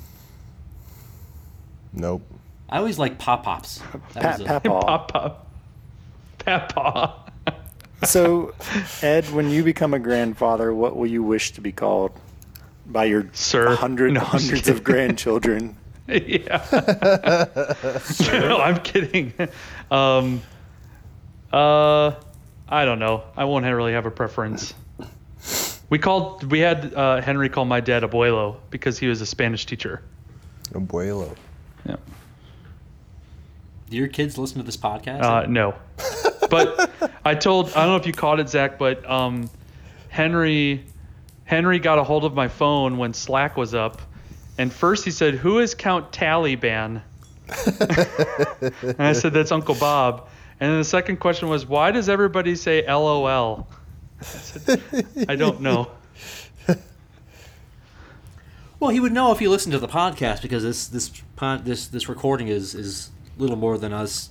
Nope. 1.93 2.23
I 2.69 2.77
always 2.79 2.97
like 2.99 3.17
pop 3.19 3.43
pops. 3.43 3.81
That 4.13 4.39
Pat, 4.39 4.67
was 4.67 5.35
a- 6.55 6.59
Papa. 6.59 6.91
Papa. 6.91 7.31
Papa. 7.45 7.55
So, 8.05 8.53
Ed, 9.01 9.25
when 9.31 9.49
you 9.49 9.61
become 9.63 9.93
a 9.93 9.99
grandfather, 9.99 10.73
what 10.73 10.95
will 10.95 11.07
you 11.07 11.21
wish 11.21 11.51
to 11.53 11.61
be 11.61 11.71
called 11.71 12.11
by 12.85 13.05
your 13.05 13.27
Sir. 13.33 13.75
hundred 13.75 14.13
No, 14.13 14.21
hundreds 14.21 14.61
kidding. 14.61 14.73
of 14.75 14.83
grandchildren? 14.83 15.75
yeah. 16.07 16.65
no, 18.31 18.57
I'm 18.61 18.79
kidding. 18.79 19.33
Um, 19.91 20.41
uh, 21.51 22.11
I 22.69 22.85
don't 22.85 22.99
know. 22.99 23.23
I 23.35 23.43
won't 23.45 23.65
really 23.65 23.93
have 23.93 24.05
a 24.05 24.11
preference. 24.11 24.73
We 25.89 25.99
called. 25.99 26.49
We 26.49 26.59
had 26.59 26.93
uh, 26.93 27.21
Henry 27.21 27.49
call 27.49 27.65
my 27.65 27.79
dad 27.81 28.03
abuelo 28.03 28.57
because 28.69 28.97
he 28.97 29.07
was 29.07 29.21
a 29.21 29.25
Spanish 29.25 29.65
teacher. 29.65 30.01
Abuelo. 30.71 31.35
Yeah. 31.85 31.95
Do 33.89 33.97
your 33.97 34.07
kids 34.07 34.37
listen 34.37 34.57
to 34.59 34.63
this 34.63 34.77
podcast? 34.77 35.21
Uh, 35.23 35.45
no. 35.47 35.73
But 36.49 36.91
I 37.25 37.35
told. 37.35 37.69
I 37.69 37.81
don't 37.81 37.89
know 37.89 37.95
if 37.97 38.07
you 38.07 38.13
caught 38.13 38.39
it, 38.39 38.49
Zach, 38.49 38.77
but 38.77 39.09
um, 39.09 39.49
Henry, 40.09 40.85
Henry 41.45 41.79
got 41.79 41.99
a 41.99 42.03
hold 42.03 42.25
of 42.25 42.33
my 42.33 42.47
phone 42.47 42.97
when 42.97 43.13
Slack 43.13 43.57
was 43.57 43.73
up, 43.73 44.01
and 44.57 44.71
first 44.71 45.05
he 45.05 45.11
said, 45.11 45.35
"Who 45.35 45.59
is 45.59 45.75
Count 45.75 46.11
Taliban?" 46.11 47.01
and 48.81 48.95
I 48.99 49.13
said, 49.13 49.33
"That's 49.33 49.51
Uncle 49.51 49.75
Bob." 49.75 50.27
And 50.59 50.71
then 50.71 50.79
the 50.79 50.83
second 50.83 51.17
question 51.17 51.49
was, 51.49 51.65
"Why 51.65 51.91
does 51.91 52.09
everybody 52.09 52.55
say 52.55 52.85
LOL?" 52.85 53.67
I 54.19 54.23
said, 54.23 55.05
"I 55.29 55.35
don't 55.35 55.61
know." 55.61 55.91
Well, 58.79 58.91
he 58.91 59.01
would 59.01 59.11
know 59.11 59.33
if 59.33 59.39
he 59.39 59.47
listened 59.49 59.73
to 59.73 59.79
the 59.79 59.89
podcast 59.89 60.41
because 60.41 60.63
this 60.63 60.87
this 60.87 61.09
pod, 61.35 61.65
this 61.65 61.87
this 61.87 62.07
recording 62.07 62.47
is 62.47 62.73
is 62.73 63.09
little 63.37 63.57
more 63.57 63.77
than 63.77 63.91
us, 63.91 64.29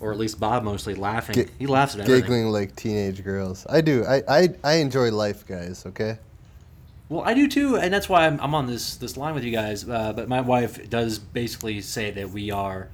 or 0.00 0.12
at 0.12 0.18
least 0.18 0.38
Bob 0.40 0.62
mostly 0.62 0.94
laughing. 0.94 1.34
Gi- 1.34 1.48
he 1.58 1.66
laughs 1.66 1.94
at 1.94 2.00
everything. 2.02 2.22
Giggling 2.22 2.46
like 2.46 2.76
teenage 2.76 3.22
girls. 3.24 3.66
I 3.68 3.80
do. 3.80 4.04
I, 4.04 4.22
I, 4.28 4.48
I 4.62 4.72
enjoy 4.74 5.10
life, 5.10 5.46
guys, 5.46 5.84
okay? 5.86 6.18
Well, 7.08 7.22
I 7.22 7.34
do 7.34 7.48
too, 7.48 7.76
and 7.76 7.92
that's 7.92 8.08
why 8.08 8.26
I'm, 8.26 8.40
I'm 8.40 8.54
on 8.54 8.66
this 8.66 8.96
this 8.96 9.16
line 9.16 9.34
with 9.34 9.44
you 9.44 9.52
guys. 9.52 9.88
Uh, 9.88 10.12
but 10.14 10.28
my 10.28 10.40
wife 10.40 10.88
does 10.88 11.18
basically 11.18 11.80
say 11.82 12.10
that 12.10 12.30
we 12.30 12.50
are 12.50 12.88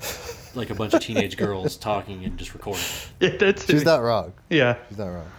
like 0.54 0.70
a 0.70 0.74
bunch 0.74 0.94
of 0.94 1.00
teenage 1.00 1.36
girls 1.36 1.76
talking 1.76 2.24
and 2.24 2.38
just 2.38 2.54
recording. 2.54 2.82
Yeah, 3.20 3.36
that's 3.36 3.66
She's 3.66 3.84
not 3.84 4.02
wrong. 4.02 4.32
Yeah. 4.50 4.78
She's 4.88 4.98
not 4.98 5.08
wrong. 5.08 5.30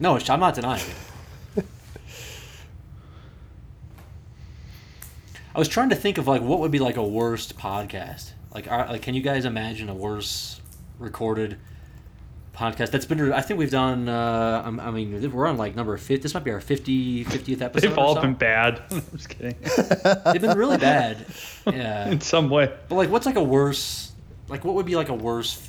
No, 0.00 0.18
I'm 0.28 0.40
not 0.40 0.54
denying 0.54 0.82
it. 1.56 1.64
I 5.54 5.58
was 5.58 5.68
trying 5.68 5.90
to 5.90 5.96
think 5.96 6.18
of 6.18 6.26
like 6.26 6.42
what 6.42 6.58
would 6.60 6.72
be 6.72 6.80
like 6.80 6.96
a 6.96 7.04
worst 7.04 7.56
podcast. 7.56 8.32
Like, 8.54 8.70
are, 8.70 8.86
like, 8.88 9.02
can 9.02 9.14
you 9.14 9.20
guys 9.22 9.44
imagine 9.44 9.88
a 9.88 9.94
worse 9.94 10.60
recorded 10.98 11.58
podcast? 12.56 12.90
That's 12.92 13.04
been. 13.04 13.32
I 13.32 13.40
think 13.40 13.58
we've 13.58 13.70
done. 13.70 14.08
Uh, 14.08 14.62
I'm- 14.64 14.78
I 14.80 14.90
mean, 14.92 15.32
we're 15.32 15.46
on 15.46 15.56
like 15.56 15.74
number 15.74 15.96
50. 15.96 16.16
This 16.22 16.34
might 16.34 16.44
be 16.44 16.52
our 16.52 16.60
50, 16.60 17.24
50th 17.24 17.60
episode. 17.62 17.88
They've 17.88 17.98
all 17.98 18.14
so. 18.14 18.20
been 18.20 18.34
bad. 18.34 18.82
I'm 18.90 19.02
just 19.12 19.28
kidding. 19.28 19.56
They've 20.24 20.40
been 20.40 20.56
really 20.56 20.78
bad. 20.78 21.26
Yeah. 21.66 22.08
In 22.10 22.20
some 22.20 22.50
way. 22.50 22.70
But 22.88 22.94
like, 22.94 23.08
what's 23.10 23.24
like 23.26 23.36
a 23.36 23.42
worse? 23.42 24.12
Like, 24.48 24.64
what 24.66 24.74
would 24.74 24.84
be 24.86 24.96
like 24.96 25.08
a 25.08 25.14
worse 25.14 25.66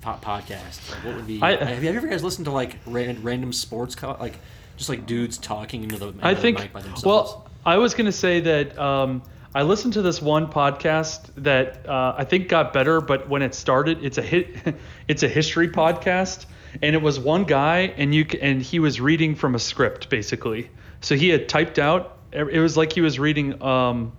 po- 0.00 0.18
podcast? 0.22 0.88
Like, 0.90 1.04
what 1.04 1.16
would 1.16 1.26
be? 1.26 1.40
I- 1.42 1.56
have 1.64 1.82
you 1.82 1.90
ever 1.90 2.06
guys 2.06 2.22
listened 2.22 2.44
to 2.46 2.52
like 2.52 2.76
ran, 2.86 3.22
random 3.22 3.52
sports, 3.52 3.94
co- 3.96 4.16
like 4.20 4.36
just 4.76 4.88
like 4.88 5.04
dudes 5.04 5.36
talking 5.38 5.82
into 5.82 5.96
the, 5.98 6.08
into 6.08 6.24
I 6.26 6.34
the 6.34 6.40
think. 6.40 6.58
mic 6.60 6.72
by 6.72 6.80
themselves? 6.80 7.04
Well, 7.04 7.50
I 7.66 7.76
was 7.78 7.92
gonna 7.94 8.12
say 8.12 8.40
that 8.40 8.78
um, 8.78 9.22
I 9.54 9.62
listened 9.62 9.94
to 9.94 10.02
this 10.02 10.22
one 10.22 10.46
podcast 10.48 11.30
that 11.36 11.86
uh, 11.86 12.14
I 12.16 12.24
think 12.24 12.48
got 12.48 12.72
better, 12.72 13.00
but 13.00 13.28
when 13.28 13.42
it 13.42 13.54
started, 13.54 14.02
it's 14.02 14.18
a 14.18 14.22
hit. 14.22 14.56
it's 15.08 15.22
a 15.22 15.28
history 15.28 15.68
podcast, 15.68 16.46
and 16.80 16.94
it 16.94 17.02
was 17.02 17.20
one 17.20 17.44
guy, 17.44 17.92
and 17.96 18.14
you 18.14 18.26
and 18.40 18.62
he 18.62 18.78
was 18.78 19.00
reading 19.00 19.34
from 19.34 19.54
a 19.54 19.58
script 19.58 20.08
basically. 20.08 20.70
So 21.00 21.16
he 21.16 21.28
had 21.28 21.48
typed 21.48 21.78
out. 21.78 22.18
It 22.32 22.60
was 22.60 22.76
like 22.76 22.92
he 22.92 23.02
was 23.02 23.18
reading. 23.18 23.62
Um, 23.62 24.12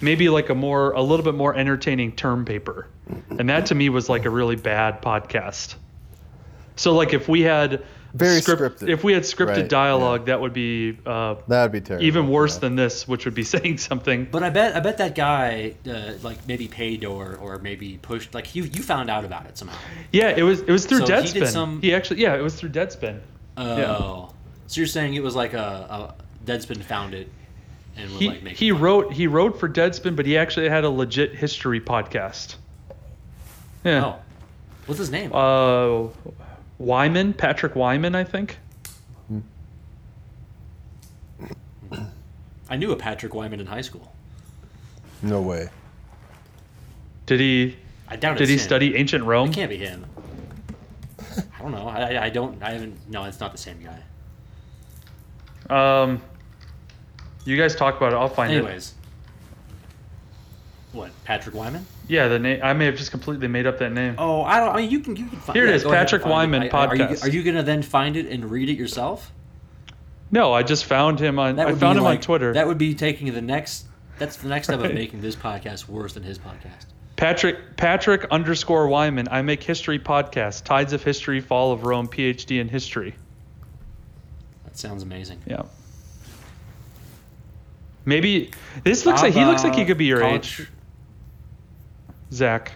maybe 0.00 0.28
like 0.28 0.48
a 0.48 0.54
more 0.54 0.92
a 0.92 1.02
little 1.02 1.24
bit 1.24 1.34
more 1.34 1.54
entertaining 1.54 2.12
term 2.12 2.44
paper 2.44 2.86
and 3.30 3.48
that 3.48 3.66
to 3.66 3.74
me 3.74 3.88
was 3.88 4.08
like 4.08 4.24
a 4.24 4.30
really 4.30 4.56
bad 4.56 5.02
podcast 5.02 5.74
so 6.76 6.94
like 6.94 7.12
if 7.12 7.28
we 7.28 7.42
had 7.42 7.84
Very 8.18 8.40
script- 8.40 8.80
scripted. 8.80 8.88
if 8.88 9.04
we 9.04 9.12
had 9.12 9.22
scripted 9.22 9.56
Right, 9.56 9.68
dialogue 9.68 10.26
that 10.26 10.40
would 10.40 10.52
be 10.52 10.98
uh, 11.06 11.36
That 11.48 11.62
would 11.62 11.72
be 11.72 11.80
terrible. 11.80 12.04
even 12.06 12.28
worse 12.28 12.54
yeah. 12.56 12.60
than 12.60 12.76
this 12.76 13.06
which 13.08 13.24
would 13.24 13.34
be 13.34 13.44
saying 13.54 13.78
something 13.78 14.26
but 14.30 14.42
I 14.42 14.50
bet 14.50 14.76
I 14.76 14.80
bet 14.80 14.98
that 14.98 15.14
guy 15.14 15.74
uh, 15.88 16.12
like 16.22 16.46
maybe 16.46 16.68
paid 16.68 17.04
or 17.04 17.36
or 17.36 17.58
maybe 17.58 17.98
pushed 18.02 18.34
like 18.34 18.54
you 18.54 18.64
you 18.64 18.82
found 18.82 19.08
out 19.10 19.24
about 19.24 19.46
it 19.46 19.56
somehow. 19.56 19.78
yeah 20.12 20.30
it 20.36 20.42
was 20.42 20.60
it 20.60 20.70
was 20.70 20.84
through 20.86 21.00
So 21.00 21.06
he 21.06 21.12
deadspin 21.12 21.32
did 21.40 21.48
some- 21.48 21.80
he 21.82 21.94
actually 21.94 22.20
yeah 22.22 22.34
it 22.36 22.42
was 22.42 22.54
through 22.54 22.70
deadspin 22.70 23.20
Oh, 23.56 24.30
so 24.66 24.80
you're 24.80 24.86
saying 24.86 25.14
it 25.14 25.22
was 25.22 25.34
like 25.34 25.52
a, 25.54 26.14
a 26.18 26.46
Deadspin 26.46 26.82
found 26.82 27.12
it 27.14 27.28
and 27.96 28.10
was 28.10 28.20
he, 28.20 28.28
like 28.28 28.42
making 28.42 28.58
he 28.58 28.70
wrote 28.72 29.12
he 29.12 29.26
wrote 29.26 29.58
for 29.58 29.68
deadspin 29.68 30.14
but 30.16 30.24
he 30.26 30.36
actually 30.38 30.68
had 30.68 30.84
a 30.84 30.88
legit 30.90 31.34
history 31.34 31.80
podcast 31.80 32.56
yeah 33.84 34.04
Oh, 34.04 34.16
what's 34.86 34.98
his 34.98 35.10
name? 35.10 35.30
uh 35.34 36.06
wyman 36.78 37.32
patrick 37.32 37.74
wyman 37.76 38.14
i 38.14 38.24
think 38.24 38.58
I 42.70 42.76
knew 42.76 42.92
a 42.92 42.96
Patrick 42.96 43.32
Wyman 43.34 43.60
in 43.60 43.66
high 43.66 43.80
school. 43.80 44.12
No 45.22 45.40
way. 45.40 45.70
did 47.24 47.40
he 47.40 47.76
I 48.08 48.16
doubt 48.16 48.36
did 48.36 48.42
it's 48.42 48.50
he 48.50 48.56
him. 48.56 48.60
study 48.62 48.94
ancient 48.96 49.24
rome 49.24 49.48
It 49.48 49.54
can't 49.54 49.70
be 49.70 49.78
him. 49.78 50.04
I 51.58 51.62
don't 51.62 51.72
know. 51.72 51.88
I, 51.88 52.12
I- 52.16 52.24
I 52.24 52.28
don't. 52.28 52.62
I 52.62 52.72
haven't. 52.72 53.08
No, 53.08 53.24
it's 53.24 53.40
not 53.40 53.52
the 53.52 53.58
same 53.58 53.78
guy. 55.70 56.02
Um, 56.02 56.20
you 57.46 57.56
guys 57.56 57.74
talk 57.74 57.96
about 57.96 58.12
it. 58.12 58.16
I'll 58.16 58.28
find 58.28 58.52
it. 58.52 58.56
Anyways, 58.56 58.92
what 60.92 61.10
Patrick 61.24 61.54
Wyman? 61.54 61.86
Yeah, 62.08 62.28
the 62.28 62.38
name. 62.38 62.60
I 62.62 62.72
may 62.72 62.86
have 62.86 62.96
just 62.96 63.10
completely 63.10 63.48
made 63.48 63.66
up 63.66 63.78
that 63.78 63.92
name. 63.92 64.14
Oh, 64.18 64.42
I 64.42 64.58
don't. 64.60 64.74
I 64.74 64.76
mean, 64.78 64.90
you 64.90 65.00
can. 65.00 65.16
You 65.16 65.26
can 65.26 65.38
find. 65.40 65.56
Here 65.56 65.66
it 65.66 65.70
yeah, 65.70 65.74
is, 65.76 65.84
ahead 65.84 65.94
and 65.98 66.06
Patrick 66.06 66.22
find 66.22 66.32
it. 66.32 66.34
Wyman 66.34 66.62
I- 66.62 66.86
Are 66.86 66.96
you, 66.96 67.02
podcast. 67.04 67.24
are 67.24 67.28
you 67.28 67.42
gonna 67.42 67.62
then 67.62 67.82
find 67.82 68.16
it 68.16 68.26
and 68.26 68.50
read 68.50 68.68
it 68.68 68.76
yourself? 68.78 69.30
No, 70.30 70.52
I 70.52 70.62
just 70.62 70.84
found 70.86 71.20
him 71.20 71.38
on. 71.38 71.58
I 71.58 71.74
found 71.74 71.98
him 71.98 72.04
like- 72.04 72.18
on 72.18 72.22
Twitter. 72.22 72.52
That 72.54 72.66
would 72.66 72.78
be 72.78 72.94
taking 72.94 73.32
the 73.32 73.42
next. 73.42 73.86
That's 74.18 74.36
the 74.36 74.48
next 74.48 74.66
step 74.68 74.80
Right. 74.80 74.90
of 74.90 74.94
making 74.94 75.20
this 75.20 75.36
podcast 75.36 75.88
worse 75.88 76.14
than 76.14 76.22
his 76.24 76.38
podcast. 76.38 76.86
Patrick 77.16 77.76
Patrick 77.76 78.26
underscore 78.30 78.88
Wyman. 78.88 79.28
I 79.30 79.42
make 79.42 79.62
history 79.62 79.98
podcast. 79.98 80.64
Tides 80.64 80.92
of 80.92 81.02
History, 81.04 81.40
Fall 81.40 81.72
of 81.72 81.84
Rome, 81.84 82.08
PhD 82.08 82.60
in 82.60 82.68
history. 82.68 83.14
That 84.64 84.76
sounds 84.78 85.02
amazing. 85.02 85.40
Yeah. 85.46 85.62
Maybe 88.04 88.50
this 88.84 89.04
looks 89.04 89.22
like 89.22 89.34
he 89.34 89.44
looks 89.44 89.64
like 89.64 89.74
he 89.74 89.84
could 89.84 89.98
be 89.98 90.06
your 90.06 90.20
College- 90.20 90.60
age, 90.60 90.68
Zach. 92.32 92.72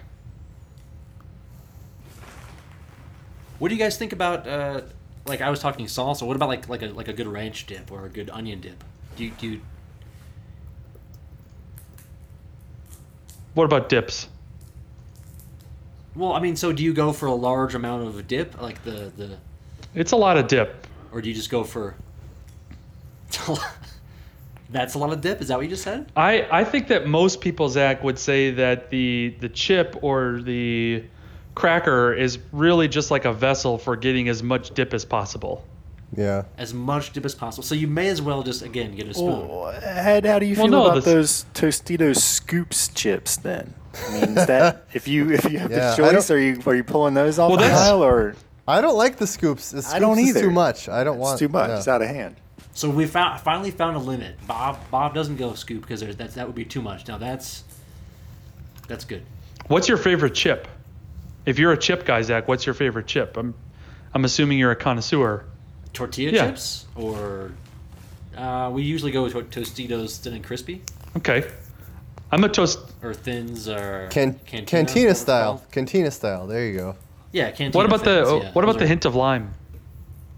What 3.58 3.68
do 3.68 3.74
you 3.74 3.80
guys 3.80 3.96
think 3.96 4.12
about? 4.12 4.46
Uh, 4.46 4.82
like 5.26 5.40
I 5.40 5.50
was 5.50 5.60
talking 5.60 5.86
salsa. 5.86 6.26
What 6.26 6.34
about 6.36 6.48
like 6.48 6.68
like 6.68 6.82
a 6.82 6.86
like 6.88 7.08
a 7.08 7.12
good 7.12 7.26
ranch 7.28 7.66
dip 7.66 7.92
or 7.92 8.06
a 8.06 8.08
good 8.08 8.28
onion 8.30 8.60
dip? 8.60 8.82
Do 9.16 9.24
you, 9.24 9.30
do 9.38 9.46
you, 9.46 9.60
What 13.54 13.64
about 13.64 13.88
dips? 13.90 14.28
well, 16.14 16.32
I 16.32 16.40
mean, 16.40 16.56
so 16.56 16.72
do 16.72 16.82
you 16.82 16.92
go 16.94 17.12
for 17.12 17.26
a 17.26 17.34
large 17.34 17.74
amount 17.74 18.06
of 18.06 18.26
dip, 18.26 18.60
like 18.60 18.82
the 18.84 19.12
the, 19.16 19.36
It's 19.94 20.12
a 20.12 20.16
lot 20.16 20.36
of 20.38 20.48
dip. 20.48 20.86
or 21.12 21.20
do 21.22 21.28
you 21.28 21.34
just 21.34 21.50
go 21.50 21.62
for? 21.62 21.94
That's 24.72 24.94
a 24.94 24.98
lot 24.98 25.12
of 25.12 25.20
dip. 25.20 25.40
Is 25.40 25.48
that 25.48 25.56
what 25.56 25.62
you 25.64 25.70
just 25.70 25.85
said? 25.85 26.11
I, 26.16 26.48
I 26.50 26.64
think 26.64 26.88
that 26.88 27.06
most 27.06 27.40
people, 27.40 27.68
Zach, 27.68 28.02
would 28.02 28.18
say 28.18 28.50
that 28.52 28.90
the 28.90 29.35
the 29.40 29.48
chip 29.48 29.96
or 30.02 30.40
the 30.42 31.04
cracker 31.54 32.14
is 32.14 32.38
really 32.52 32.88
just 32.88 33.11
like 33.11 33.24
a 33.24 33.32
vessel 33.32 33.78
for 33.78 33.96
getting 33.96 34.28
as 34.28 34.42
much 34.42 34.70
dip 34.70 34.94
as 34.94 35.04
possible. 35.04 35.64
Yeah. 36.16 36.44
As 36.58 36.74
much 36.74 37.12
dip 37.12 37.24
as 37.24 37.35
possible. 37.35 37.62
So 37.62 37.74
you 37.74 37.87
may 37.87 38.08
as 38.08 38.20
well 38.20 38.42
just 38.42 38.62
again 38.62 38.94
get 38.94 39.08
a 39.08 39.14
spoon. 39.14 39.48
Oh, 39.50 39.66
Ed, 39.66 40.24
how 40.26 40.38
do 40.38 40.46
you 40.46 40.56
Well, 40.56 40.66
feel 40.66 40.70
no, 40.72 40.85
about 40.87 41.04
this- 41.04 41.04
those 41.04 41.44
Tostitos 41.54 42.16
scoops 42.18 42.88
chips 42.88 43.37
then? 43.37 43.74
I 44.08 44.12
mean, 44.12 44.38
is 44.38 44.46
that 44.46 44.87
if 44.94 45.06
you 45.06 45.30
if 45.32 45.44
you 45.50 45.58
have 45.58 45.70
Yeah, 45.70 45.94
the 45.94 45.96
choice, 46.12 46.30
are 46.30 46.38
you 46.38 46.61
are 46.66 46.74
you 46.74 46.85
pulling 46.85 47.14
those 47.14 47.38
off 47.38 47.50
Well, 47.50 47.58
the 47.58 47.64
that's- 47.64 47.88
aisle 47.88 48.02
or 48.02 48.35
I 48.66 48.80
don't 48.80 48.96
like 48.96 49.16
the 49.16 49.26
scoops. 49.26 49.70
The 49.72 49.82
scoops 49.82 49.94
I 49.94 49.98
don't 49.98 50.18
is 50.18 50.28
either. 50.30 50.40
too 50.40 50.50
much. 50.50 50.88
I 50.88 51.02
don't 51.04 51.16
it's 51.16 51.22
want 51.22 51.38
too 51.38 51.48
much? 51.48 51.68
yeah. 51.68 51.78
It's 51.78 51.88
out 51.88 52.00
of 52.00 52.08
hand. 52.08 52.37
So 52.74 52.88
we 52.88 53.06
found 53.06 53.40
finally 53.40 53.70
found 53.70 53.96
a 53.96 54.00
limit. 54.00 54.37
Bob 54.46 54.78
Bob 54.90 55.14
doesn't 55.14 55.37
go 55.37 55.54
scoop 55.54 55.82
because 55.82 56.00
there's 56.00 56.16
that 56.16 56.35
that 56.35 56.46
would 56.46 56.56
be 56.56 56.64
too 56.64 56.80
much. 56.82 57.06
Now 57.06 57.18
that's 57.18 57.64
that's 58.88 59.04
good. 59.04 59.22
What's 59.68 59.88
your 59.88 59.98
favorite 59.98 60.35
chip? 60.35 60.66
If 61.44 61.58
you're 61.58 61.72
a 61.72 61.76
chip 61.78 62.04
guy, 62.06 62.22
Zach, 62.22 62.48
what's 62.48 62.64
your 62.66 62.74
favorite 62.74 63.06
chip? 63.06 63.37
I'm 63.37 63.54
I'm 64.14 64.24
assuming 64.24 64.58
you're 64.58 64.70
a 64.70 64.76
connoisseur. 64.76 65.44
Tortilla 65.92 66.32
Yeah. 66.32 66.46
chips 66.46 66.87
or 66.96 67.52
uh, 68.37 68.70
we 68.72 68.82
usually 68.82 69.12
go 69.12 69.24
with 69.24 69.35
to- 69.35 69.61
Tostitos 69.61 70.18
thin 70.18 70.32
and 70.35 70.42
crispy 70.44 70.80
Okay. 71.18 71.44
I'm 72.30 72.42
a 72.44 72.48
toast. 72.48 72.78
or 73.02 73.12
thins 73.12 73.68
or 73.68 74.08
Can- 74.11 74.38
cantina, 74.46 74.64
cantina 74.66 75.14
style. 75.14 75.62
Cantina 75.70 76.11
style. 76.11 76.46
There 76.46 76.66
you 76.66 76.74
go. 76.78 76.96
Yeah, 77.32 77.50
cantina. 77.50 77.76
What 77.76 77.85
about 77.85 78.04
the 78.04 78.40
yeah. 78.44 78.52
what 78.52 78.64
about 78.64 78.72
Those 78.72 78.78
the 78.80 78.85
are- 78.85 78.88
hint 78.88 79.04
of 79.04 79.14
lime? 79.14 79.52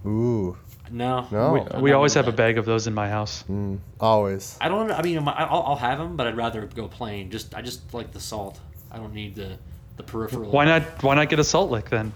Ooh. 0.05 0.57
No, 0.95 1.27
No. 1.33 1.53
We, 1.75 1.83
we 1.83 1.91
I'm 1.91 1.97
always 1.97 2.15
not 2.15 2.25
have 2.25 2.29
a 2.33 2.37
that. 2.37 2.37
bag 2.37 2.57
of 2.59 2.65
those 2.67 2.87
in 2.87 2.95
my 2.95 3.09
house. 3.09 3.43
Mm, 3.51 3.79
always. 4.01 4.57
I 4.61 4.69
don't. 4.69 4.91
I 4.93 5.03
mean, 5.03 5.19
I'll, 5.27 5.63
I'll 5.67 5.77
have 5.77 5.99
them, 5.99 6.17
but 6.17 6.27
I'd 6.29 6.37
rather 6.37 6.65
go 6.67 6.87
plain. 6.89 7.31
Just 7.31 7.55
I 7.55 7.63
just 7.63 7.93
like 7.93 8.13
the 8.13 8.21
salt. 8.21 8.61
I 8.93 8.99
don't 8.99 9.13
need 9.13 9.35
the 9.35 9.59
the 9.97 10.05
peripheral. 10.05 10.51
Why 10.51 10.65
not 10.65 11.03
why 11.03 11.17
not 11.17 11.29
get 11.29 11.39
a 11.41 11.45
salt 11.45 11.71
lick 11.71 11.91
then? 11.91 12.13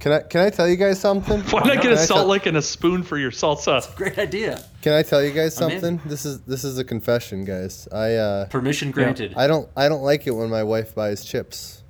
Can 0.00 0.12
I 0.12 0.20
can 0.20 0.40
I 0.42 0.50
tell 0.50 0.68
you 0.68 0.76
guys 0.76 1.00
something? 1.00 1.40
Why 1.50 1.60
not 1.60 1.74
get 1.76 1.82
Can 1.82 1.92
a 1.92 1.94
I 1.94 2.04
salt 2.04 2.20
tell- 2.20 2.26
lick 2.26 2.44
and 2.44 2.58
a 2.58 2.62
spoon 2.62 3.02
for 3.04 3.16
your 3.16 3.30
salsa? 3.30 3.94
Great 3.96 4.18
idea. 4.18 4.62
Can 4.82 4.92
I 4.92 5.02
tell 5.02 5.22
you 5.24 5.30
guys 5.30 5.58
I'm 5.62 5.70
in. 5.70 5.80
something? 5.80 6.10
This 6.10 6.26
is 6.26 6.42
this 6.42 6.62
is 6.62 6.76
a 6.76 6.84
confession, 6.84 7.46
guys. 7.46 7.88
I 7.90 8.14
uh 8.16 8.44
Permission 8.48 8.90
granted. 8.90 9.32
I 9.34 9.46
don't 9.46 9.66
I 9.74 9.88
don't 9.88 10.02
like 10.02 10.26
it 10.26 10.32
when 10.32 10.50
my 10.50 10.62
wife 10.62 10.94
buys 10.94 11.24
chips. 11.24 11.82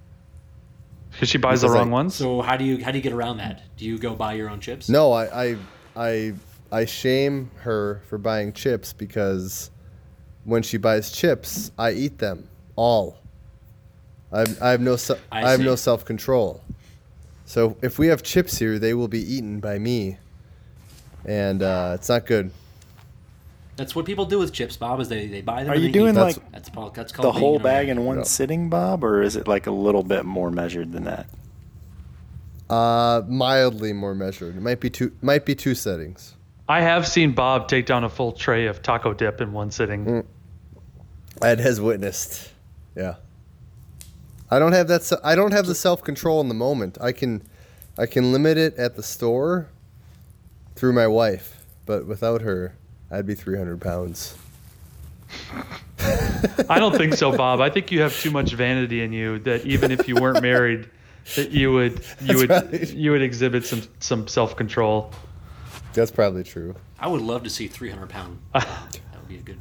Because 1.15 1.29
she 1.29 1.39
buys 1.39 1.61
the 1.61 1.67
Because 1.69 1.77
I- 1.77 1.79
wrong 1.81 1.91
ones. 1.91 2.15
So 2.15 2.43
how 2.43 2.57
do 2.57 2.65
you 2.65 2.83
how 2.85 2.91
do 2.91 2.99
you 2.99 3.03
get 3.03 3.13
around 3.13 3.39
that? 3.39 3.63
Do 3.77 3.85
you 3.85 3.99
go 3.99 4.15
buy 4.15 4.35
your 4.35 4.51
own 4.51 4.61
chips? 4.61 4.89
No, 4.89 5.13
I 5.13 5.45
I 5.45 5.57
I, 5.97 6.33
I 6.73 6.85
shame 6.85 7.51
her 7.59 8.03
for 8.09 8.19
buying 8.19 8.53
chips 8.53 8.93
because 8.93 9.71
when 10.45 10.63
she 10.63 10.77
buys 10.77 11.13
chips, 11.13 11.71
I 11.79 11.93
eat 11.93 12.19
them 12.19 12.49
all. 12.77 13.19
I 14.33 14.45
I 14.61 14.71
have 14.71 14.81
no 14.81 14.97
se- 14.97 15.21
I 15.31 15.45
I, 15.45 15.51
have 15.53 15.61
no 15.61 15.77
self 15.77 16.05
control. 16.05 16.61
So 17.47 17.77
if 17.83 17.99
we 17.99 18.09
have 18.09 18.23
chips 18.23 18.59
here, 18.59 18.79
they 18.79 18.95
will 18.95 19.07
be 19.09 19.21
eaten 19.21 19.61
by 19.61 19.79
me, 19.79 20.17
and 21.25 21.63
uh, 21.63 21.93
it's 21.95 22.09
not 22.09 22.27
good. 22.27 22.51
That's 23.77 23.95
what 23.97 24.05
people 24.05 24.25
do 24.25 24.39
with 24.39 24.53
chips, 24.53 24.77
Bob. 24.77 25.01
Is 25.01 25.09
they, 25.09 25.27
they 25.27 25.41
buy 25.41 25.65
them. 25.65 25.73
Are 25.73 25.77
you 25.77 25.91
doing 25.91 26.11
eat 26.11 26.15
them. 26.15 26.27
That's- 26.27 26.37
like 26.39 26.53
That's, 26.53 26.69
called- 26.71 26.95
that's 26.95 27.13
called 27.13 27.35
the 27.35 27.39
whole 27.39 27.59
bag 27.59 27.85
American. 27.89 27.99
in 27.99 28.05
one 28.05 28.17
No. 28.19 28.23
sitting, 28.25 28.69
Bob, 28.71 29.03
or 29.03 29.23
is 29.23 29.35
it 29.37 29.49
like 29.49 29.67
a 29.67 29.71
little 29.73 30.03
bit 30.05 30.25
more 30.25 30.51
measured 30.51 30.93
than 30.93 31.05
that? 31.05 31.27
Uh, 32.71 33.23
mildly 33.29 33.93
more 33.93 34.15
measured. 34.15 34.57
It 34.57 34.63
might 34.63 34.81
be 34.81 34.91
two 34.91 35.13
might 35.21 35.45
be 35.45 35.55
two 35.55 35.75
settings. 35.75 36.35
I 36.69 36.81
have 36.81 37.07
seen 37.07 37.33
Bob 37.33 37.69
take 37.69 37.85
down 37.85 38.05
a 38.05 38.09
full 38.09 38.33
tray 38.33 38.67
of 38.69 38.81
taco 38.83 39.13
dip 39.13 39.41
in 39.43 39.53
one 39.53 39.71
sitting. 39.71 40.05
Mm. 40.07 40.25
Ed 41.43 41.61
has 41.61 41.79
witnessed. 41.81 42.51
Yeah. 42.97 43.17
I 44.51 44.59
don't 44.59 44.73
have 44.73 44.89
that. 44.89 45.13
I 45.23 45.35
don't 45.35 45.53
have 45.53 45.67
the 45.67 45.75
self 45.75 46.03
control 46.03 46.41
in 46.41 46.49
the 46.49 46.55
moment. 46.55 46.97
I 47.01 47.13
can, 47.13 47.43
I 47.99 48.07
can 48.07 48.33
limit 48.33 48.57
it 48.57 48.77
at 48.77 48.97
the 48.97 49.03
store. 49.03 49.69
Through 50.77 50.93
my 50.95 51.07
wife, 51.07 51.65
but 51.87 52.05
without 52.07 52.41
her, 52.43 52.75
I'd 53.15 53.27
be 53.27 53.35
three 53.35 53.57
hundred 53.57 53.81
pounds. 53.81 54.37
I 56.69 56.79
don't 56.79 56.97
think 56.97 57.15
so, 57.15 57.37
Bob. 57.37 57.61
I 57.61 57.71
think 57.71 57.91
you 57.91 58.01
have 58.01 58.19
too 58.19 58.31
much 58.31 58.53
vanity 58.53 59.03
in 59.03 59.13
you 59.13 59.39
that 59.41 59.65
even 59.65 59.91
if 59.91 60.07
you 60.09 60.17
weren't 60.17 60.43
married, 60.43 60.89
that 61.37 61.51
you 61.51 61.73
would 61.73 62.05
you 62.21 62.47
That's 62.47 62.73
would 62.73 62.73
right. 62.73 62.93
you 62.93 63.11
would 63.13 63.23
exhibit 63.23 63.65
some 63.65 63.83
some 64.01 64.29
self 64.29 64.57
control. 64.57 65.13
That's 65.93 66.11
probably 66.11 66.45
true. 66.45 66.75
I 66.99 67.07
would 67.07 67.23
love 67.23 67.45
to 67.45 67.51
see 67.51 67.69
300 67.69 68.09
pound. 68.09 68.39
that 68.53 68.91
would 69.17 69.29
be 69.29 69.37
a 69.37 69.43
good. 69.43 69.59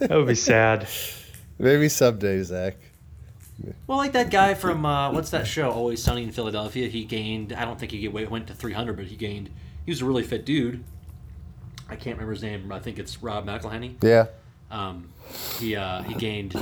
That 0.00 0.10
would 0.10 0.26
be 0.26 0.34
sad. 0.34 0.88
Maybe 1.58 1.88
someday, 1.88 2.42
Zach. 2.42 2.76
Well, 3.86 3.98
like 3.98 4.12
that 4.12 4.30
guy 4.30 4.54
from 4.54 4.84
uh, 4.86 5.12
what's 5.12 5.30
that 5.30 5.46
show? 5.46 5.70
Always 5.70 6.02
Sunny 6.02 6.22
in 6.22 6.30
Philadelphia. 6.32 6.88
He 6.88 7.04
gained. 7.04 7.52
I 7.52 7.64
don't 7.64 7.78
think 7.78 7.92
he 7.92 8.06
went 8.08 8.46
to 8.48 8.54
300, 8.54 8.96
but 8.96 9.06
he 9.06 9.16
gained. 9.16 9.50
He 9.84 9.90
was 9.90 10.02
a 10.02 10.04
really 10.04 10.22
fit 10.22 10.44
dude. 10.44 10.84
I 11.88 11.96
can't 11.96 12.16
remember 12.16 12.32
his 12.32 12.42
name. 12.42 12.70
I 12.72 12.78
think 12.78 12.98
it's 12.98 13.22
Rob 13.22 13.46
McElhenney. 13.46 13.96
Yeah. 14.02 14.26
Um, 14.70 15.08
he 15.58 15.76
uh, 15.76 16.02
he 16.02 16.14
gained 16.14 16.54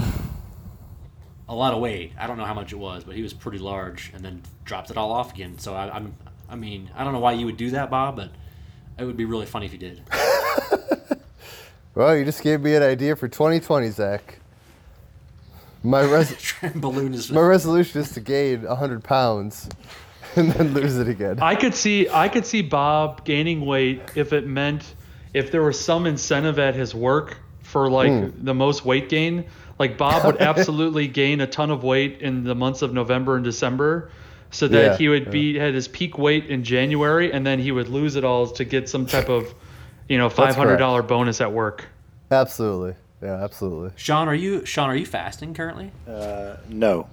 a 1.48 1.54
lot 1.54 1.74
of 1.74 1.80
weight. 1.80 2.12
I 2.18 2.26
don't 2.26 2.36
know 2.38 2.44
how 2.44 2.54
much 2.54 2.72
it 2.72 2.76
was, 2.78 3.04
but 3.04 3.16
he 3.16 3.22
was 3.22 3.32
pretty 3.32 3.58
large, 3.58 4.12
and 4.14 4.24
then 4.24 4.42
dropped 4.64 4.90
it 4.90 4.96
all 4.96 5.12
off 5.12 5.32
again. 5.34 5.58
So 5.58 5.74
I, 5.74 5.94
I'm. 5.94 6.14
I 6.48 6.54
mean, 6.54 6.90
I 6.94 7.02
don't 7.02 7.12
know 7.12 7.18
why 7.18 7.32
you 7.32 7.46
would 7.46 7.56
do 7.56 7.70
that, 7.70 7.90
Bob, 7.90 8.16
but 8.16 8.30
it 8.98 9.04
would 9.04 9.16
be 9.16 9.24
really 9.24 9.46
funny 9.46 9.66
if 9.66 9.72
you 9.72 9.78
did. 9.78 10.02
Well, 11.96 12.14
you 12.14 12.26
just 12.26 12.42
gave 12.42 12.60
me 12.60 12.74
an 12.74 12.82
idea 12.82 13.16
for 13.16 13.26
2020, 13.26 13.88
Zach. 13.88 14.38
My 15.82 16.00
res- 16.12 16.54
balloon 16.74 17.14
is 17.14 17.32
my 17.32 17.40
resolution 17.40 18.02
is 18.02 18.12
to 18.12 18.20
gain 18.20 18.64
100 18.64 19.02
pounds 19.02 19.66
and 20.36 20.52
then 20.52 20.74
lose 20.74 20.98
it 20.98 21.08
again. 21.08 21.38
I 21.40 21.54
could 21.54 21.74
see 21.74 22.06
I 22.10 22.28
could 22.28 22.44
see 22.44 22.60
Bob 22.60 23.24
gaining 23.24 23.64
weight 23.64 24.02
if 24.14 24.34
it 24.34 24.46
meant 24.46 24.94
if 25.36 25.50
there 25.50 25.62
was 25.62 25.78
some 25.78 26.06
incentive 26.06 26.58
at 26.58 26.74
his 26.74 26.94
work 26.94 27.38
for 27.62 27.90
like 27.90 28.10
Hmm. 28.10 28.44
the 28.44 28.54
most 28.54 28.84
weight 28.84 29.08
gain. 29.08 29.44
Like 29.78 29.98
Bob 29.98 30.24
would 30.24 30.40
absolutely 30.50 31.06
gain 31.08 31.40
a 31.42 31.46
ton 31.46 31.70
of 31.70 31.84
weight 31.84 32.22
in 32.22 32.44
the 32.44 32.54
months 32.54 32.80
of 32.80 32.94
November 32.94 33.36
and 33.36 33.44
December, 33.44 34.10
so 34.50 34.66
that 34.68 34.82
Yeah, 34.92 34.96
he 34.96 35.08
would 35.08 35.24
yeah. 35.26 35.30
be 35.30 35.60
at 35.60 35.74
his 35.74 35.86
peak 35.88 36.16
weight 36.16 36.46
in 36.46 36.64
January, 36.64 37.30
and 37.32 37.46
then 37.46 37.58
he 37.58 37.70
would 37.72 37.88
lose 37.88 38.16
it 38.16 38.24
all 38.24 38.46
to 38.46 38.64
get 38.64 38.88
some 38.88 39.04
type 39.04 39.28
of, 39.28 39.52
you 40.08 40.16
know, 40.16 40.30
five 40.42 40.56
hundred 40.56 40.78
dollar 40.78 41.02
bonus 41.02 41.40
at 41.42 41.52
work. 41.52 41.84
Absolutely. 42.30 42.94
Yeah, 43.22 43.42
absolutely. 43.44 43.90
Sean, 43.96 44.28
are 44.28 44.34
you 44.34 44.64
Sean? 44.64 44.88
Are 44.88 44.96
you 44.96 45.06
fasting 45.06 45.52
currently? 45.52 45.90
Uh, 46.08 46.56
no, 46.70 47.08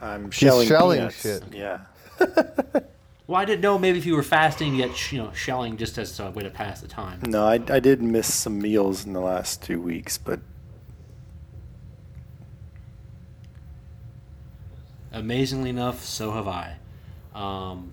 I'm 0.00 0.30
shelling. 0.30 0.66
shelling 0.68 1.10
shit. 1.10 1.42
Yeah. 1.52 1.80
Well, 3.30 3.40
I 3.40 3.44
didn't 3.44 3.60
know 3.60 3.78
maybe 3.78 3.96
if 3.96 4.06
you 4.06 4.16
were 4.16 4.24
fasting 4.24 4.74
yet, 4.74 5.12
you 5.12 5.18
know, 5.18 5.30
shelling 5.32 5.76
just 5.76 5.96
as 5.98 6.18
a 6.18 6.32
way 6.32 6.42
to 6.42 6.50
pass 6.50 6.80
the 6.80 6.88
time. 6.88 7.20
No, 7.22 7.46
I, 7.46 7.60
I 7.68 7.78
did 7.78 8.02
miss 8.02 8.34
some 8.34 8.60
meals 8.60 9.06
in 9.06 9.12
the 9.12 9.20
last 9.20 9.62
two 9.62 9.80
weeks, 9.80 10.18
but 10.18 10.40
Amazingly 15.12 15.70
enough, 15.70 16.02
so 16.02 16.32
have 16.32 16.48
I. 16.48 16.74
Um, 17.32 17.92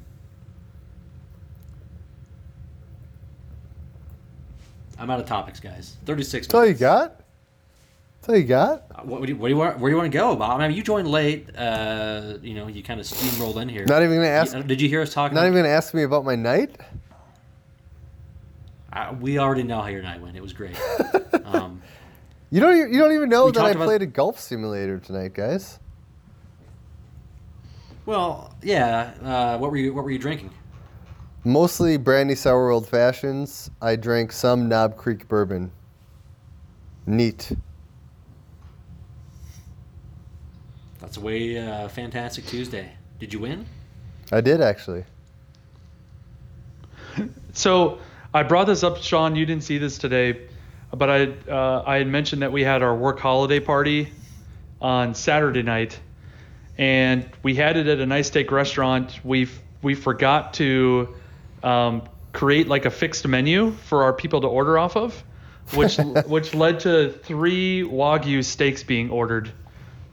I'm 4.97 5.11
out 5.11 5.19
of 5.19 5.27
topics, 5.27 5.59
guys. 5.59 5.97
36 6.07 6.47
That's 6.47 6.55
all 6.55 6.65
you 6.65 6.73
got? 6.73 7.16
That's 8.27 8.35
all 8.35 8.41
you 8.41 8.47
got? 8.47 8.83
Uh, 8.93 9.01
What, 9.03 9.21
what 9.21 9.25
do 9.27 9.31
you, 9.31 9.37
what 9.39 9.47
do 9.47 9.53
you 9.53 9.57
want? 9.57 9.79
Where 9.79 9.89
do 9.89 9.95
you 9.95 10.01
want 10.01 10.11
to 10.11 10.17
go, 10.17 10.35
Bob? 10.35 10.59
I 10.59 10.67
mean, 10.67 10.75
you 10.75 10.83
joined 10.83 11.07
late. 11.07 11.47
Uh, 11.55 12.33
you 12.41 12.55
know, 12.55 12.67
you 12.67 12.83
kind 12.83 12.99
of 12.99 13.05
steamrolled 13.05 13.61
in 13.61 13.69
here. 13.69 13.85
Not 13.85 14.03
even 14.03 14.17
gonna 14.17 14.27
ask. 14.27 14.53
You- 14.53 14.63
did 14.63 14.81
you 14.81 14.89
hear 14.89 15.01
us 15.01 15.13
talking? 15.13 15.33
Not 15.33 15.41
about- 15.41 15.51
even 15.53 15.63
gonna 15.63 15.73
ask 15.73 15.93
me 15.93 16.03
about 16.03 16.25
my 16.25 16.35
night. 16.35 16.75
Uh, 18.91 19.15
we 19.21 19.37
already 19.39 19.63
know 19.63 19.81
how 19.81 19.87
your 19.87 20.01
night 20.01 20.19
went. 20.21 20.35
It 20.35 20.41
was 20.41 20.51
great. 20.51 20.75
um, 21.45 21.81
You 22.49 22.59
don't. 22.59 22.91
You 22.91 22.99
don't 22.99 23.13
even 23.13 23.29
know 23.29 23.49
that 23.49 23.63
I 23.63 23.73
played 23.73 24.01
a 24.01 24.05
golf 24.05 24.39
simulator 24.41 24.99
tonight, 24.99 25.33
guys. 25.33 25.79
well, 28.05 28.53
yeah. 28.61 29.13
Uh, 29.23 29.57
what 29.57 29.71
were 29.71 29.77
you 29.77 29.93
What 29.93 30.03
were 30.03 30.11
you 30.11 30.19
drinking? 30.19 30.49
Mostly 31.45 31.95
brandy 31.95 32.35
sour 32.35 32.71
old 32.71 32.89
fashions. 32.89 33.71
I 33.81 33.95
drank 33.95 34.33
some 34.33 34.67
Knob 34.67 34.97
Creek 34.97 35.29
bourbon. 35.29 35.71
Neat. 37.05 37.53
That's 41.07 41.15
a 41.15 41.21
way 41.21 41.57
uh, 41.57 41.87
fantastic 41.87 42.45
Tuesday. 42.47 42.91
Did 43.17 43.31
you 43.31 43.39
win? 43.39 43.65
I 44.29 44.41
did 44.41 44.59
actually. 44.59 45.05
So 47.53 47.99
I 48.33 48.43
brought 48.43 48.67
this 48.67 48.83
up, 48.83 48.97
Sean. 48.97 49.35
You 49.37 49.45
didn't 49.45 49.63
see 49.63 49.77
this 49.77 49.97
today, 49.97 50.47
but 50.91 51.09
I 51.09 51.23
uh, 51.49 51.83
I 51.87 51.95
had 51.95 52.07
mentioned 52.07 52.41
that 52.41 52.51
we 52.51 52.61
had 52.61 52.83
our 52.83 52.93
work 52.93 53.19
holiday 53.19 53.61
party 53.61 54.11
on 54.81 55.15
Saturday 55.15 55.63
night, 55.63 55.97
and 56.77 57.27
we 57.41 57.55
had 57.55 57.77
it 57.77 57.87
at 57.87 57.99
a 57.99 58.05
nice 58.05 58.27
steak 58.27 58.51
restaurant. 58.51 59.17
We 59.23 59.47
we 59.81 59.95
forgot 59.95 60.55
to 60.55 61.15
um, 61.63 62.03
create 62.33 62.67
like 62.67 62.85
a 62.85 62.91
fixed 62.91 63.25
menu 63.25 63.71
for 63.71 64.03
our 64.03 64.13
people 64.13 64.41
to 64.41 64.47
order 64.47 64.77
off 64.77 64.97
of, 64.97 65.23
which 65.73 65.95
which 66.27 66.53
led 66.53 66.81
to 66.81 67.13
three 67.23 67.81
wagyu 67.81 68.43
steaks 68.43 68.83
being 68.83 69.09
ordered. 69.09 69.53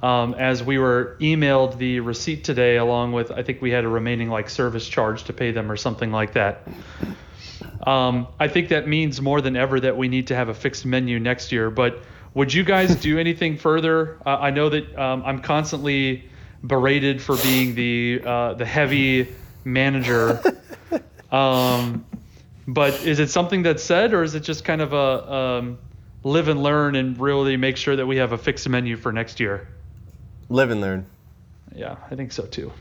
Um, 0.04 0.34
as 0.34 0.62
we 0.62 0.76
were 0.76 1.16
emailed 1.18 1.78
the 1.78 2.00
receipt 2.00 2.44
today, 2.44 2.76
along 2.76 3.12
with 3.12 3.30
I 3.30 3.42
think 3.42 3.62
we 3.62 3.70
had 3.70 3.84
a 3.84 3.88
remaining 3.88 4.28
like 4.28 4.50
service 4.50 4.86
charge 4.86 5.24
to 5.24 5.32
pay 5.32 5.50
them 5.50 5.72
or 5.72 5.78
something 5.78 6.12
like 6.12 6.34
that. 6.34 6.68
Um, 7.86 8.28
I 8.38 8.48
think 8.48 8.68
that 8.68 8.86
means 8.86 9.22
more 9.22 9.40
than 9.40 9.56
ever 9.56 9.80
that 9.80 9.96
we 9.96 10.08
need 10.08 10.26
to 10.26 10.34
have 10.34 10.50
a 10.50 10.54
fixed 10.54 10.84
menu 10.84 11.18
next 11.18 11.52
year. 11.52 11.70
But 11.70 12.02
would 12.34 12.52
you 12.52 12.64
guys 12.64 12.94
do 12.96 13.18
anything 13.26 13.56
further? 13.56 14.18
Uh, 14.26 14.36
I 14.40 14.50
know 14.50 14.68
that 14.68 14.94
um, 14.94 15.22
I'm 15.24 15.40
constantly 15.40 16.28
berated 16.62 17.22
for 17.22 17.38
being 17.38 17.74
the 17.74 18.20
uh, 18.26 18.54
the 18.54 18.66
heavy 18.66 19.28
manager. 19.64 20.42
Um, 21.32 22.06
but 22.68 22.94
is 23.04 23.18
it 23.18 23.28
something 23.28 23.64
that's 23.64 23.82
said, 23.82 24.14
or 24.14 24.22
is 24.22 24.36
it 24.36 24.44
just 24.44 24.64
kind 24.64 24.80
of 24.80 24.92
a 24.92 25.34
um, 25.34 25.78
live 26.22 26.46
and 26.46 26.62
learn 26.62 26.94
and 26.94 27.18
really 27.18 27.56
make 27.56 27.76
sure 27.76 27.96
that 27.96 28.06
we 28.06 28.18
have 28.18 28.30
a 28.30 28.38
fixed 28.38 28.68
menu 28.68 28.96
for 28.96 29.10
next 29.10 29.40
year? 29.40 29.66
Live 30.48 30.70
and 30.70 30.80
learn. 30.80 31.06
Yeah, 31.74 31.96
I 32.10 32.14
think 32.14 32.32
so 32.32 32.44
too. 32.46 32.72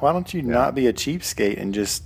why 0.00 0.12
don't 0.12 0.32
you 0.32 0.42
not 0.42 0.74
be 0.74 0.86
a 0.86 0.92
cheapskate 0.92 1.60
and 1.60 1.74
just 1.74 2.04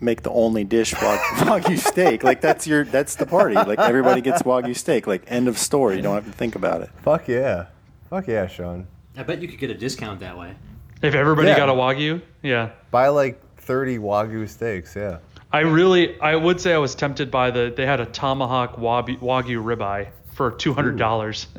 make 0.00 0.22
the 0.22 0.30
only 0.30 0.64
dish 0.64 0.94
wag- 0.94 1.20
wagyu 1.46 1.78
steak? 1.78 2.22
Like 2.24 2.40
that's 2.40 2.66
your 2.66 2.84
that's 2.84 3.16
the 3.16 3.26
party. 3.26 3.54
Like 3.54 3.78
everybody 3.78 4.20
gets 4.20 4.42
wagyu 4.42 4.74
steak. 4.76 5.06
Like 5.06 5.24
end 5.26 5.48
of 5.48 5.58
story. 5.58 5.96
You 5.96 6.02
don't 6.02 6.14
have 6.14 6.26
to 6.26 6.32
think 6.32 6.54
about 6.54 6.80
it. 6.82 6.90
Fuck 7.02 7.28
yeah. 7.28 7.66
Fuck 8.10 8.26
yeah, 8.28 8.46
Sean. 8.46 8.86
I 9.16 9.22
bet 9.22 9.40
you 9.42 9.48
could 9.48 9.58
get 9.58 9.70
a 9.70 9.74
discount 9.74 10.20
that 10.20 10.36
way. 10.38 10.54
If 11.02 11.14
everybody 11.14 11.48
Yeah. 11.48 11.56
got 11.56 11.68
a 11.68 11.72
wagyu, 11.72 12.22
yeah. 12.42 12.70
Buy 12.90 13.08
like 13.08 13.40
30 13.58 13.98
wagyu 13.98 14.48
steaks. 14.48 14.94
Yeah. 14.96 15.18
I 15.52 15.60
really, 15.60 16.18
I 16.20 16.36
would 16.36 16.60
say 16.60 16.72
I 16.74 16.78
was 16.78 16.94
tempted 16.94 17.30
by 17.30 17.50
the. 17.50 17.72
They 17.74 17.86
had 17.86 18.00
a 18.00 18.06
tomahawk 18.06 18.76
wagyu, 18.76 19.18
wagyu 19.20 19.62
ribeye 19.62 20.08
for 20.32 20.50
two 20.50 20.72
hundred 20.74 20.96
dollars. 20.98 21.46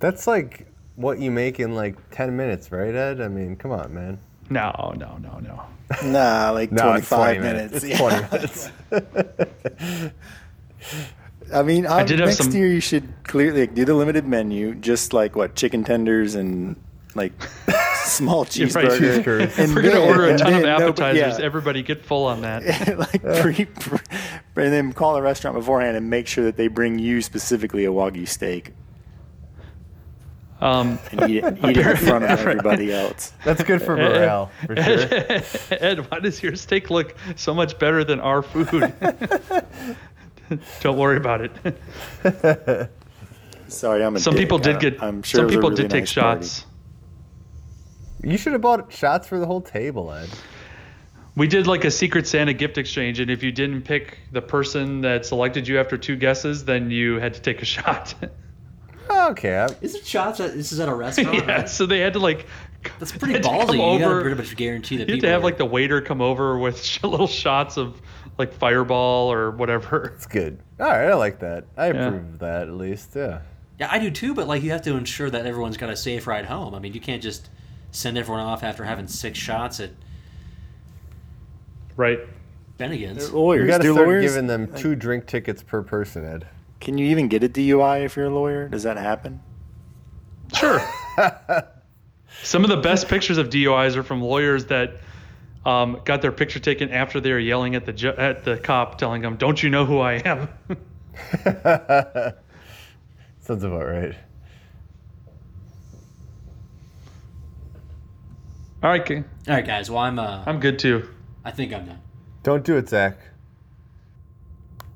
That's 0.00 0.26
like 0.26 0.66
what 0.96 1.18
you 1.18 1.30
make 1.30 1.60
in 1.60 1.74
like 1.74 1.96
10 2.10 2.36
minutes, 2.36 2.72
right, 2.72 2.94
Ed? 2.94 3.20
I 3.20 3.28
mean, 3.28 3.56
come 3.56 3.70
on, 3.70 3.94
man. 3.94 4.18
no, 4.50 4.94
no, 4.98 5.16
no, 5.18 5.38
no. 5.38 5.62
Nah, 6.04 6.50
like 6.52 6.70
No, 6.70 6.82
twenty 6.84 6.98
it's 7.00 7.08
five 7.08 7.36
20 7.38 7.40
minutes. 7.40 7.74
It's 7.84 7.86
Yeah. 7.86 7.98
20 7.98 8.28
minutes. 8.32 8.70
I 11.52 11.62
mean, 11.62 11.86
I 11.86 12.00
um, 12.02 12.06
did 12.06 12.20
have 12.20 12.28
next 12.28 12.44
some- 12.44 12.52
year 12.52 12.68
you 12.68 12.80
should 12.80 13.08
clearly 13.24 13.62
like, 13.62 13.74
do 13.74 13.84
the 13.84 13.94
limited 13.94 14.24
menu, 14.26 14.74
just 14.76 15.12
like 15.12 15.34
what 15.34 15.56
chicken 15.56 15.82
tenders 15.82 16.34
and 16.36 16.76
like 17.16 17.32
small 18.04 18.46
You're 18.52 18.68
right. 18.68 18.86
cheeseburger. 18.86 19.24
Cheeseburgers. 19.48 19.58
And 19.58 19.74
We're 19.74 19.82
gonna 19.82 19.98
order 20.00 20.26
a 20.26 20.30
and 20.30 20.38
ton 20.38 20.54
of 20.54 20.62
then- 20.62 20.78
no, 20.78 20.86
appetizers. 20.88 21.38
yeah. 21.40 21.44
Everybody 21.44 21.82
get 21.82 22.04
full 22.04 22.26
on 22.26 22.42
that. 22.42 22.62
like 22.98 23.22
pre, 23.42 23.64
pre, 23.64 23.98
and 24.64 24.72
then 24.72 24.92
call 24.92 25.14
the 25.14 25.22
restaurant 25.22 25.56
beforehand 25.56 25.96
and 25.96 26.08
make 26.08 26.28
sure 26.28 26.44
that 26.44 26.56
they 26.56 26.68
bring 26.68 27.00
you 27.00 27.20
specifically 27.20 27.84
a 27.84 27.90
wagyu 27.90 28.28
steak 28.28 28.72
Um, 30.60 30.98
and 31.12 31.30
eat 31.30 31.42
it, 31.44 31.58
eat 31.64 31.76
it 31.78 31.86
in 31.86 31.96
front 31.96 32.24
of 32.24 32.30
everybody 32.30 32.92
else. 32.92 33.32
That's 33.44 33.62
good 33.64 33.80
for 33.80 33.96
morale, 33.96 34.50
for 34.66 34.76
sure. 34.76 34.78
Ed, 35.80 36.10
why 36.10 36.20
does 36.20 36.42
your 36.42 36.54
steak 36.54 36.90
look 36.90 37.16
so 37.36 37.54
much 37.54 37.78
better 37.78 38.04
than 38.04 38.20
our 38.20 38.42
food? 38.42 38.92
Don't 40.80 40.98
worry 40.98 41.16
about 41.16 41.40
it. 41.42 42.90
Sorry, 43.68 44.02
I'm 44.04 44.16
a 44.16 44.20
Some 44.20 44.34
dick. 44.34 44.42
people 44.42 44.58
did 44.58 44.80
get. 44.80 45.02
I'm 45.02 45.22
sure 45.22 45.38
some 45.38 45.44
it 45.44 45.46
was 45.46 45.54
a 45.54 45.58
people 45.58 45.70
really 45.70 45.82
did 45.82 45.90
take 45.90 46.02
nice 46.02 46.14
party. 46.14 46.40
shots. 46.46 46.66
You 48.22 48.36
should 48.36 48.52
have 48.52 48.60
bought 48.60 48.92
shots 48.92 49.26
for 49.28 49.38
the 49.38 49.46
whole 49.46 49.62
table, 49.62 50.12
Ed. 50.12 50.28
We 51.36 51.46
did 51.46 51.66
like 51.66 51.84
a 51.84 51.90
secret 51.90 52.26
Santa 52.26 52.52
gift 52.52 52.76
exchange, 52.76 53.20
and 53.20 53.30
if 53.30 53.42
you 53.42 53.52
didn't 53.52 53.82
pick 53.82 54.18
the 54.32 54.42
person 54.42 55.00
that 55.02 55.24
selected 55.24 55.66
you 55.68 55.78
after 55.78 55.96
two 55.96 56.16
guesses, 56.16 56.64
then 56.64 56.90
you 56.90 57.18
had 57.20 57.32
to 57.34 57.40
take 57.40 57.62
a 57.62 57.64
shot. 57.64 58.14
Okay. 59.08 59.58
I- 59.58 59.66
Is 59.80 59.94
it 59.94 60.04
shots? 60.06 60.40
At, 60.40 60.54
this 60.54 60.72
is 60.72 60.80
at 60.80 60.88
a 60.88 60.94
restaurant. 60.94 61.34
yeah, 61.46 61.56
right? 61.60 61.68
so 61.68 61.86
they 61.86 62.00
had 62.00 62.12
to 62.14 62.18
like. 62.18 62.46
That's 62.98 63.12
pretty 63.12 63.34
had 63.34 63.42
to 63.44 63.48
ballsy. 63.48 63.66
come 63.66 63.76
You 63.76 63.98
gotta 63.98 64.04
over- 64.06 64.20
pretty 64.22 64.36
much 64.36 64.56
guarantee 64.56 64.96
that 64.98 65.08
You 65.08 65.14
had 65.14 65.20
to 65.22 65.28
have 65.28 65.40
are- 65.42 65.44
like 65.44 65.58
the 65.58 65.66
waiter 65.66 66.00
come 66.00 66.20
over 66.20 66.58
with 66.58 66.82
sh- 66.82 67.00
little 67.04 67.26
shots 67.26 67.76
of 67.76 68.00
like 68.38 68.52
Fireball 68.52 69.30
or 69.32 69.50
whatever. 69.50 70.12
It's 70.16 70.26
good. 70.26 70.58
All 70.78 70.86
right, 70.86 71.08
I 71.10 71.14
like 71.14 71.40
that. 71.40 71.64
I 71.76 71.86
Yeah. 71.90 72.06
approve 72.06 72.34
of 72.34 72.38
that 72.40 72.62
at 72.68 72.74
least. 72.74 73.10
Yeah. 73.14 73.40
Yeah, 73.78 73.88
I 73.90 73.98
do 73.98 74.10
too. 74.10 74.34
But 74.34 74.46
like, 74.48 74.62
you 74.62 74.70
have 74.72 74.82
to 74.82 74.94
ensure 74.96 75.28
that 75.30 75.46
everyone's 75.46 75.76
got 75.76 75.90
a 75.90 75.96
safe 75.96 76.26
ride 76.26 76.46
home. 76.46 76.74
I 76.74 76.78
mean, 76.78 76.92
you 76.94 77.00
can't 77.00 77.22
just 77.22 77.50
send 77.92 78.16
everyone 78.18 78.42
off 78.42 78.62
after 78.62 78.84
having 78.84 79.08
six 79.08 79.38
shots 79.38 79.80
at 79.80 79.90
Right. 81.96 82.20
Bennigan's. 82.78 83.30
We 83.30 83.38
Lawyers, 83.38 83.66
got 83.68 83.82
to 83.82 83.92
start 83.92 84.06
lawyers? 84.08 84.24
giving 84.32 84.46
them 84.46 84.72
two 84.74 84.94
drink 84.94 85.26
tickets 85.26 85.62
per 85.62 85.82
person, 85.82 86.24
Ed. 86.24 86.46
Can 86.80 86.98
you 86.98 87.06
even 87.06 87.28
get 87.28 87.44
a 87.44 87.48
DUI 87.48 88.04
if 88.04 88.16
you're 88.16 88.26
a 88.26 88.34
lawyer? 88.34 88.68
Does 88.68 88.82
that 88.84 88.96
happen? 88.96 89.40
Sure. 90.56 90.80
Some 92.42 92.64
of 92.64 92.70
the 92.70 92.78
best 92.78 93.08
pictures 93.08 93.38
of 93.38 93.50
DUIs 93.50 93.96
are 93.96 94.02
from 94.02 94.22
lawyers 94.22 94.66
that 94.66 94.94
um, 95.64 96.00
got 96.04 96.22
their 96.22 96.32
picture 96.32 96.58
taken 96.58 96.90
after 96.90 97.20
they 97.20 97.32
were 97.32 97.38
yelling 97.38 97.74
at 97.74 97.84
the 97.84 97.92
ju- 97.92 98.14
at 98.16 98.44
the 98.44 98.56
cop, 98.56 98.96
telling 98.98 99.20
them, 99.20 99.36
"Don't 99.36 99.62
you 99.62 99.68
know 99.68 99.84
who 99.84 99.98
I 99.98 100.14
am?" 100.14 100.48
Sounds 103.40 103.62
about 103.62 103.84
right. 103.86 104.14
All 108.82 108.88
right, 108.88 109.04
King. 109.04 109.24
All 109.46 109.54
right, 109.54 109.66
guys. 109.66 109.90
Well, 109.90 109.98
I'm. 109.98 110.18
Uh, 110.18 110.42
I'm 110.46 110.60
good 110.60 110.78
too. 110.78 111.06
I 111.44 111.50
think 111.50 111.74
I'm 111.74 111.84
done. 111.84 112.00
Don't 112.42 112.64
do 112.64 112.78
it, 112.78 112.88
Zach. 112.88 113.18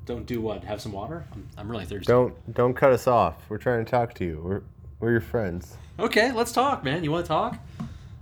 Don't 0.05 0.25
do 0.25 0.39
what? 0.39 0.63
Have 0.63 0.81
some 0.81 0.91
water. 0.91 1.25
I'm, 1.31 1.47
I'm 1.57 1.69
really 1.69 1.85
thirsty. 1.85 2.05
Don't 2.05 2.53
don't 2.53 2.73
cut 2.73 2.91
us 2.91 3.07
off. 3.07 3.37
We're 3.49 3.57
trying 3.57 3.83
to 3.83 3.89
talk 3.89 4.13
to 4.15 4.25
you. 4.25 4.41
We're 4.43 4.61
we're 4.99 5.11
your 5.11 5.21
friends. 5.21 5.77
Okay, 5.99 6.31
let's 6.31 6.51
talk, 6.51 6.83
man. 6.83 7.03
You 7.03 7.11
want 7.11 7.25
to 7.25 7.27
talk? 7.29 7.57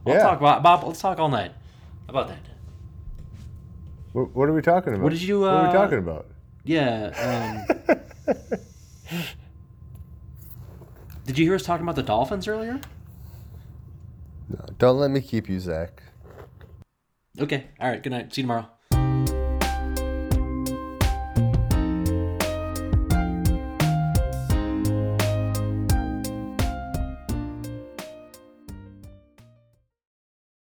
I'll 0.06 0.14
Yeah. 0.14 0.24
talk 0.24 0.40
about 0.40 0.64
Bob. 0.64 0.84
Let's 0.84 1.02
talk 1.02 1.20
all 1.20 1.30
night. 1.30 1.52
How 2.08 2.12
about 2.12 2.28
that? 2.30 2.40
What, 4.14 4.36
what 4.36 4.48
are 4.48 4.54
we 4.54 4.62
talking 4.62 4.94
about? 4.94 5.04
What 5.04 5.12
did 5.12 5.22
you, 5.22 5.42
What 5.42 5.54
are 5.54 5.66
uh, 5.66 5.68
we 5.68 5.74
talking 5.74 5.98
about? 5.98 6.28
Yeah. 6.64 7.66
Um, 8.28 8.38
did 11.26 11.38
you 11.38 11.46
hear 11.46 11.56
us 11.56 11.64
talking 11.64 11.84
about 11.84 11.96
the 11.96 12.04
Dolphins 12.04 12.48
earlier? 12.48 12.80
No, 14.50 14.66
don't 14.78 15.00
let 15.00 15.10
me 15.10 15.20
keep 15.22 15.50
you, 15.50 15.60
Zach. 15.60 16.04
Okay. 17.40 17.66
All 17.80 17.90
right. 17.90 18.04
Good 18.04 18.12
night. 18.12 18.34
See 18.34 18.42
you 18.42 18.44
tomorrow. 18.48 18.68